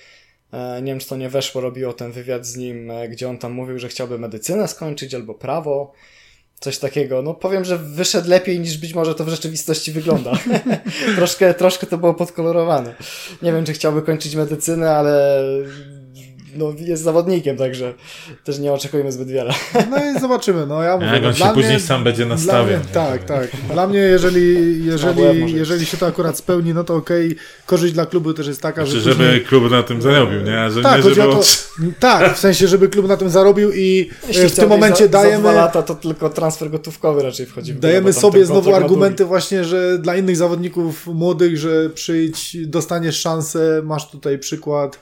E, 0.52 0.82
Nie 0.82 0.92
wiem, 0.92 0.98
czy 0.98 1.08
to 1.08 1.16
nie 1.16 1.28
weszło, 1.28 1.60
robiło 1.60 1.92
ten 1.92 2.12
wywiad 2.12 2.46
z 2.46 2.56
nim, 2.56 2.90
gdzie 3.10 3.28
on 3.28 3.38
tam 3.38 3.52
mówił, 3.52 3.78
że 3.78 3.88
chciałby 3.88 4.18
medycynę 4.18 4.68
skończyć 4.68 5.14
albo 5.14 5.34
prawo. 5.34 5.92
Coś 6.60 6.78
takiego. 6.78 7.22
No 7.22 7.34
powiem, 7.34 7.64
że 7.64 7.78
wyszedł 7.78 8.30
lepiej 8.30 8.60
niż 8.60 8.78
być 8.78 8.94
może 8.94 9.14
to 9.14 9.24
w 9.24 9.28
rzeczywistości 9.28 9.92
wygląda. 9.92 10.32
troszkę, 11.16 11.54
troszkę 11.54 11.86
to 11.86 11.98
było 11.98 12.14
podkolorowane. 12.14 12.94
Nie 13.42 13.52
wiem, 13.52 13.64
czy 13.64 13.72
chciałby 13.72 14.02
kończyć 14.02 14.34
medycynę, 14.34 14.90
ale 14.90 15.42
no, 16.56 16.72
jest 16.78 17.02
zawodnikiem, 17.02 17.56
także 17.56 17.94
też 18.44 18.58
nie 18.58 18.72
oczekujemy 18.72 19.12
zbyt 19.12 19.28
wiele. 19.28 19.54
No 19.90 19.96
i 19.96 20.20
zobaczymy, 20.20 20.66
no 20.66 20.82
ja 20.82 20.94
mówię. 20.96 21.06
Jak 21.06 21.24
on 21.24 21.32
się 21.32 21.38
dla 21.44 21.52
później 21.52 21.72
mnie- 21.76 21.80
sam 21.80 22.04
będzie 22.04 22.26
nastawiał. 22.26 22.78
Mnie, 22.80 22.88
tak, 22.92 23.24
tak. 23.24 23.48
Dla 23.72 23.86
mnie, 23.86 23.98
jeżeli, 23.98 24.84
jeżeli, 24.84 25.52
jeżeli 25.54 25.86
się 25.86 25.96
to 25.96 26.06
akurat 26.06 26.38
spełni, 26.38 26.74
no 26.74 26.84
to 26.84 26.94
okej. 26.94 27.36
Korzyść 27.66 27.94
dla 27.94 28.06
klubu 28.06 28.34
też 28.34 28.46
jest 28.46 28.62
taka, 28.62 28.84
Znaczy, 28.84 29.00
że. 29.00 29.10
żeby 29.10 29.24
później- 29.24 29.44
klub 29.44 29.70
na 29.70 29.82
tym 29.82 30.02
zarobił, 30.02 30.40
nie? 30.40 30.70
Że 30.70 30.82
Tak, 30.82 30.96
nie, 30.96 31.02
żeby 31.14 31.16
to, 31.32 31.40
tak, 32.00 32.34
w 32.36 32.38
sensie, 32.38 32.68
żeby 32.68 32.88
klub 32.88 33.08
na 33.08 33.16
tym 33.16 33.30
zarobił 33.30 33.72
i 33.72 34.10
e, 34.24 34.28
Jeśli 34.28 34.48
w 34.48 34.54
tym 34.54 34.68
momencie 34.68 35.04
za, 35.04 35.10
dajemy, 35.10 35.36
Za 35.42 35.50
dwa 35.50 35.52
lata 35.52 35.82
to 35.82 35.94
tylko 35.94 36.30
transfer 36.30 36.70
gotówkowy 36.70 37.22
raczej 37.22 37.46
wchodzi 37.46 37.72
w 37.72 37.78
grę, 37.80 37.88
dajemy 37.90 38.12
sobie 38.12 38.46
znowu 38.46 38.74
argumenty 38.74 39.24
właśnie, 39.24 39.64
że 39.64 39.98
dla 39.98 40.16
innych 40.16 40.36
zawodników 40.36 41.06
młodych, 41.06 41.56
że 41.58 41.90
przyjdź, 41.90 42.56
dostaniesz 42.66 43.20
szansę, 43.20 43.82
masz 43.84 44.10
tutaj 44.10 44.38
przykład, 44.38 44.98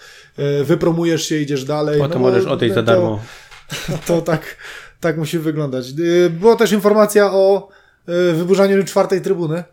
wypromujesz 0.65 1.29
się, 1.29 1.37
idziesz 1.39 1.65
dalej. 1.65 1.99
Potem 2.01 2.23
no 2.23 2.29
możesz 2.29 2.45
odejść 2.47 2.75
za 2.75 2.83
to- 2.83 2.87
darmo. 2.87 3.21
To 4.07 4.21
tak, 4.23 4.57
tak 5.01 5.17
musi 5.19 5.39
wyglądać. 5.39 5.87
Y, 5.99 6.31
Była 6.31 6.57
też 6.57 6.73
informacja 6.73 7.33
o 7.33 7.69
y, 8.09 8.33
wyburzaniu 8.33 8.85
czwartej 8.85 9.21
trybuny, 9.21 9.65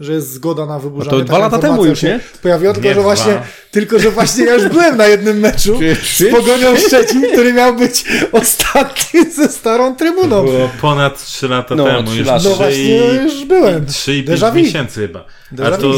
że 0.00 0.12
jest 0.12 0.32
zgoda 0.32 0.66
na 0.66 0.78
wyburzanie. 0.78 1.12
No 1.12 1.18
to 1.18 1.24
dwa 1.24 1.38
lata 1.38 1.58
temu 1.58 1.84
już, 1.86 2.02
nie? 2.02 2.20
Pojawiła, 2.42 2.72
tylko 2.72 2.88
Nie 2.88 2.94
że, 2.94 3.00
dwa. 3.00 3.02
właśnie, 3.14 3.42
tylko 3.70 3.98
że 3.98 4.10
właśnie 4.10 4.44
ja 4.44 4.54
już 4.54 4.68
byłem 4.68 4.96
na 4.96 5.06
jednym 5.06 5.38
meczu 5.38 5.78
Trzy? 6.02 6.28
z 6.28 6.30
Pogonią 6.30 6.76
Szczecin, 6.76 7.22
który 7.32 7.52
miał 7.52 7.76
być 7.76 8.04
ostatni 8.32 9.32
ze 9.32 9.48
starą 9.48 9.96
trybuną. 9.96 10.44
Było 10.44 10.70
ponad 10.80 11.24
3 11.24 11.48
lata 11.48 11.74
No, 11.74 11.84
temu. 11.84 12.08
trzy 12.08 12.18
już 12.18 12.26
lata. 12.26 12.44
No 12.44 12.50
trzy 12.50 12.58
właśnie, 12.58 13.12
i- 13.14 13.16
już 13.24 13.44
byłem. 13.44 13.86
3 13.86 14.14
i 14.16 14.24
Déjà 14.24 14.28
5 14.40 14.40
vu. 14.52 14.54
miesięcy 14.54 15.00
chyba. 15.00 15.24
Déjà 15.52 15.74
A 15.74 15.76
to. 15.76 15.92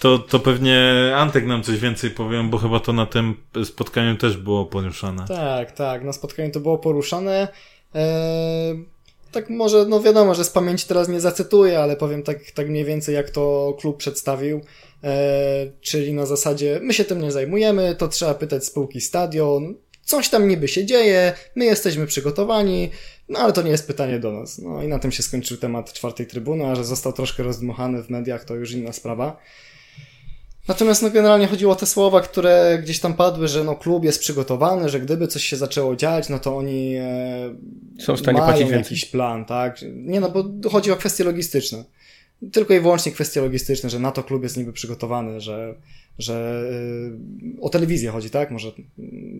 To, 0.00 0.18
to 0.18 0.40
pewnie 0.40 0.82
Antek 1.16 1.46
nam 1.46 1.62
coś 1.62 1.78
więcej 1.78 2.10
powiem, 2.10 2.50
bo 2.50 2.58
chyba 2.58 2.80
to 2.80 2.92
na 2.92 3.06
tym 3.06 3.36
spotkaniu 3.64 4.16
też 4.16 4.36
było 4.36 4.66
poruszane. 4.66 5.24
Tak, 5.28 5.72
tak. 5.72 6.04
Na 6.04 6.12
spotkaniu 6.12 6.50
to 6.50 6.60
było 6.60 6.78
poruszane. 6.78 7.48
Eee, 7.94 8.84
tak 9.32 9.50
może, 9.50 9.84
no 9.88 10.00
wiadomo, 10.00 10.34
że 10.34 10.44
z 10.44 10.50
pamięci 10.50 10.88
teraz 10.88 11.08
nie 11.08 11.20
zacytuję, 11.20 11.80
ale 11.80 11.96
powiem 11.96 12.22
tak, 12.22 12.50
tak 12.50 12.68
mniej 12.68 12.84
więcej, 12.84 13.14
jak 13.14 13.30
to 13.30 13.76
klub 13.80 13.96
przedstawił. 13.96 14.60
Eee, 15.02 15.72
czyli 15.80 16.12
na 16.12 16.26
zasadzie, 16.26 16.80
my 16.82 16.94
się 16.94 17.04
tym 17.04 17.22
nie 17.22 17.32
zajmujemy, 17.32 17.94
to 17.98 18.08
trzeba 18.08 18.34
pytać 18.34 18.64
spółki 18.64 19.00
stadion. 19.00 19.74
Coś 20.02 20.28
tam 20.28 20.48
niby 20.48 20.68
się 20.68 20.86
dzieje, 20.86 21.32
my 21.54 21.64
jesteśmy 21.64 22.06
przygotowani, 22.06 22.90
no 23.28 23.38
ale 23.38 23.52
to 23.52 23.62
nie 23.62 23.70
jest 23.70 23.86
pytanie 23.86 24.18
do 24.18 24.32
nas. 24.32 24.58
No 24.58 24.82
i 24.82 24.88
na 24.88 24.98
tym 24.98 25.12
się 25.12 25.22
skończył 25.22 25.56
temat 25.56 25.92
czwartej 25.92 26.26
trybuny, 26.26 26.66
a 26.66 26.74
że 26.74 26.84
został 26.84 27.12
troszkę 27.12 27.42
rozdmuchany 27.42 28.02
w 28.02 28.10
mediach, 28.10 28.44
to 28.44 28.54
już 28.54 28.72
inna 28.72 28.92
sprawa. 28.92 29.36
Natomiast 30.68 31.02
no, 31.02 31.10
generalnie 31.10 31.46
chodziło 31.46 31.72
o 31.72 31.76
te 31.76 31.86
słowa, 31.86 32.20
które 32.20 32.78
gdzieś 32.82 33.00
tam 33.00 33.14
padły, 33.14 33.48
że 33.48 33.64
no, 33.64 33.74
klub 33.76 34.04
jest 34.04 34.20
przygotowany, 34.20 34.88
że 34.88 35.00
gdyby 35.00 35.28
coś 35.28 35.44
się 35.44 35.56
zaczęło 35.56 35.96
dziać, 35.96 36.28
no 36.28 36.38
to 36.38 36.56
oni 36.56 36.94
e, 36.96 37.54
Są 38.00 38.16
w 38.16 38.20
stanie 38.20 38.38
mają 38.38 38.50
płacić 38.52 38.70
więcej. 38.70 38.94
jakiś 38.94 39.04
plan, 39.04 39.44
tak? 39.44 39.78
Nie 39.94 40.20
no, 40.20 40.30
bo 40.30 40.70
chodzi 40.70 40.90
o 40.92 40.96
kwestie 40.96 41.24
logistyczne. 41.24 41.84
Tylko 42.52 42.74
i 42.74 42.80
wyłącznie 42.80 43.12
kwestie 43.12 43.40
logistyczne, 43.40 43.90
że 43.90 43.98
na 43.98 44.12
to 44.12 44.22
klub 44.22 44.42
jest 44.42 44.56
niby 44.56 44.72
przygotowany, 44.72 45.40
że, 45.40 45.74
że 46.18 46.64
e, 47.56 47.60
o 47.60 47.68
telewizję 47.68 48.10
chodzi, 48.10 48.30
tak? 48.30 48.50
Może 48.50 48.72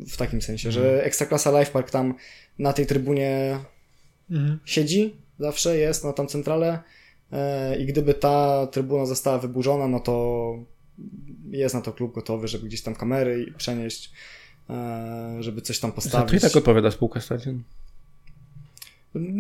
w 0.09 0.16
takim 0.16 0.43
sensie, 0.43 0.72
że 0.72 1.05
Ekstraklasa 1.05 1.59
Life 1.59 1.72
Park 1.72 1.91
tam 1.91 2.14
na 2.59 2.72
tej 2.72 2.87
trybunie 2.87 3.59
Mhm. 4.31 4.59
siedzi, 4.64 5.16
zawsze 5.39 5.79
jest 5.79 6.05
na 6.05 6.12
tam 6.12 6.27
centralę 6.27 6.79
e, 7.33 7.77
i 7.79 7.87
gdyby 7.87 8.14
ta 8.14 8.66
trybuna 8.66 9.07
została 9.07 9.39
wyburzona, 9.39 9.89
no 9.89 10.01
to 10.01 10.55
jest 11.51 11.74
na 11.74 11.80
to 11.80 11.92
klub 11.92 12.14
gotowy, 12.14 12.49
żeby 12.49 12.66
gdzieś 12.66 12.82
tam 12.82 12.94
kamery 12.94 13.53
przenieść, 13.59 14.12
e, 14.70 15.36
żeby 15.40 15.62
coś 15.62 15.78
tam 15.78 15.90
Za 15.90 15.94
postawić. 15.94 16.42
tak 16.42 16.57
odpowiada 16.57 16.90
spółka 16.90 17.20
stadion. 17.20 17.62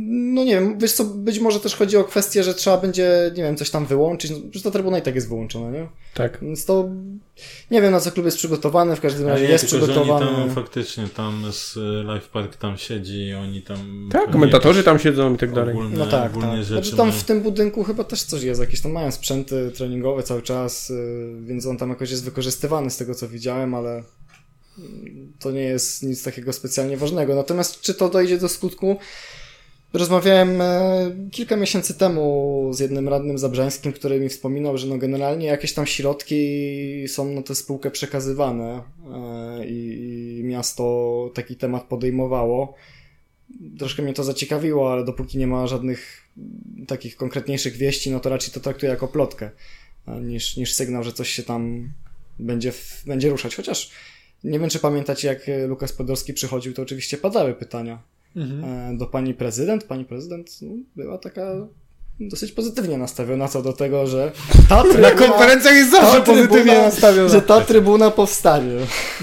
No 0.08 0.44
nie 0.44 0.54
wiem, 0.54 0.78
wiesz 0.78 0.92
co, 0.92 1.04
być 1.04 1.38
może 1.40 1.60
też 1.60 1.74
chodzi 1.76 1.96
o 1.96 2.04
kwestię, 2.04 2.42
że 2.42 2.54
trzeba 2.54 2.76
będzie, 2.78 3.32
nie 3.36 3.42
wiem, 3.42 3.56
coś 3.56 3.70
tam 3.70 3.86
wyłączyć, 3.86 4.30
no, 4.30 4.36
przecież 4.36 4.62
ta 4.62 4.70
trybuna 4.70 4.98
i 4.98 5.02
tak 5.02 5.14
jest 5.14 5.28
wyłączona, 5.28 5.70
nie? 5.70 5.88
Tak. 6.14 6.38
Więc 6.42 6.64
to 6.64 6.88
nie 7.70 7.82
wiem 7.82 7.92
na 7.92 8.00
co 8.00 8.10
klub 8.12 8.26
jest 8.26 8.38
przygotowany, 8.38 8.96
w 8.96 9.00
każdym 9.00 9.26
razie 9.28 9.44
nie, 9.44 9.50
jest 9.50 9.70
tylko, 9.70 9.86
że 9.86 9.92
przygotowany. 9.92 10.30
Oni 10.30 10.36
tam 10.46 10.54
faktycznie 10.54 11.08
tam 11.08 11.52
z 11.52 11.76
Life 12.14 12.28
Park 12.32 12.56
tam 12.56 12.76
siedzi, 12.76 13.34
oni 13.34 13.62
tam... 13.62 14.08
Tak, 14.12 14.30
komentatorzy 14.30 14.82
tam 14.84 14.98
siedzą 14.98 15.34
i 15.34 15.38
tak 15.38 15.52
dalej. 15.52 15.74
Ogólne, 15.74 15.98
No 15.98 16.06
tak, 16.06 16.30
ogólnie 16.30 16.48
tak. 16.48 16.58
rzeczy 16.58 16.72
Znaczy 16.72 16.96
tam 16.96 17.08
mają. 17.08 17.20
w 17.20 17.24
tym 17.24 17.40
budynku 17.40 17.84
chyba 17.84 18.04
też 18.04 18.22
coś 18.22 18.42
jest, 18.42 18.60
jakieś 18.60 18.80
tam 18.80 18.92
mają 18.92 19.10
sprzęty 19.10 19.70
treningowe 19.74 20.22
cały 20.22 20.42
czas, 20.42 20.90
y, 20.90 21.36
więc 21.42 21.66
on 21.66 21.76
tam 21.76 21.88
jakoś 21.88 22.10
jest 22.10 22.24
wykorzystywany 22.24 22.90
z 22.90 22.96
tego 22.96 23.14
co 23.14 23.28
widziałem, 23.28 23.74
ale 23.74 24.02
to 25.38 25.50
nie 25.50 25.62
jest 25.62 26.02
nic 26.02 26.22
takiego 26.22 26.52
specjalnie 26.52 26.96
ważnego. 26.96 27.34
Natomiast 27.34 27.80
czy 27.80 27.94
to 27.94 28.08
dojdzie 28.08 28.38
do 28.38 28.48
skutku? 28.48 28.96
Rozmawiałem 29.96 30.60
e, 30.60 31.10
kilka 31.30 31.56
miesięcy 31.56 31.94
temu 31.94 32.70
z 32.74 32.80
jednym 32.80 33.08
radnym 33.08 33.38
zabrzańskim, 33.38 33.92
który 33.92 34.20
mi 34.20 34.28
wspominał, 34.28 34.78
że 34.78 34.86
no 34.86 34.98
generalnie 34.98 35.46
jakieś 35.46 35.74
tam 35.74 35.86
środki 35.86 37.08
są 37.08 37.32
na 37.32 37.42
tę 37.42 37.54
spółkę 37.54 37.90
przekazywane 37.90 38.82
e, 39.14 39.66
i, 39.66 40.40
miasto 40.44 41.30
taki 41.34 41.56
temat 41.56 41.84
podejmowało. 41.84 42.74
Troszkę 43.78 44.02
mnie 44.02 44.12
to 44.12 44.24
zaciekawiło, 44.24 44.92
ale 44.92 45.04
dopóki 45.04 45.38
nie 45.38 45.46
ma 45.46 45.66
żadnych 45.66 46.28
takich 46.88 47.16
konkretniejszych 47.16 47.76
wieści, 47.76 48.10
no 48.10 48.20
to 48.20 48.30
raczej 48.30 48.54
to 48.54 48.60
traktuję 48.60 48.90
jako 48.90 49.08
plotkę, 49.08 49.50
e, 50.08 50.20
niż, 50.20 50.56
niż 50.56 50.72
sygnał, 50.72 51.02
że 51.02 51.12
coś 51.12 51.30
się 51.30 51.42
tam 51.42 51.92
będzie, 52.38 52.72
będzie 53.06 53.30
ruszać. 53.30 53.56
Chociaż 53.56 53.90
nie 54.44 54.60
wiem, 54.60 54.70
czy 54.70 54.78
pamiętacie, 54.78 55.28
jak 55.28 55.46
Lukas 55.68 55.92
Podolski 55.92 56.34
przychodził, 56.34 56.72
to 56.72 56.82
oczywiście 56.82 57.16
padały 57.16 57.54
pytania 57.54 58.15
Mhm. 58.36 58.64
e, 58.94 58.98
do 58.98 59.06
pani 59.06 59.34
prezydent. 59.34 59.84
Pani 59.84 60.04
prezydent 60.04 60.50
no, 60.62 60.74
była 60.96 61.18
taka 61.18 61.42
dosyć 62.20 62.52
pozytywnie 62.52 62.98
nastawiona 62.98 63.48
co 63.48 63.62
do 63.62 63.72
tego, 63.72 64.06
że 64.06 64.32
ta 64.68 64.76
Na 64.76 64.82
trybuna, 64.82 65.10
konferencjach 65.10 65.74
jest 65.74 65.90
zawsze 65.90 66.22
pozytywnie 66.22 66.74
nastawiona. 66.78 67.28
że 67.28 67.42
ta 67.42 67.60
trybuna 67.60 68.10
powstanie. 68.10 68.72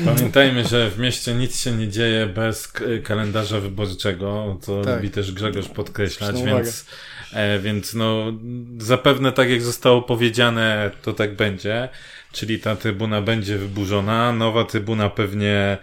Pamiętajmy, 0.06 0.66
że 0.66 0.90
w 0.90 1.00
mieście 1.00 1.34
nic 1.34 1.60
się 1.60 1.72
nie 1.72 1.88
dzieje 1.88 2.26
bez 2.26 2.74
kalendarza 3.04 3.60
wyborczego, 3.60 4.58
co 4.62 4.82
Tak. 4.82 4.96
lubi 4.96 5.10
też 5.10 5.32
Grzegorz 5.32 5.68
podkreślać, 5.68 6.44
więc, 6.44 6.86
e, 7.34 7.60
więc 7.60 7.94
no 7.94 8.34
zapewne 8.78 9.32
tak 9.32 9.50
jak 9.50 9.62
zostało 9.62 10.02
powiedziane, 10.02 10.92
to 11.02 11.14
tak 11.14 11.36
będzie, 11.36 11.90
czyli 12.32 12.60
ta 12.60 12.76
trybuna 12.76 13.22
będzie 13.22 13.58
wyburzona, 13.58 14.32
nowa 14.34 14.64
trybuna 14.66 15.10
pewnie, 15.10 15.78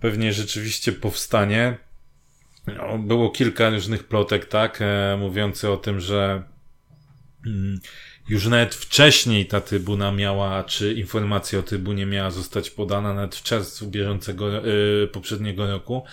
pewnie 0.00 0.32
rzeczywiście 0.32 0.92
powstanie. 0.92 1.78
No, 2.76 2.98
było 2.98 3.30
kilka 3.30 3.70
różnych 3.70 4.04
plotek, 4.04 4.44
tak, 4.44 4.78
e, 4.80 5.16
mówiący 5.20 5.70
o 5.70 5.76
tym, 5.76 6.00
że 6.00 6.42
mm, 7.46 7.80
już 8.28 8.46
nawet 8.46 8.74
wcześniej 8.74 9.46
ta 9.46 9.60
trybuna 9.60 10.12
miała, 10.12 10.64
czy 10.64 10.94
informacja 10.94 11.58
o 11.58 11.62
trybunie 11.62 12.06
miała 12.06 12.30
zostać 12.30 12.70
podana, 12.70 13.14
nawet 13.14 13.36
w 13.36 13.42
czerwcu 13.42 13.86
bieżącego, 13.86 14.66
y, 14.66 15.08
poprzedniego 15.12 15.70
roku. 15.70 16.04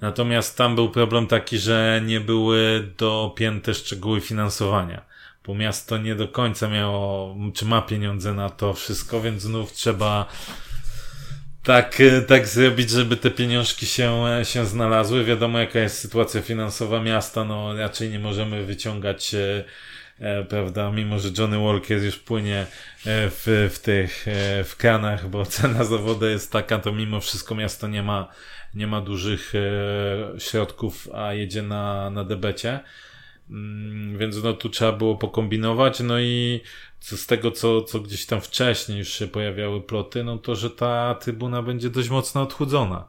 Natomiast 0.00 0.58
tam 0.58 0.74
był 0.74 0.90
problem 0.90 1.26
taki, 1.26 1.58
że 1.58 2.02
nie 2.06 2.20
były 2.20 2.92
dopięte 2.98 3.74
szczegóły 3.74 4.20
finansowania. 4.20 5.04
Bo 5.46 5.54
miasto 5.54 5.98
nie 5.98 6.14
do 6.14 6.28
końca 6.28 6.68
miało, 6.68 7.36
czy 7.54 7.64
ma 7.64 7.82
pieniądze 7.82 8.34
na 8.34 8.50
to 8.50 8.74
wszystko, 8.74 9.20
więc 9.20 9.42
znów 9.42 9.72
trzeba 9.72 10.26
tak, 11.68 12.00
y, 12.00 12.22
tak 12.22 12.46
zrobić, 12.46 12.90
żeby 12.90 13.16
te 13.16 13.30
pieniążki 13.30 13.86
się, 13.86 14.26
e, 14.26 14.44
się 14.44 14.66
znalazły. 14.66 15.24
Wiadomo, 15.24 15.58
jaka 15.58 15.78
jest 15.78 15.98
sytuacja 15.98 16.42
finansowa 16.42 17.00
miasta, 17.00 17.44
no 17.44 17.76
raczej 17.76 18.10
nie 18.10 18.18
możemy 18.18 18.64
wyciągać 18.64 19.34
e, 19.34 19.64
e, 20.20 20.44
prawda, 20.44 20.90
mimo 20.90 21.18
że 21.18 21.28
Johnny 21.38 21.58
Walker 21.58 22.02
już 22.02 22.16
płynie 22.16 22.60
e, 22.60 22.66
w, 23.04 23.70
w 23.74 23.78
tych, 23.78 24.28
e, 24.28 24.64
w 24.64 24.76
kranach, 24.76 25.28
bo 25.28 25.46
cena 25.56 25.84
za 25.84 25.98
wodę 25.98 26.30
jest 26.30 26.52
taka, 26.52 26.78
to 26.78 26.92
mimo 26.92 27.20
wszystko 27.20 27.54
miasto 27.54 27.88
nie 27.88 28.02
ma, 28.02 28.28
nie 28.74 28.86
ma 28.86 29.00
dużych 29.00 29.52
e, 29.54 30.40
środków, 30.40 31.08
a 31.14 31.32
jedzie 31.32 31.62
na, 31.62 32.10
na 32.10 32.24
debecie. 32.24 32.80
Mm, 33.50 34.18
Więc 34.18 34.42
no 34.42 34.52
tu 34.52 34.68
trzeba 34.68 34.92
było 34.92 35.16
pokombinować, 35.16 36.00
no 36.00 36.20
i 36.20 36.60
co 37.00 37.16
z 37.16 37.26
tego, 37.26 37.50
co, 37.50 37.82
co 37.82 38.00
gdzieś 38.00 38.26
tam 38.26 38.40
wcześniej 38.40 38.98
już 38.98 39.08
się 39.08 39.26
pojawiały 39.28 39.82
ploty, 39.82 40.24
no 40.24 40.38
to, 40.38 40.54
że 40.56 40.70
ta 40.70 41.14
trybuna 41.14 41.62
będzie 41.62 41.90
dość 41.90 42.08
mocno 42.08 42.42
odchudzona. 42.42 43.08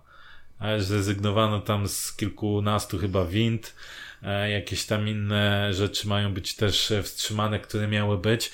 Zrezygnowano 0.78 1.60
tam 1.60 1.88
z 1.88 2.16
kilkunastu 2.16 2.98
chyba 2.98 3.26
wind, 3.26 3.76
e, 4.24 4.50
jakieś 4.52 4.86
tam 4.86 5.08
inne 5.08 5.74
rzeczy 5.74 6.08
mają 6.08 6.34
być 6.34 6.56
też 6.56 6.94
wstrzymane, 7.04 7.60
które 7.60 7.88
miały 7.88 8.18
być. 8.18 8.52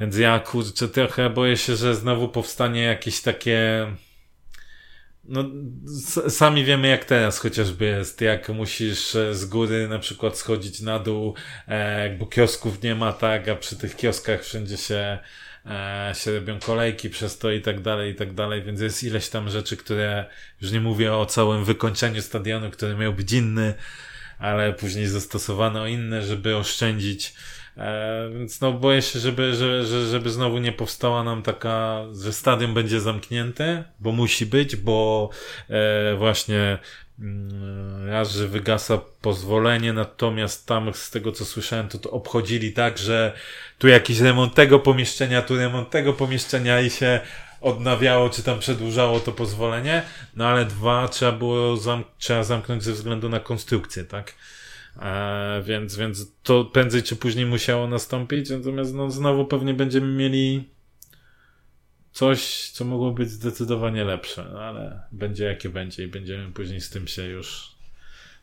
Więc 0.00 0.16
ja 0.18 0.38
kurczę 0.38 0.88
trochę 0.88 1.30
boję 1.30 1.56
się, 1.56 1.76
że 1.76 1.94
znowu 1.94 2.28
powstanie 2.28 2.82
jakieś 2.82 3.20
takie 3.22 3.86
no, 5.24 5.44
sami 6.28 6.64
wiemy 6.64 6.88
jak 6.88 7.04
teraz 7.04 7.38
chociażby 7.38 7.84
jest, 7.84 8.20
jak 8.20 8.48
musisz 8.48 9.14
e, 9.16 9.34
z 9.34 9.44
góry 9.44 9.88
na 9.88 9.98
przykład 9.98 10.38
schodzić 10.38 10.80
na 10.80 10.98
dół, 10.98 11.34
e, 11.68 12.10
bo 12.10 12.26
kiosków 12.26 12.82
nie 12.82 12.94
ma, 12.94 13.12
tak, 13.12 13.48
a 13.48 13.56
przy 13.56 13.76
tych 13.76 13.96
kioskach 13.96 14.42
wszędzie 14.42 14.76
się, 14.76 15.18
e, 15.66 16.12
się 16.14 16.34
robią 16.34 16.58
kolejki 16.58 17.10
przez 17.10 17.38
to 17.38 17.50
i 17.50 17.60
tak 17.60 17.80
dalej, 17.80 18.12
i 18.12 18.14
tak 18.14 18.34
dalej, 18.34 18.62
więc 18.62 18.80
jest 18.80 19.02
ileś 19.04 19.28
tam 19.28 19.50
rzeczy, 19.50 19.76
które, 19.76 20.24
już 20.60 20.70
nie 20.70 20.80
mówię 20.80 21.14
o 21.14 21.26
całym 21.26 21.64
wykończeniu 21.64 22.22
stadionu, 22.22 22.70
który 22.70 22.96
miał 22.96 23.12
być 23.12 23.32
inny, 23.32 23.74
ale 24.38 24.72
później 24.72 25.06
zastosowano 25.06 25.86
inne, 25.86 26.22
żeby 26.22 26.56
oszczędzić. 26.56 27.34
E, 27.76 28.30
więc 28.38 28.60
no 28.60 28.72
boję 28.72 29.02
się, 29.02 29.18
żeby, 29.18 29.54
że, 29.54 29.84
że, 29.86 30.06
żeby 30.06 30.30
znowu 30.30 30.58
nie 30.58 30.72
powstała 30.72 31.24
nam 31.24 31.42
taka, 31.42 32.04
że 32.22 32.32
stadion 32.32 32.74
będzie 32.74 33.00
zamknięte, 33.00 33.84
bo 34.00 34.12
musi 34.12 34.46
być, 34.46 34.76
bo 34.76 35.30
e, 35.70 36.16
właśnie 36.16 36.78
mm, 37.18 38.08
raz, 38.08 38.32
że 38.32 38.48
wygasa 38.48 38.98
pozwolenie, 39.20 39.92
natomiast 39.92 40.66
tam 40.66 40.94
z 40.94 41.10
tego 41.10 41.32
co 41.32 41.44
słyszałem, 41.44 41.88
to 41.88 41.98
to 41.98 42.10
obchodzili 42.10 42.72
tak, 42.72 42.98
że 42.98 43.32
tu 43.78 43.88
jakiś 43.88 44.20
remont 44.20 44.54
tego 44.54 44.78
pomieszczenia, 44.78 45.42
tu 45.42 45.56
remont 45.56 45.90
tego 45.90 46.12
pomieszczenia 46.12 46.80
i 46.80 46.90
się 46.90 47.20
odnawiało, 47.60 48.30
czy 48.30 48.42
tam 48.42 48.58
przedłużało 48.58 49.20
to 49.20 49.32
pozwolenie, 49.32 50.02
no 50.36 50.46
ale 50.46 50.64
dwa 50.64 51.08
trzeba 51.08 51.32
było 51.32 51.76
zam 51.76 52.04
trzeba 52.18 52.44
zamknąć 52.44 52.82
ze 52.82 52.92
względu 52.92 53.28
na 53.28 53.40
konstrukcję, 53.40 54.04
tak? 54.04 54.34
E, 54.96 55.62
więc, 55.66 55.96
więc 55.96 56.32
to 56.42 56.64
prędzej 56.64 57.02
czy 57.02 57.16
później 57.16 57.46
musiało 57.46 57.86
nastąpić, 57.86 58.50
natomiast 58.50 58.94
no, 58.94 59.10
znowu 59.10 59.44
pewnie 59.44 59.74
będziemy 59.74 60.06
mieli 60.06 60.68
coś, 62.12 62.70
co 62.70 62.84
mogło 62.84 63.12
być 63.12 63.30
zdecydowanie 63.30 64.04
lepsze, 64.04 64.46
no, 64.52 64.60
ale 64.60 65.02
będzie 65.12 65.44
jakie 65.44 65.68
będzie 65.68 66.04
i 66.04 66.08
będziemy 66.08 66.52
później 66.52 66.80
z 66.80 66.90
tym 66.90 67.08
się 67.08 67.22
już 67.22 67.70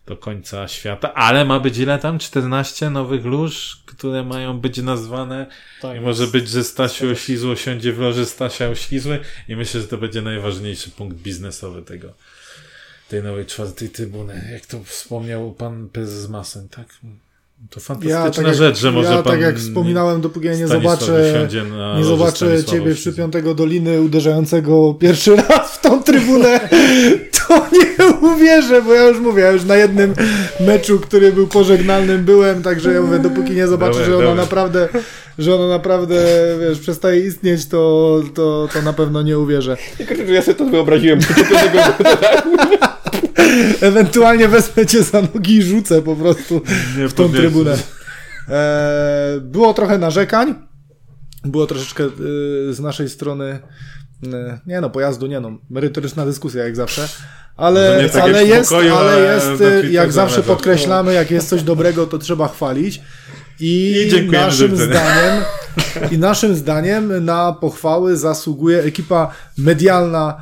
do 0.05 0.17
końca 0.17 0.67
świata, 0.67 1.13
ale 1.13 1.45
ma 1.45 1.59
być 1.59 1.77
ile 1.77 1.99
tam? 1.99 2.19
14 2.19 2.89
nowych 2.89 3.25
lóż, 3.25 3.81
które 3.85 4.23
mają 4.23 4.59
być 4.59 4.77
nazwane? 4.77 5.47
Tak, 5.81 5.97
i 5.97 5.99
może 5.99 6.27
być, 6.27 6.49
że 6.49 6.63
Stasiu 6.63 7.11
Oślizło 7.11 7.55
siądzie 7.55 7.93
w 7.93 7.99
loży 7.99 8.25
Stasia 8.25 8.67
Oślizły 8.67 9.19
i 9.47 9.55
myślę, 9.55 9.81
że 9.81 9.87
to 9.87 9.97
będzie 9.97 10.21
najważniejszy 10.21 10.91
punkt 10.91 11.17
biznesowy 11.17 11.81
tego 11.81 12.13
tej 13.09 13.23
nowej 13.23 13.45
czwartej 13.45 13.89
trybuny. 13.89 14.49
Jak 14.53 14.65
to 14.65 14.83
wspomniał 14.83 15.51
pan 15.51 15.89
prezes 15.89 16.29
Masen, 16.29 16.69
tak? 16.69 16.85
To 17.69 17.79
fantastyczna 17.79 18.31
tak 18.31 18.45
jak- 18.45 18.55
rzecz, 18.55 18.77
że 18.79 18.91
może 18.91 19.09
ja, 19.09 19.23
pan 19.23 19.33
tak 19.33 19.41
jak 19.41 19.57
wspominałem, 19.57 20.21
dopóki 20.21 20.47
ja 20.47 20.55
nie 20.55 20.67
zobaczę, 20.67 21.47
nie 21.97 22.03
zobaczę 22.03 22.45
ciebie 22.63 22.81
Oślizły. 22.81 22.95
przy 22.95 23.13
piątego 23.13 23.55
Doliny 23.55 24.01
uderzającego 24.01 24.93
pierwszy 24.93 25.35
raz 25.35 25.71
w 25.71 25.81
tą 25.81 26.03
trybunę, 26.03 26.59
to 27.47 27.67
nie 27.73 28.05
uwierzę, 28.29 28.81
bo 28.81 28.93
ja 28.93 29.07
już 29.07 29.19
mówię, 29.19 29.43
ja 29.43 29.51
już 29.51 29.63
na 29.63 29.75
jednym 29.75 30.13
meczu, 30.59 30.99
który 30.99 31.31
był 31.33 31.47
pożegnalnym 31.47 32.25
byłem, 32.25 32.63
także 32.63 32.93
ja 32.93 33.01
mówię, 33.01 33.19
dopóki 33.19 33.51
nie 33.51 33.67
zobaczę, 33.67 33.91
Dobra, 33.99 34.05
że 34.05 34.15
ona 34.17 34.25
dobra. 34.25 34.43
naprawdę, 34.43 34.89
że 35.37 35.55
ona 35.55 35.67
naprawdę, 35.67 36.15
wiesz, 36.61 36.79
przestaje 36.79 37.25
istnieć, 37.27 37.65
to, 37.65 38.21
to, 38.33 38.67
to 38.73 38.81
na 38.81 38.93
pewno 38.93 39.21
nie 39.21 39.39
uwierzę. 39.39 39.77
Ja 40.27 40.41
sobie 40.41 40.55
to 40.55 40.65
wyobraziłem. 40.65 41.19
Ewentualnie 43.81 44.47
wezmę 44.47 44.85
cię 44.85 45.03
za 45.03 45.21
nogi 45.21 45.55
i 45.55 45.63
rzucę 45.63 46.01
po 46.01 46.15
prostu 46.15 46.61
Nie 46.97 47.07
w 47.07 47.13
tą 47.13 47.31
trybunę. 47.31 47.77
E, 48.49 49.39
było 49.41 49.73
trochę 49.73 49.97
narzekań. 49.97 50.55
Było 51.43 51.67
troszeczkę 51.67 52.03
e, 52.03 52.09
z 52.73 52.79
naszej 52.79 53.09
strony. 53.09 53.59
e, 54.33 54.59
Nie 54.67 54.81
no, 54.81 54.89
pojazdu 54.89 55.27
nie 55.27 55.39
no. 55.39 55.51
Merytoryczna 55.69 56.25
dyskusja 56.25 56.63
jak 56.63 56.75
zawsze. 56.75 57.07
Ale, 57.57 57.99
nie 58.03 58.09
tak 58.09 58.23
ale 58.23 58.45
jest, 58.45 58.69
pokoju, 58.69 58.95
ale 58.95 59.11
ale 59.11 59.33
jest, 59.35 59.61
e, 59.61 59.91
jak 59.91 60.11
zawsze 60.11 60.43
podkreślamy, 60.43 61.13
jak 61.13 61.31
jest 61.31 61.49
coś 61.49 61.63
dobrego, 61.63 62.07
to 62.07 62.17
trzeba 62.17 62.47
chwalić. 62.47 63.01
I, 63.59 64.03
I 64.07 64.09
dziękujemy 64.11 64.45
naszym 64.45 64.77
zdaniem, 64.77 65.43
i 66.11 66.17
naszym 66.17 66.55
zdaniem 66.55 67.25
na 67.25 67.53
pochwały 67.53 68.17
zasługuje 68.17 68.83
ekipa 68.83 69.31
medialna, 69.57 70.41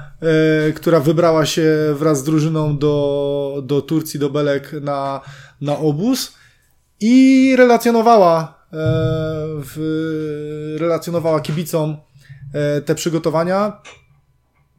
e, 0.70 0.72
która 0.72 1.00
wybrała 1.00 1.46
się 1.46 1.66
wraz 1.94 2.20
z 2.20 2.24
drużyną 2.24 2.78
do, 2.78 3.62
do 3.66 3.82
Turcji, 3.82 4.20
do 4.20 4.30
Belek 4.30 4.72
na, 4.82 5.22
na 5.62 5.78
obóz 5.78 6.34
i 7.00 7.56
relacjonowała, 7.58 8.66
e, 8.74 8.78
w, 9.64 10.76
relacjonowała 10.80 11.40
kibicom 11.40 11.98
e, 12.54 12.82
te 12.82 12.96
przygotowania. 12.96 13.82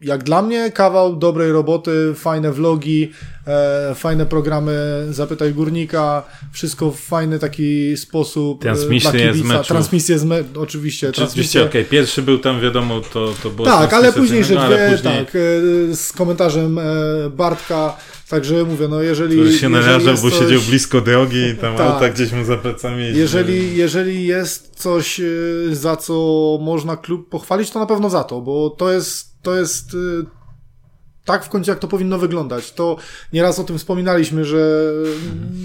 Jak 0.00 0.24
dla 0.24 0.42
mnie 0.42 0.70
kawał 0.72 1.16
dobrej 1.16 1.52
roboty, 1.52 2.14
fajne 2.14 2.52
vlogi, 2.52 3.10
e, 3.46 3.94
fajne 3.94 4.26
programy 4.26 5.06
Zapytaj 5.10 5.52
Górnika, 5.54 6.22
wszystko 6.52 6.90
w 6.90 7.00
fajny 7.00 7.38
taki 7.38 7.96
sposób 7.96 8.60
e, 8.60 8.62
Transmisje 8.62 9.34
z 9.34 9.42
meczów. 9.42 9.66
Transmisje 9.66 10.18
z 10.18 10.24
me- 10.24 10.44
oczywiście. 10.56 11.08
Oczywiście, 11.08 11.64
okej, 11.64 11.84
pierwszy 11.84 12.22
był 12.22 12.38
tam, 12.38 12.60
wiadomo, 12.60 13.00
to, 13.00 13.34
to 13.42 13.50
było... 13.50 13.66
Tak, 13.68 13.92
ale 13.92 14.12
transmisja 14.12 14.22
później, 14.22 14.44
że 14.44 14.48
z 14.48 14.50
innego, 14.50 14.74
dwie, 14.74 14.96
później, 14.96 15.26
tak, 15.26 15.34
e, 15.36 15.96
z 15.96 16.12
komentarzem 16.12 16.78
e, 16.78 16.82
Bartka, 17.30 17.96
także 18.28 18.64
mówię, 18.64 18.88
no 18.88 19.02
jeżeli... 19.02 19.36
Który 19.36 19.52
się 19.58 19.68
narażał, 19.68 20.14
bo 20.14 20.30
coś- 20.30 20.38
siedział 20.38 20.60
blisko 20.60 21.00
drogi 21.00 21.38
i 21.46 21.54
tam 21.54 21.76
Tak. 21.76 21.86
auta 21.92 22.08
gdzieś 22.08 22.32
mu 22.32 22.44
za 22.44 22.56
plecami. 22.56 23.04
Jeżeli, 23.14 23.76
jeżeli 23.76 24.26
jest 24.26 24.70
coś, 24.76 25.20
za 25.72 25.96
co 25.96 26.14
można 26.62 26.96
klub 26.96 27.28
pochwalić, 27.28 27.70
to 27.70 27.78
na 27.78 27.86
pewno 27.86 28.10
za 28.10 28.24
to, 28.24 28.40
bo 28.40 28.70
to 28.70 28.92
jest, 28.92 29.35
to 29.46 29.54
jest 29.54 29.94
y, 29.94 30.26
tak 31.24 31.44
w 31.44 31.48
końcu, 31.48 31.70
jak 31.70 31.78
to 31.78 31.88
powinno 31.88 32.18
wyglądać. 32.18 32.72
To 32.72 32.96
nieraz 33.32 33.58
o 33.58 33.64
tym 33.64 33.78
wspominaliśmy, 33.78 34.44
że, 34.44 34.92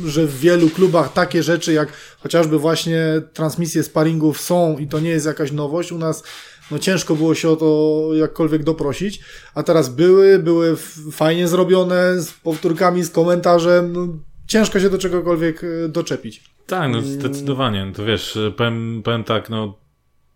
że 0.06 0.26
w 0.26 0.40
wielu 0.40 0.70
klubach 0.70 1.14
takie 1.14 1.44
rzeczy, 1.44 1.74
jak 1.74 1.94
chociażby 2.20 2.60
właśnie 2.60 3.22
transmisje 3.34 3.84
sparingów 3.84 4.42
są 4.42 4.78
i 4.78 4.88
to 4.88 5.00
nie 5.00 5.10
jest 5.10 5.26
jakaś 5.26 5.52
nowość. 5.52 5.92
U 5.92 5.98
nas 5.98 6.24
no 6.72 6.80
ciężko 6.80 7.16
było 7.16 7.36
się 7.36 7.50
o 7.50 7.56
to 7.56 8.10
jakkolwiek 8.14 8.64
doprosić, 8.64 9.22
a 9.56 9.64
teraz 9.64 9.90
były, 9.90 10.40
były 10.40 10.76
fajnie 11.12 11.48
zrobione, 11.48 12.22
z 12.22 12.32
powtórkami, 12.32 13.04
z 13.04 13.10
komentarzem, 13.10 13.94
no, 13.94 14.08
ciężko 14.48 14.80
się 14.80 14.90
do 14.90 14.98
czegokolwiek 14.98 15.64
y, 15.64 15.90
doczepić. 15.90 16.44
Tak, 16.68 16.92
no 16.92 17.02
zdecydowanie. 17.02 17.92
To 17.96 18.06
wiesz, 18.06 18.38
powiem, 18.58 19.02
powiem 19.04 19.24
tak, 19.24 19.50
no 19.50 19.78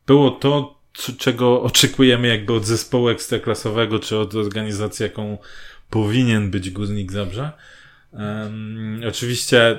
było 0.07 0.31
to, 0.31 0.74
czego 1.17 1.61
oczekujemy 1.61 2.27
jakby 2.27 2.53
od 2.53 2.65
zespołu 2.65 3.09
ekstraklasowego, 3.09 3.99
czy 3.99 4.17
od 4.17 4.35
organizacji, 4.35 5.03
jaką 5.03 5.37
powinien 5.89 6.51
być 6.51 6.69
Górnik 6.69 7.11
Zabrze. 7.11 7.51
Um, 8.11 9.01
oczywiście 9.07 9.77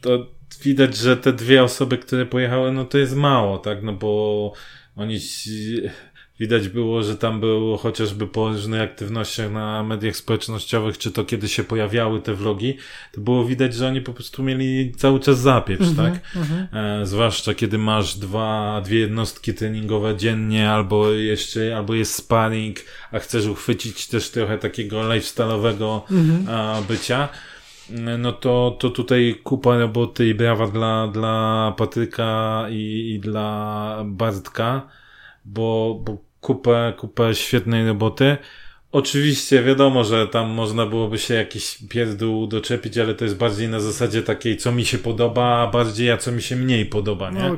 to 0.00 0.26
widać, 0.62 0.96
że 0.96 1.16
te 1.16 1.32
dwie 1.32 1.62
osoby, 1.62 1.98
które 1.98 2.26
pojechały, 2.26 2.72
no 2.72 2.84
to 2.84 2.98
jest 2.98 3.16
mało, 3.16 3.58
tak, 3.58 3.82
no 3.82 3.92
bo 3.92 4.52
oni 4.96 5.20
widać 6.40 6.68
było, 6.68 7.02
że 7.02 7.16
tam 7.16 7.40
było 7.40 7.76
chociażby 7.76 8.26
po 8.26 8.48
różnych 8.48 8.80
aktywnościach 8.80 9.52
na 9.52 9.82
mediach 9.82 10.16
społecznościowych, 10.16 10.98
czy 10.98 11.10
to 11.12 11.24
kiedy 11.24 11.48
się 11.48 11.64
pojawiały 11.64 12.20
te 12.20 12.34
vlogi, 12.34 12.76
to 13.12 13.20
było 13.20 13.44
widać, 13.44 13.74
że 13.74 13.88
oni 13.88 14.00
po 14.00 14.12
prostu 14.12 14.42
mieli 14.42 14.92
cały 14.96 15.20
czas 15.20 15.38
zapieprz, 15.38 15.86
tak? 15.96 16.20
E, 16.72 17.06
zwłaszcza 17.06 17.54
kiedy 17.54 17.78
masz 17.78 18.18
dwa, 18.18 18.80
dwie 18.84 18.98
jednostki 18.98 19.54
treningowe 19.54 20.16
dziennie, 20.16 20.70
albo 20.70 21.10
jeszcze, 21.10 21.76
albo 21.76 21.94
jest 21.94 22.14
sparring, 22.14 22.76
a 23.12 23.18
chcesz 23.18 23.46
uchwycić 23.46 24.06
też 24.06 24.30
trochę 24.30 24.58
takiego 24.58 25.00
lifestyle'owego 25.00 26.00
e, 26.48 26.82
bycia. 26.88 27.28
No 28.18 28.32
to, 28.32 28.76
to 28.80 28.90
tutaj 28.90 29.40
kupa 29.42 29.78
roboty 29.78 30.28
i 30.28 30.34
brawa 30.34 30.66
dla, 30.66 31.08
dla 31.08 31.74
Patryka 31.76 32.66
i, 32.70 33.12
i 33.14 33.20
dla 33.20 34.02
Bartka, 34.04 34.88
bo, 35.44 36.00
bo 36.04 36.29
kupę, 36.40 36.92
kupę 36.98 37.34
świetnej 37.34 37.86
roboty. 37.86 38.36
Oczywiście 38.92 39.62
wiadomo, 39.62 40.04
że 40.04 40.26
tam 40.26 40.50
można 40.50 40.86
byłoby 40.86 41.18
się 41.18 41.34
jakiś 41.34 41.78
pierdół 41.88 42.46
doczepić, 42.46 42.98
ale 42.98 43.14
to 43.14 43.24
jest 43.24 43.36
bardziej 43.36 43.68
na 43.68 43.80
zasadzie 43.80 44.22
takiej, 44.22 44.56
co 44.56 44.72
mi 44.72 44.84
się 44.84 44.98
podoba, 44.98 45.44
a 45.44 45.66
bardziej 45.66 46.10
a 46.10 46.16
co 46.16 46.32
mi 46.32 46.42
się 46.42 46.56
mniej 46.56 46.86
podoba, 46.86 47.30
nie? 47.30 47.40
No. 47.40 47.56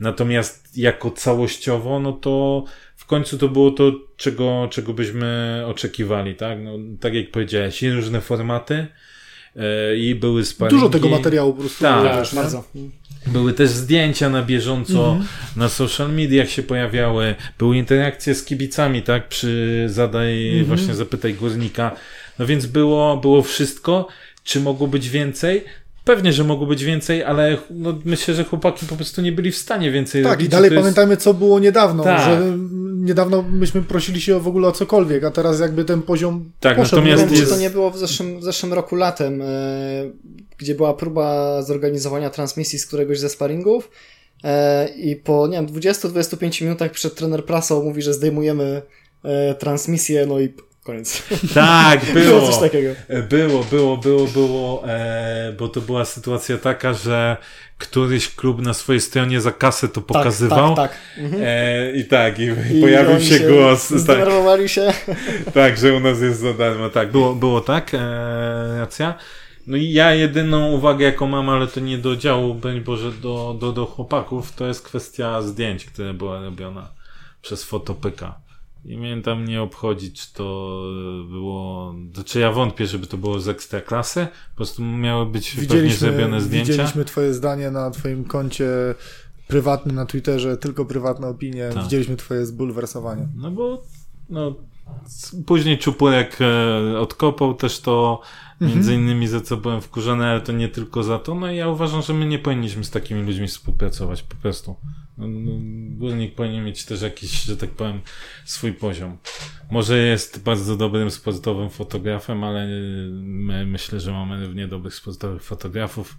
Natomiast 0.00 0.78
jako 0.78 1.10
całościowo, 1.10 2.00
no 2.00 2.12
to 2.12 2.64
w 2.96 3.06
końcu 3.06 3.38
to 3.38 3.48
było 3.48 3.70
to, 3.70 3.92
czego, 4.16 4.68
czego 4.70 4.92
byśmy 4.92 5.62
oczekiwali, 5.66 6.34
tak? 6.34 6.58
No, 6.62 6.72
tak 7.00 7.14
jak 7.14 7.30
powiedziałeś, 7.30 7.82
i 7.82 7.90
różne 7.90 8.20
formaty 8.20 8.86
i 9.96 10.14
były 10.14 10.44
sparingi. 10.44 10.80
Dużo 10.80 10.90
tego 10.90 11.08
materiału 11.08 11.52
po 11.52 11.60
prostu. 11.60 11.84
Tak. 11.84 12.04
Tak, 12.04 12.34
bardzo. 12.34 12.64
Były 13.26 13.52
też 13.52 13.70
zdjęcia 13.70 14.30
na 14.30 14.42
bieżąco 14.42 15.08
Mhm. 15.08 15.26
na 15.56 15.68
social 15.68 16.12
mediach 16.12 16.48
się 16.50 16.62
pojawiały, 16.62 17.34
były 17.58 17.76
interakcje 17.78 18.34
z 18.34 18.44
kibicami, 18.44 19.02
tak, 19.02 19.28
przy 19.28 19.84
zadaj, 19.88 20.48
Mhm. 20.48 20.64
właśnie 20.64 20.94
zapytaj 20.94 21.34
górnika. 21.34 21.96
No 22.38 22.46
więc 22.46 22.66
było, 22.66 23.16
było 23.16 23.42
wszystko. 23.42 24.08
Czy 24.44 24.60
mogło 24.60 24.86
być 24.86 25.08
więcej? 25.08 25.64
Pewnie, 26.04 26.32
że 26.32 26.44
mogło 26.44 26.66
być 26.66 26.84
więcej, 26.84 27.24
ale 27.24 27.56
no, 27.70 27.98
myślę, 28.04 28.34
że 28.34 28.44
chłopaki 28.44 28.86
po 28.86 28.96
prostu 28.96 29.22
nie 29.22 29.32
byli 29.32 29.50
w 29.52 29.56
stanie 29.56 29.90
więcej 29.90 30.22
Tak, 30.22 30.32
robić. 30.32 30.46
i 30.46 30.50
dalej 30.50 30.70
To 30.70 30.74
jest- 30.74 30.82
pamiętajmy, 30.84 31.16
co 31.16 31.34
było 31.34 31.58
niedawno, 31.60 32.04
Tak. 32.04 32.24
że 32.24 32.40
niedawno 33.04 33.42
myśmy 33.42 33.82
prosili 33.82 34.20
się 34.20 34.40
w 34.40 34.48
ogóle 34.48 34.68
o 34.68 34.72
cokolwiek, 34.72 35.24
a 35.24 35.30
teraz 35.30 35.60
jakby 35.60 35.84
ten 35.84 36.02
poziom 36.02 36.52
Tak, 36.60 36.76
poszedł. 36.76 36.96
natomiast 36.96 37.22
wiem, 37.22 37.32
czy 37.32 37.40
jest- 37.40 37.52
to 37.52 37.58
nie 37.58 37.70
było 37.70 37.90
w 37.90 37.98
zeszłym, 37.98 38.40
w 38.40 38.44
zeszłym 38.44 38.72
roku 38.72 38.96
latem, 38.96 39.42
e, 39.42 39.46
gdzie 40.58 40.74
była 40.74 40.94
próba 40.94 41.62
zorganizowania 41.62 42.30
transmisji 42.30 42.78
z 42.78 42.86
któregoś 42.86 43.18
ze 43.18 43.28
sparingów 43.28 43.90
e, 44.44 44.88
i 44.88 45.16
po, 45.16 45.46
nie 45.46 45.56
wiem, 45.56 45.66
20-25 45.66 46.62
minutach 46.64 46.90
przed 46.90 47.14
trener 47.14 47.44
prasą 47.44 47.82
mówi, 47.82 48.02
że 48.02 48.14
zdejmujemy 48.14 48.82
e, 49.24 49.54
transmisję, 49.54 50.26
no 50.26 50.40
i 50.40 50.54
koniec. 50.88 51.22
Tak, 51.54 52.04
Było 52.04 52.24
było. 52.40 52.46
coś 52.52 52.60
takiego. 52.60 52.90
E, 53.08 53.22
Było, 53.22 53.64
było, 53.64 53.96
było, 53.96 54.26
było, 54.26 54.88
e, 54.88 55.52
bo 55.58 55.68
to 55.68 55.80
była 55.80 56.04
sytuacja 56.04 56.58
taka, 56.58 56.94
że 56.94 57.36
któryś 57.78 58.34
klub 58.34 58.62
na 58.62 58.74
swojej 58.74 59.00
stronie 59.00 59.40
za 59.40 59.52
kasę 59.52 59.88
to 59.88 60.00
pokazywał. 60.00 60.74
Tak, 60.74 60.90
tak, 60.90 61.00
tak. 61.16 61.24
Mhm. 61.24 61.42
E, 61.46 61.92
I 61.92 62.04
tak, 62.04 62.38
i, 62.38 62.44
I 62.78 62.80
pojawił 62.80 63.20
się 63.20 63.40
głos. 63.40 63.88
Tak, 63.88 63.98
Zdenerwowali 63.98 64.68
się. 64.68 64.92
tak, 65.54 65.78
że 65.78 65.94
u 65.94 66.00
nas 66.00 66.20
jest 66.20 66.40
za 66.40 66.54
darmo. 66.54 66.88
Tak, 66.88 67.10
było, 67.10 67.34
było 67.34 67.60
tak, 67.60 67.94
e, 67.94 67.98
racja. 68.78 69.14
No 69.66 69.76
i 69.76 69.92
ja 69.92 70.14
jedyną 70.14 70.72
uwagę, 70.72 71.04
jaką 71.04 71.26
mam, 71.26 71.48
ale 71.48 71.66
to 71.66 71.80
nie 71.80 71.98
do 71.98 72.16
działu, 72.16 72.54
broń 72.54 72.80
Boże, 72.80 73.12
do, 73.12 73.56
do, 73.60 73.72
do 73.72 73.86
chłopaków, 73.86 74.52
to 74.52 74.66
jest 74.66 74.82
kwestia 74.82 75.42
zdjęć, 75.42 75.84
które 75.84 76.14
była 76.14 76.42
robiona 76.42 76.88
przez 77.42 77.64
fotopyka. 77.64 78.47
I 78.84 78.98
mnie 78.98 79.22
tam 79.22 79.44
nie 79.44 79.62
obchodzi, 79.62 80.12
czy 80.12 80.32
to 80.32 80.44
było, 81.30 81.94
to 82.14 82.24
czy 82.24 82.40
ja 82.40 82.52
wątpię, 82.52 82.86
żeby 82.86 83.06
to 83.06 83.16
było 83.16 83.40
z 83.40 83.48
ekstra 83.48 83.80
klasy, 83.80 84.26
po 84.50 84.56
prostu 84.56 84.82
miały 84.82 85.26
być 85.26 85.56
pewnie 85.68 85.94
zrobione 85.94 86.40
zdjęcia. 86.40 86.72
widzieliśmy 86.72 87.04
twoje 87.04 87.34
zdanie 87.34 87.70
na 87.70 87.90
twoim 87.90 88.24
koncie 88.24 88.68
prywatnym 89.48 89.96
na 89.96 90.06
Twitterze, 90.06 90.56
tylko 90.56 90.84
prywatne 90.84 91.26
opinie. 91.26 91.70
Tak. 91.74 91.82
Widzieliśmy 91.82 92.16
twoje 92.16 92.46
zbulwersowanie. 92.46 93.28
No 93.36 93.50
bo 93.50 93.82
no, 94.30 94.54
później 95.46 95.78
Czupurek 95.78 96.38
e, 96.40 96.98
odkopał 96.98 97.54
też 97.54 97.80
to, 97.80 98.20
między 98.60 98.94
innymi 98.94 99.28
za 99.28 99.40
co 99.40 99.56
byłem 99.56 99.80
wkurzony, 99.80 100.26
ale 100.26 100.40
to 100.40 100.52
nie 100.52 100.68
tylko 100.68 101.02
za 101.02 101.18
to. 101.18 101.34
No 101.34 101.52
i 101.52 101.56
ja 101.56 101.68
uważam, 101.68 102.02
że 102.02 102.14
my 102.14 102.26
nie 102.26 102.38
powinniśmy 102.38 102.84
z 102.84 102.90
takimi 102.90 103.22
ludźmi 103.22 103.48
współpracować, 103.48 104.22
po 104.22 104.36
prostu. 104.36 104.76
No, 105.18 105.28
no, 105.28 105.52
górnik 105.98 106.34
powinien 106.34 106.64
mieć 106.64 106.84
też 106.84 107.02
jakiś, 107.02 107.42
że 107.42 107.56
tak 107.56 107.70
powiem, 107.70 108.00
swój 108.44 108.72
poziom. 108.72 109.16
Może 109.70 109.98
jest 109.98 110.42
bardzo 110.42 110.76
dobrym 110.76 111.10
sportowym 111.10 111.70
fotografem, 111.70 112.44
ale 112.44 112.66
my, 113.22 113.66
myślę, 113.66 114.00
że 114.00 114.12
mamy 114.12 114.46
równie 114.46 114.68
dobrych 114.68 114.94
sportowych 114.94 115.42
fotografów. 115.42 116.16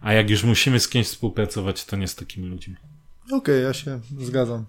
A 0.00 0.12
jak 0.12 0.30
już 0.30 0.44
musimy 0.44 0.80
z 0.80 0.88
kimś 0.88 1.06
współpracować, 1.06 1.84
to 1.84 1.96
nie 1.96 2.08
z 2.08 2.14
takimi 2.14 2.48
ludźmi. 2.48 2.76
Okej, 3.32 3.62
ja 3.62 3.72
się 3.72 4.00
zgadzam. 4.20 4.64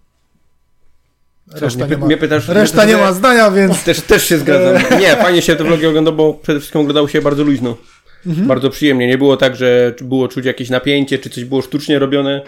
Reszta 1.51 1.86
mnie, 1.88 1.97
nie 2.07 2.15
ma, 2.15 2.21
pytasz, 2.21 2.47
reszta 2.47 2.86
nie 2.86 2.97
ma 2.97 3.13
zdania, 3.13 3.51
więc 3.51 3.84
Też, 3.84 4.01
też 4.01 4.23
się 4.23 4.38
zgadzam. 4.38 4.84
Nie, 5.01 5.15
fajnie 5.15 5.41
się 5.41 5.55
te 5.55 5.63
vlogi 5.63 5.86
oglądało, 5.86 6.17
bo 6.17 6.34
przede 6.34 6.59
wszystkim 6.59 6.82
oglądało 6.82 7.07
się 7.07 7.21
bardzo 7.21 7.43
luźno. 7.43 7.77
Bardzo 8.25 8.69
przyjemnie. 8.69 9.07
Nie 9.07 9.17
było 9.17 9.38
tak, 9.38 9.55
że 9.55 9.95
było 10.01 10.27
czuć 10.27 10.45
jakieś 10.45 10.69
napięcie, 10.69 11.19
czy 11.19 11.30
coś 11.30 11.45
było 11.45 11.61
sztucznie 11.61 11.99
robione. 11.99 12.41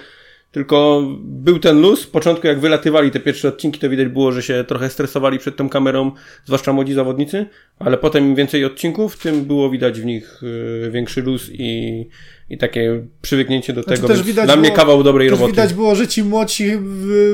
Tylko 0.51 1.07
był 1.21 1.59
ten 1.59 1.81
luz. 1.81 2.03
W 2.03 2.11
początku, 2.11 2.47
jak 2.47 2.59
wylatywali 2.59 3.11
te 3.11 3.19
pierwsze 3.19 3.47
odcinki, 3.47 3.79
to 3.79 3.89
widać 3.89 4.07
było, 4.07 4.31
że 4.31 4.43
się 4.43 4.63
trochę 4.67 4.89
stresowali 4.89 5.39
przed 5.39 5.55
tą 5.55 5.69
kamerą, 5.69 6.11
zwłaszcza 6.45 6.73
młodzi 6.73 6.93
zawodnicy. 6.93 7.45
Ale 7.79 7.97
potem 7.97 8.25
im 8.25 8.35
więcej 8.35 8.65
odcinków, 8.65 9.17
tym 9.17 9.45
było 9.45 9.69
widać 9.69 10.01
w 10.01 10.05
nich 10.05 10.43
y, 10.43 10.91
większy 10.91 11.21
luz 11.21 11.49
i, 11.51 12.07
i 12.51 12.57
takie 12.57 13.03
przywyknięcie 13.21 13.73
do 13.73 13.83
Znaczy 13.83 14.01
tego. 14.01 14.13
więc 14.13 14.25
widać 14.27 14.45
dla 14.45 14.55
mnie 14.55 14.69
było- 14.69 14.77
kawał 14.77 15.03
dobrej 15.03 15.29
też 15.29 15.31
roboty. 15.39 15.51
widać 15.51 15.73
było, 15.73 15.95
że 15.95 16.07
ci 16.07 16.23
młodsi 16.23 16.71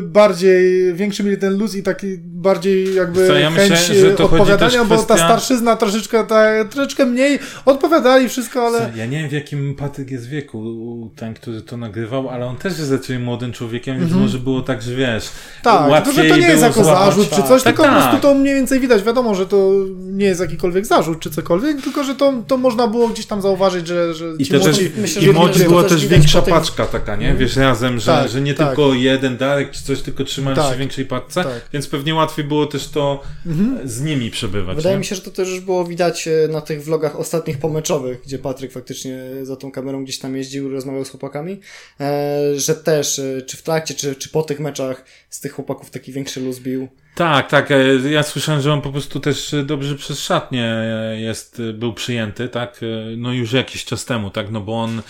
bardziej, 0.03 0.93
większy 0.93 1.23
mieli 1.23 1.37
ten 1.37 1.57
luz 1.57 1.75
i 1.75 1.83
taki 1.83 2.07
bardziej 2.25 2.95
jakby 2.95 3.27
Co, 3.27 3.33
ja 3.33 3.51
chęć 3.51 3.69
myślę, 3.69 3.95
że 3.95 4.11
to 4.11 4.23
y, 4.23 4.27
chodzi 4.27 4.41
odpowiadania, 4.41 4.85
bo 4.85 4.97
ta 4.97 5.17
starszyzna 5.17 5.75
troszeczkę, 5.75 6.23
ta, 6.25 6.65
troszeczkę 6.65 7.05
mniej 7.05 7.39
odpowiadali 7.65 8.29
wszystko, 8.29 8.67
ale... 8.67 8.79
Co, 8.79 8.97
Ja 8.97 9.05
nie 9.05 9.17
wiem 9.19 9.29
w 9.29 9.31
jakim 9.31 9.75
Patryk 9.75 10.11
jest 10.11 10.29
wieku, 10.29 11.11
ten, 11.15 11.33
który 11.33 11.61
to 11.61 11.77
nagrywał, 11.77 12.29
ale 12.29 12.45
on 12.45 12.55
też 12.57 12.79
jest 12.79 12.91
raczej 12.91 13.19
młodym 13.19 13.51
człowiekiem, 13.51 13.99
więc 13.99 14.11
może 14.11 14.39
było 14.39 14.61
tak, 14.61 14.81
że 14.81 14.95
wiesz, 14.95 15.07
Mhm. 15.65 15.77
Tak, 15.83 15.91
łatwiej 15.91 16.15
że 16.15 16.29
to 16.29 16.37
nie 16.37 16.47
jest 16.47 16.63
jako 16.63 16.83
zarzut 16.83 17.29
czy 17.29 17.43
coś, 17.43 17.63
Tak, 17.63 17.63
tylko 17.63 17.83
po 17.83 17.89
tak. 17.89 18.01
prostu 18.09 18.21
to 18.27 18.33
mniej 18.35 18.55
więcej 18.55 18.79
widać. 18.79 19.03
Wiadomo, 19.03 19.35
że 19.35 19.45
to 19.45 19.71
nie 19.97 20.25
jest 20.25 20.41
jakikolwiek 20.41 20.85
zarzut 20.85 21.19
czy 21.19 21.29
cokolwiek, 21.29 21.81
tylko 21.81 22.03
że 22.03 22.15
to, 22.15 22.33
to 22.47 22.57
można 22.57 22.87
było 22.87 23.07
gdzieś 23.07 23.25
tam 23.25 23.41
zauważyć, 23.41 23.87
że, 23.87 24.13
że 24.13 24.25
I 24.39 24.45
ci 24.45 24.51
też, 24.51 24.61
młodzi... 24.63 24.91
myślę, 25.15 25.21
i 25.31 25.33
widać- 25.33 25.63
była 25.67 25.83
też 25.83 26.07
większa 26.07 26.41
tym- 26.41 26.53
paczka 26.53 26.85
taka, 26.85 27.15
nie? 27.15 27.33
Wiesz, 27.35 27.55
razem, 27.55 27.99
że, 27.99 28.05
Tak, 28.11 28.29
że 28.29 28.41
nie 28.41 28.53
tak. 28.53 28.67
tylko 28.67 28.93
jeden 28.93 29.37
darek 29.37 29.71
czy 29.71 29.83
coś, 29.83 30.01
tylko 30.01 30.23
trzymali 30.23 30.55
Tak. 30.55 30.69
się 30.69 30.75
w 30.75 30.77
większej 30.79 31.05
paczce, 31.05 31.43
Tak. 31.43 31.61
więc 31.73 31.87
pewnie 31.87 32.15
łatwiej 32.15 32.45
było 32.45 32.65
też 32.65 32.87
to 32.87 33.23
z 33.85 34.01
nimi 34.01 34.31
przebywać. 34.31 34.75
Wydaje 34.77 34.95
nie? 34.95 34.99
mi 34.99 35.05
się, 35.05 35.15
że 35.15 35.21
to 35.21 35.31
też 35.31 35.49
już 35.49 35.59
było 35.59 35.85
widać 35.85 36.27
e, 36.27 36.47
na 36.47 36.61
tych 36.61 36.83
vlogach 36.83 37.15
ostatnich 37.15 37.57
pomeczowych, 37.57 38.21
gdzie 38.25 38.39
Patryk 38.39 38.71
faktycznie 38.71 39.19
za 39.43 39.55
tą 39.55 39.71
kamerą 39.71 40.03
gdzieś 40.03 40.19
tam 40.19 40.35
jeździł, 40.37 40.69
rozmawiał 40.71 41.05
z 41.05 41.09
chłopakami, 41.09 41.59
e, 41.99 42.39
że 42.55 42.75
też, 42.75 43.19
e, 43.19 43.41
czy 43.41 43.57
w 43.57 43.61
trakcie, 43.61 43.93
czy, 43.93 44.15
czy 44.15 44.29
po 44.29 44.43
tych 44.43 44.59
meczach 44.59 45.05
z 45.29 45.39
tych 45.39 45.51
chłopaków 45.51 45.89
taki 45.89 46.11
większy 46.11 46.41
luz 46.41 46.59
bił. 46.59 46.87
Tak, 47.17 47.49
tak. 47.49 47.71
e, 47.71 48.09
Ja 48.09 48.23
słyszałem, 48.23 48.61
że 48.61 48.73
on 48.73 48.81
po 48.81 48.91
prostu 48.91 49.19
też 49.19 49.53
e, 49.53 49.63
dobrze 49.63 49.95
przez 49.95 50.19
szatnie 50.19 50.75
jest, 51.15 51.59
e, 51.59 51.73
był 51.73 51.93
przyjęty, 51.93 52.49
tak? 52.49 52.81
No 53.17 53.33
już 53.33 53.53
jakiś 53.53 53.85
czas 53.85 54.05
temu, 54.05 54.29
tak? 54.29 54.51
No 54.51 54.61
bo 54.61 54.81
on 54.81 55.01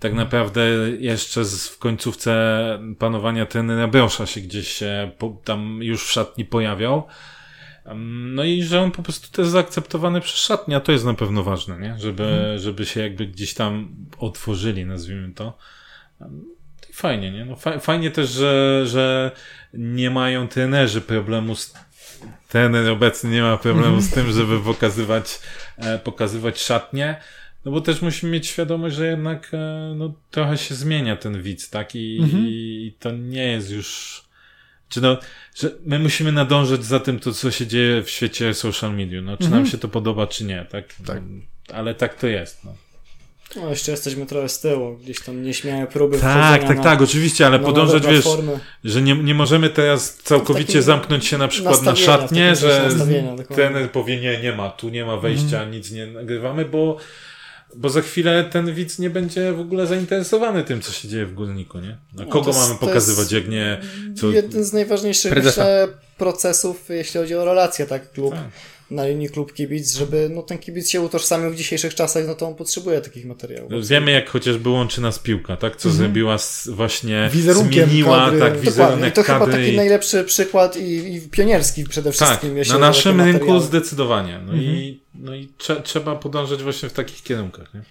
tak 0.00 0.14
naprawdę 0.14 0.62
jeszcze 0.98 1.44
z, 1.44 1.68
w 1.68 1.78
końcówce 1.78 2.32
panowania 2.98 3.46
trenera 3.46 3.88
Brosza 3.88 4.26
się 4.26 4.40
gdzieś 4.40 4.68
się 4.68 5.10
po, 5.18 5.40
tam 5.44 5.78
już 5.82 6.04
w 6.04 6.12
szatni 6.12 6.44
pojawiał. 6.44 7.06
Em, 7.84 8.34
No 8.34 8.44
i 8.44 8.62
że 8.62 8.80
on 8.80 8.90
po 8.90 9.02
prostu 9.02 9.30
też 9.32 9.48
zaakceptowany 9.48 10.20
przez 10.20 10.38
szatnię, 10.38 10.76
a 10.76 10.80
to 10.80 10.92
jest 10.92 11.04
na 11.04 11.14
pewno 11.14 11.42
ważne, 11.42 11.78
nie? 11.78 11.98
Żeby, 11.98 12.54
żeby 12.58 12.86
się 12.86 13.00
jakby 13.00 13.26
gdzieś 13.26 13.54
tam 13.54 13.94
otworzyli, 14.18 14.86
nazwijmy 14.86 15.34
to. 15.34 15.58
I 16.92 16.94
fajnie, 16.94 17.30
nie? 17.30 17.44
No 17.44 17.56
fa 17.56 17.78
fajnie 17.78 18.10
też, 18.10 18.30
że, 18.30 18.82
że 18.86 19.30
nie 19.74 20.10
mają 20.10 20.48
trenerzy 20.48 21.00
problemu 21.00 21.54
z 21.54 21.74
trener 22.48 22.90
obecny 22.90 23.30
nie 23.30 23.42
ma 23.42 23.56
problemu 23.56 24.00
z 24.00 24.10
tym, 24.10 24.32
żeby 24.32 24.60
pokazywać, 24.72 25.40
e, 25.76 25.98
pokazywać 25.98 26.60
szatnie. 26.60 27.16
No 27.64 27.72
bo 27.72 27.80
też 27.80 28.02
musimy 28.02 28.32
mieć 28.32 28.46
świadomość, 28.46 28.96
że 28.96 29.06
jednak 29.06 29.50
e, 29.54 29.94
no, 29.96 30.14
trochę 30.30 30.58
się 30.58 30.74
zmienia 30.74 31.16
ten 31.16 31.42
widz, 31.42 31.70
tak? 31.70 31.94
I, 31.94 32.20
i 32.86 32.96
to 32.98 33.10
nie 33.10 33.46
jest 33.46 33.70
już. 33.70 34.22
Czy 34.88 35.00
no, 35.00 35.18
że 35.54 35.70
my 35.84 35.98
musimy 35.98 36.32
nadążać 36.32 36.84
za 36.84 37.00
tym, 37.00 37.18
to 37.20 37.32
co 37.32 37.50
się 37.50 37.66
dzieje 37.66 38.02
w 38.02 38.10
świecie 38.10 38.54
social 38.54 38.94
media. 38.94 39.22
No, 39.22 39.36
czy 39.36 39.50
nam 39.50 39.66
się 39.66 39.78
to 39.78 39.88
podoba, 39.88 40.26
czy 40.26 40.44
nie, 40.44 40.66
tak? 40.70 40.84
Tak. 41.06 41.22
Ale 41.72 41.94
tak 41.94 42.14
to 42.14 42.26
jest. 42.26 42.64
No. 42.64 42.74
No 43.56 43.70
jeszcze 43.70 43.90
jesteśmy 43.90 44.26
trochę 44.26 44.48
z 44.48 44.60
tyłu, 44.60 44.96
gdzieś 45.02 45.20
tam 45.20 45.42
nieśmiałe 45.42 45.86
próby 45.86 46.18
Tak, 46.18 46.62
tak, 46.62 46.76
na, 46.76 46.82
tak, 46.82 47.02
oczywiście, 47.02 47.46
ale 47.46 47.58
podążać, 47.58 48.06
wiesz, 48.06 48.24
że 48.84 49.02
nie, 49.02 49.14
nie 49.14 49.34
możemy 49.34 49.70
teraz 49.70 50.14
całkowicie 50.16 50.82
zamknąć 50.82 51.26
się 51.26 51.38
na 51.38 51.48
przykład 51.48 51.82
na 51.82 51.96
szatnie, 51.96 52.56
że 52.56 52.88
trener 53.48 53.90
powie 53.90 54.20
nie, 54.20 54.40
nie 54.40 54.52
ma, 54.52 54.70
tu 54.70 54.88
nie 54.88 55.04
ma 55.04 55.16
wejścia, 55.16 55.64
nic 55.64 55.90
nie 55.90 56.06
nagrywamy, 56.06 56.64
bo, 56.64 56.96
bo 57.76 57.88
za 57.88 58.02
chwilę 58.02 58.44
ten 58.44 58.74
widz 58.74 58.98
nie 58.98 59.10
będzie 59.10 59.52
w 59.52 59.60
ogóle 59.60 59.86
zainteresowany 59.86 60.64
tym, 60.64 60.80
co 60.80 60.92
się 60.92 61.08
dzieje 61.08 61.26
w 61.26 61.34
górniku, 61.34 61.78
nie? 61.78 61.88
Na 61.88 62.24
No, 62.24 62.26
kogo 62.26 62.44
to 62.44 62.50
jest- 62.50 62.68
mamy 62.68 62.80
pokazywać, 62.80 63.32
jak 63.32 63.48
nie, 63.48 63.80
co... 64.16 64.30
Jeden 64.30 64.64
z 64.64 64.72
najważniejszych 64.72 65.44
myślę, 65.44 65.88
procesów, 66.18 66.88
jeśli 66.88 67.20
chodzi 67.20 67.34
o 67.34 67.44
relacje, 67.44 67.86
tak? 67.86 68.12
Klub 68.12 68.34
Tak. 68.34 68.44
Na 68.94 69.06
linii 69.06 69.28
klub 69.28 69.52
kibic, 69.52 69.94
żeby 69.96 70.28
no, 70.34 70.42
ten 70.42 70.58
kibic 70.58 70.90
się 70.90 71.00
utożsamił 71.00 71.50
w 71.50 71.56
dzisiejszych 71.56 71.94
czasach, 71.94 72.26
no 72.26 72.34
to 72.34 72.46
on 72.46 72.54
potrzebuje 72.54 73.00
takich 73.00 73.26
materiałów. 73.26 73.86
Wiemy, 73.88 74.10
jak 74.10 74.30
chociażby 74.30 74.68
łączy 74.68 75.00
nas 75.00 75.18
piłka, 75.18 75.56
tak? 75.56 75.76
Co 75.76 75.90
zrobiła 75.90 76.38
z, 76.38 76.68
właśnie, 76.68 77.28
Wizerunkiem 77.32 77.84
zmieniła 77.88 78.18
kadry. 78.24 78.40
tak 78.40 78.48
Dokładnie. 78.52 78.70
I 78.70 78.72
wizerunek 78.72 79.14
to 79.14 79.22
chyba 79.22 79.38
kadry. 79.38 79.52
taki 79.54 79.72
i- 79.72 79.76
najlepszy 79.76 80.24
przykład 80.24 80.76
i, 80.76 81.14
i 81.14 81.20
pionierski 81.20 81.84
przede 81.84 82.12
Tak, 82.12 82.26
wszystkim. 82.28 82.56
jeśli 82.56 82.72
na 82.72 82.78
naszym 82.78 83.12
takie 83.16 83.24
rynku 83.24 83.38
materiały. 83.46 83.66
zdecydowanie. 83.66 84.40
No 84.46 84.54
i, 84.54 85.00
no 85.14 85.34
i 85.34 85.48
trze, 85.58 85.82
trzeba 85.82 86.16
podążać 86.16 86.62
właśnie 86.62 86.88
w 86.88 86.92
takich 86.92 87.22
kierunkach, 87.22 87.74
nie? 87.74 87.82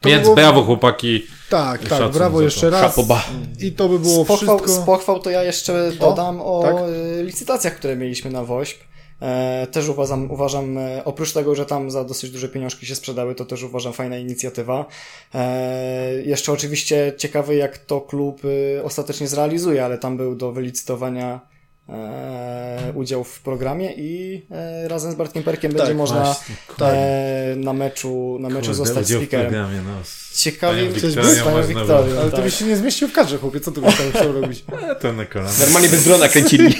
To 0.00 0.08
Więc 0.08 0.22
było- 0.22 0.34
brawo 0.36 0.62
chłopaki. 0.62 1.26
Tak, 1.50 1.88
tak, 1.88 2.12
brawo 2.12 2.42
jeszcze 2.42 2.70
raz. 2.70 2.80
Szapoba. 2.82 3.24
I 3.60 3.72
to 3.72 3.88
by 3.88 3.98
było 3.98 4.24
Z 4.24 4.26
pochwał, 4.28 4.58
wszystko. 4.58 4.82
z 4.82 4.86
pochwał 4.86 5.20
to 5.20 5.30
ja 5.30 5.42
jeszcze 5.42 5.92
dodam 6.00 6.40
o, 6.40 6.62
tak? 6.62 6.74
y, 7.20 7.22
licytacjach, 7.24 7.76
które 7.76 7.96
mieliśmy 7.96 8.30
na 8.30 8.44
WOŚP. 8.44 8.80
E, 9.22 9.66
też 9.66 9.88
uważam, 9.88 10.30
uważam, 10.30 10.78
e, 10.78 11.04
oprócz 11.04 11.32
tego, 11.32 11.54
że 11.54 11.66
tam 11.66 11.90
za 11.90 12.04
dosyć 12.04 12.30
duże 12.30 12.48
pieniążki 12.48 12.86
się 12.86 12.94
sprzedały, 12.94 13.34
to 13.34 13.44
też 13.44 13.62
uważam 13.62 13.92
fajna 13.92 14.18
inicjatywa. 14.18 14.86
E, 15.34 16.22
jeszcze 16.24 16.52
oczywiście 16.52 17.12
ciekawy, 17.18 17.54
jak 17.54 17.78
to 17.78 18.00
klub 18.00 18.44
y, 18.44 18.80
ostatecznie 18.84 19.28
zrealizuje, 19.28 19.84
ale 19.84 19.98
tam 19.98 20.16
był 20.16 20.36
do 20.36 20.52
wylicytowania 20.52 21.53
e, 21.88 22.92
udział 22.94 23.24
w 23.24 23.40
programie 23.40 23.92
i 23.96 24.42
e, 24.50 24.88
razem 24.88 25.12
z 25.12 25.14
Bartkiem 25.14 25.42
Perkiem 25.42 25.72
będzie 25.72 25.86
Tak, 25.86 25.96
można 25.96 26.22
właśnie, 26.22 26.86
e, 26.86 27.54
na 27.56 27.72
meczu, 27.72 28.36
na 28.40 28.48
meczu 28.48 28.60
Kurde, 28.60 28.74
zostać 28.74 29.06
speakerem. 29.08 29.52
no. 29.84 29.90
Ciekawie, 30.36 30.92
coś 30.92 31.02
Wiktorią 31.02 31.30
z 31.34 31.38
panią 31.38 31.56
można 31.56 31.68
Wiktorią. 31.80 32.16
Ale 32.20 32.30
ty 32.30 32.36
tak. 32.36 32.44
byś 32.44 32.54
się 32.54 32.64
nie 32.64 32.76
zmieścił 32.76 33.08
w 33.08 33.12
kadrze, 33.12 33.38
chłopie, 33.38 33.60
co 33.60 33.72
ty 33.72 33.80
byś 33.80 33.96
tam 33.96 34.10
chciał 34.10 34.32
robić? 34.32 34.64
E, 34.90 34.94
to 34.94 35.12
na 35.12 35.24
kolana. 35.24 35.50
Normalnie 35.60 35.88
bez 35.88 36.04
drona 36.04 36.28
kręcili. 36.28 36.74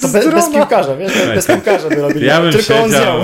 To 0.00 0.08
bez, 0.08 0.26
bez 0.30 0.50
piłkarza, 0.50 0.96
wiesz, 0.96 1.12
bez, 1.14 1.26
bez 1.26 1.46
piłkarza 1.46 1.88
by 1.88 1.94
robili. 1.96 2.26
Ja 2.26 2.40
bym 2.42 2.52
Tylko 2.52 2.76
on 2.82 2.90
siedział. 2.90 3.18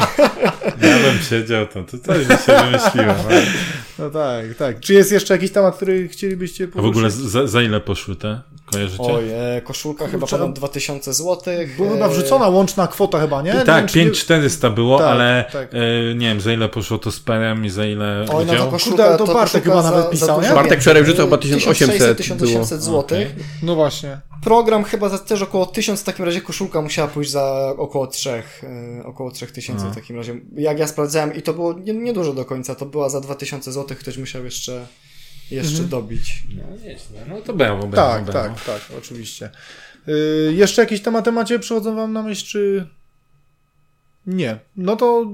Ja 0.83 0.99
bym 0.99 1.19
siedział, 1.31 1.67
to, 1.67 1.83
to 1.83 1.99
coś 1.99 2.27
by 2.27 2.35
się 2.35 2.53
wymyśliło. 2.65 3.15
ale- 3.29 3.43
No 3.99 4.11
tak, 4.11 4.45
tak. 4.59 4.81
Czy 4.81 4.95
jest 4.95 5.13
jeszcze 5.13 5.35
jakiś 5.35 5.51
temat, 5.51 5.77
który 5.77 6.09
chcielibyście 6.09 6.65
A 6.65 6.67
w 6.67 6.71
poruszyć? 6.71 6.91
ogóle 6.97 7.11
za, 7.11 7.47
za 7.47 7.63
ile 7.63 7.81
poszły 7.81 8.17
te? 8.17 8.41
Kojarzycie? 8.73 9.03
Oj, 9.05 9.25
e, 9.57 9.61
koszulka 9.65 10.07
chyba 10.07 10.19
Kurczę, 10.21 10.39
ponad 10.39 10.53
2000 10.57 11.13
zł. 11.13 11.55
Była 11.77 11.91
chyba 11.93 12.09
wrzucona 12.09 12.49
łączna 12.49 12.87
kwota 12.87 13.21
chyba, 13.21 13.43
nie? 13.43 13.53
Nie 13.53 13.61
Tak, 13.61 13.77
wiem, 13.79 13.89
czy 13.89 13.99
nie- 13.99 14.05
5400 14.05 14.71
było, 14.71 14.99
Tak, 14.99 15.07
ale 15.07 15.45
tak. 15.53 15.69
e, 15.75 16.15
nie 16.15 16.27
wiem 16.29 16.41
za 16.41 16.53
ile 16.53 16.69
poszło 16.69 16.99
to 16.99 17.13
z 17.13 17.21
perem 17.21 17.65
i 17.65 17.71
za 17.71 17.87
ile 17.87 18.27
Oj, 18.33 18.47
no 18.47 18.55
to 18.55 18.67
koszulka, 18.67 19.09
Kurde, 19.09 19.27
to 19.27 19.35
Bartek 19.35 19.65
chyba 19.65 19.83
nawet 19.83 20.11
pisał, 20.11 20.43
nie? 20.43 20.49
Bartek 20.49 20.81
wczoraj 20.81 21.03
wrzucał 21.03 21.27
chyba 21.27 21.39
1800 21.39 22.19
1800 22.19 22.83
zł. 22.83 22.99
Okej. 23.01 23.27
No 23.63 23.75
właśnie. 23.75 24.21
Program 24.45 24.85
chyba 24.85 25.09
za 25.09 25.19
też 25.19 25.43
około 25.43 25.67
1000, 25.67 26.01
w 26.01 26.05
takim 26.05 26.25
razie 26.25 26.41
koszulka 26.41 26.81
musiała 26.83 27.09
pójść 27.09 27.31
za 27.31 27.75
około 27.79 28.07
3, 28.07 28.31
e, 28.63 29.05
około 29.05 29.31
3000 29.31 29.85
No. 29.85 29.91
w 29.91 29.95
takim 29.95 30.17
razie. 30.17 30.41
Jak 30.57 30.79
ja 30.79 30.87
sprawdzałem 30.87 31.35
i 31.35 31.43
to 31.43 31.55
było 31.55 31.73
nie- 31.73 31.93
niedużo 31.93 32.33
do 32.33 32.45
końca, 32.45 32.75
to 32.75 32.87
była 32.87 33.09
za 33.09 33.21
2000 33.21 33.73
zł, 33.73 33.97
ktoś 34.01 34.19
musiał 34.19 34.45
jeszcze, 34.45 34.87
jeszcze 35.51 35.83
dobić. 35.83 36.43
No 36.57 36.77
nieźle, 36.77 37.27
no 37.29 37.41
to 37.41 37.53
brawo, 37.53 37.87
brawo, 37.87 38.13
Tak, 38.15 38.25
brawo. 38.25 38.49
tak, 38.49 38.65
tak, 38.65 38.99
oczywiście. 38.99 39.51
Y, 40.09 40.53
jeszcze 40.57 40.83
jakieś 40.83 41.03
tematy 41.03 41.33
macie 41.33 41.59
przychodzą 41.59 41.97
wam 41.97 42.13
na 42.13 42.23
myśl, 42.23 42.47
czy... 42.47 42.87
Nie. 44.27 44.59
No 44.77 44.97
to 44.97 45.27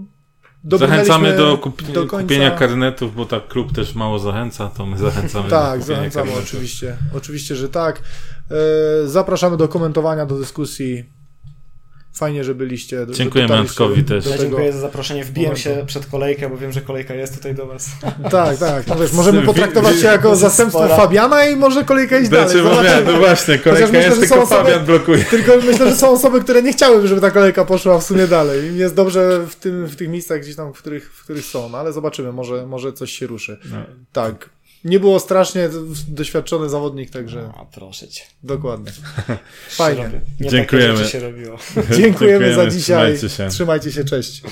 Zachęcamy 0.79 1.37
do, 1.37 1.59
kup- 1.59 1.93
do 1.93 2.07
końca. 2.07 2.23
kupienia 2.23 2.51
karnetów, 2.51 3.15
bo 3.15 3.25
tak 3.27 3.49
klub 3.49 3.73
też 3.75 3.95
mało 3.95 4.19
zachęca, 4.19 4.69
to 4.69 4.87
my 4.87 4.99
zachęcamy 4.99 5.51
Tak, 5.51 5.79
do 5.79 5.83
kupienia 5.85 5.97
zachęcamy 5.97 6.27
karnetów. 6.27 6.49
oczywiście. 6.55 6.97
Oczywiście, 7.15 7.57
że 7.57 7.69
tak. 7.69 8.03
Y, 9.05 9.09
zapraszamy 9.09 9.57
do 9.57 9.69
komentowania, 9.69 10.27
do 10.27 10.39
dyskusji. 10.39 11.05
Fajnie, 12.19 12.45
że 12.45 12.55
byliście. 12.55 13.07
dotarliście 13.07 13.55
Antkowi 13.55 14.05
też. 14.05 14.25
Do 14.25 14.31
Ja 14.31 14.37
tego. 14.37 14.49
dziękuję 14.49 14.73
za 14.73 14.81
zaproszenie. 14.81 15.25
Wbiłem 15.25 15.51
momentu. 15.51 15.63
się 15.63 15.87
przed 15.87 16.07
kolejkę, 16.07 16.49
bo 16.49 16.57
wiem, 16.57 16.73
że 16.73 16.81
kolejka 16.81 17.15
jest 17.15 17.35
tutaj 17.35 17.55
do 17.55 17.67
Was. 17.67 17.91
Tak, 18.31 18.59
tak. 18.59 18.87
No 18.87 18.97
wiesz, 18.97 19.13
możemy 19.13 19.43
potraktować 19.43 20.01
się 20.01 20.07
jako 20.07 20.37
zastępstwo 20.37 20.85
spora. 20.85 20.97
Fabiana 20.97 21.47
i 21.47 21.57
może 21.57 21.85
kolejka 21.85 22.19
iść 22.19 22.31
dalej. 22.31 22.49
Znaczy, 22.49 22.63
mówię, 22.65 22.77
Zobaczymy. 22.77 23.13
no 23.13 23.19
właśnie, 23.19 23.59
kolejka 23.59 23.87
myślę, 23.87 23.99
jest, 24.03 24.15
że 24.15 24.21
tylko 24.21 24.35
są 24.35 24.43
osoby- 24.43 24.65
Fabian 24.65 24.85
blokuje. 24.87 25.25
Tylko 25.25 25.57
myślę, 25.57 25.91
że 25.91 25.97
są 25.97 26.11
osoby, 26.19 26.41
które 26.41 26.63
nie 26.63 26.73
chciałyby, 26.73 27.09
żeby 27.09 27.21
ta 27.21 27.31
kolejka 27.31 27.65
poszła 27.65 27.99
w 27.99 28.05
sumie 28.05 28.27
dalej. 28.27 28.67
Im 28.69 28.77
jest 28.77 28.95
dobrze 28.95 29.47
w, 29.49 29.55
tym, 29.57 29.87
w 29.87 29.97
tych 29.97 30.09
miejscach 30.09 30.41
gdzieś 30.41 30.57
tam, 30.57 30.75
w 30.75 30.79
których, 30.79 31.13
w 31.15 31.25
których 31.25 31.45
są, 31.45 31.69
no, 31.69 31.79
ale 31.79 31.93
zobaczymy, 31.93 32.33
może, 32.33 32.67
może 32.67 32.93
coś 32.93 33.13
się 33.13 33.27
ruszy. 33.27 33.59
No. 33.71 33.77
Tak. 34.13 34.51
Nie 34.85 35.01
było 35.01 35.21
strasznie, 35.21 35.69
doświadczony 36.09 36.69
zawodnik, 36.69 37.11
także 37.11 37.51
A 37.57 37.65
proszę 37.65 38.09
Cię. 38.09 38.23
dokładnie. 38.43 38.93
Fajnie. 39.69 40.11
Dziękujemy. 40.41 40.89
Takie 40.89 40.97
rzeczy 40.97 41.11
się 41.11 41.21
robiło. 41.21 41.59
Dziękujemy 41.99 42.55
za 42.55 42.63
Dziękujemy, 42.63 42.71
dzisiaj. 42.71 42.83
trzymajcie 42.83 43.29
się. 43.29 43.49
Trzymajcie 43.49 43.93
się, 43.93 44.05
cześć. 44.05 44.43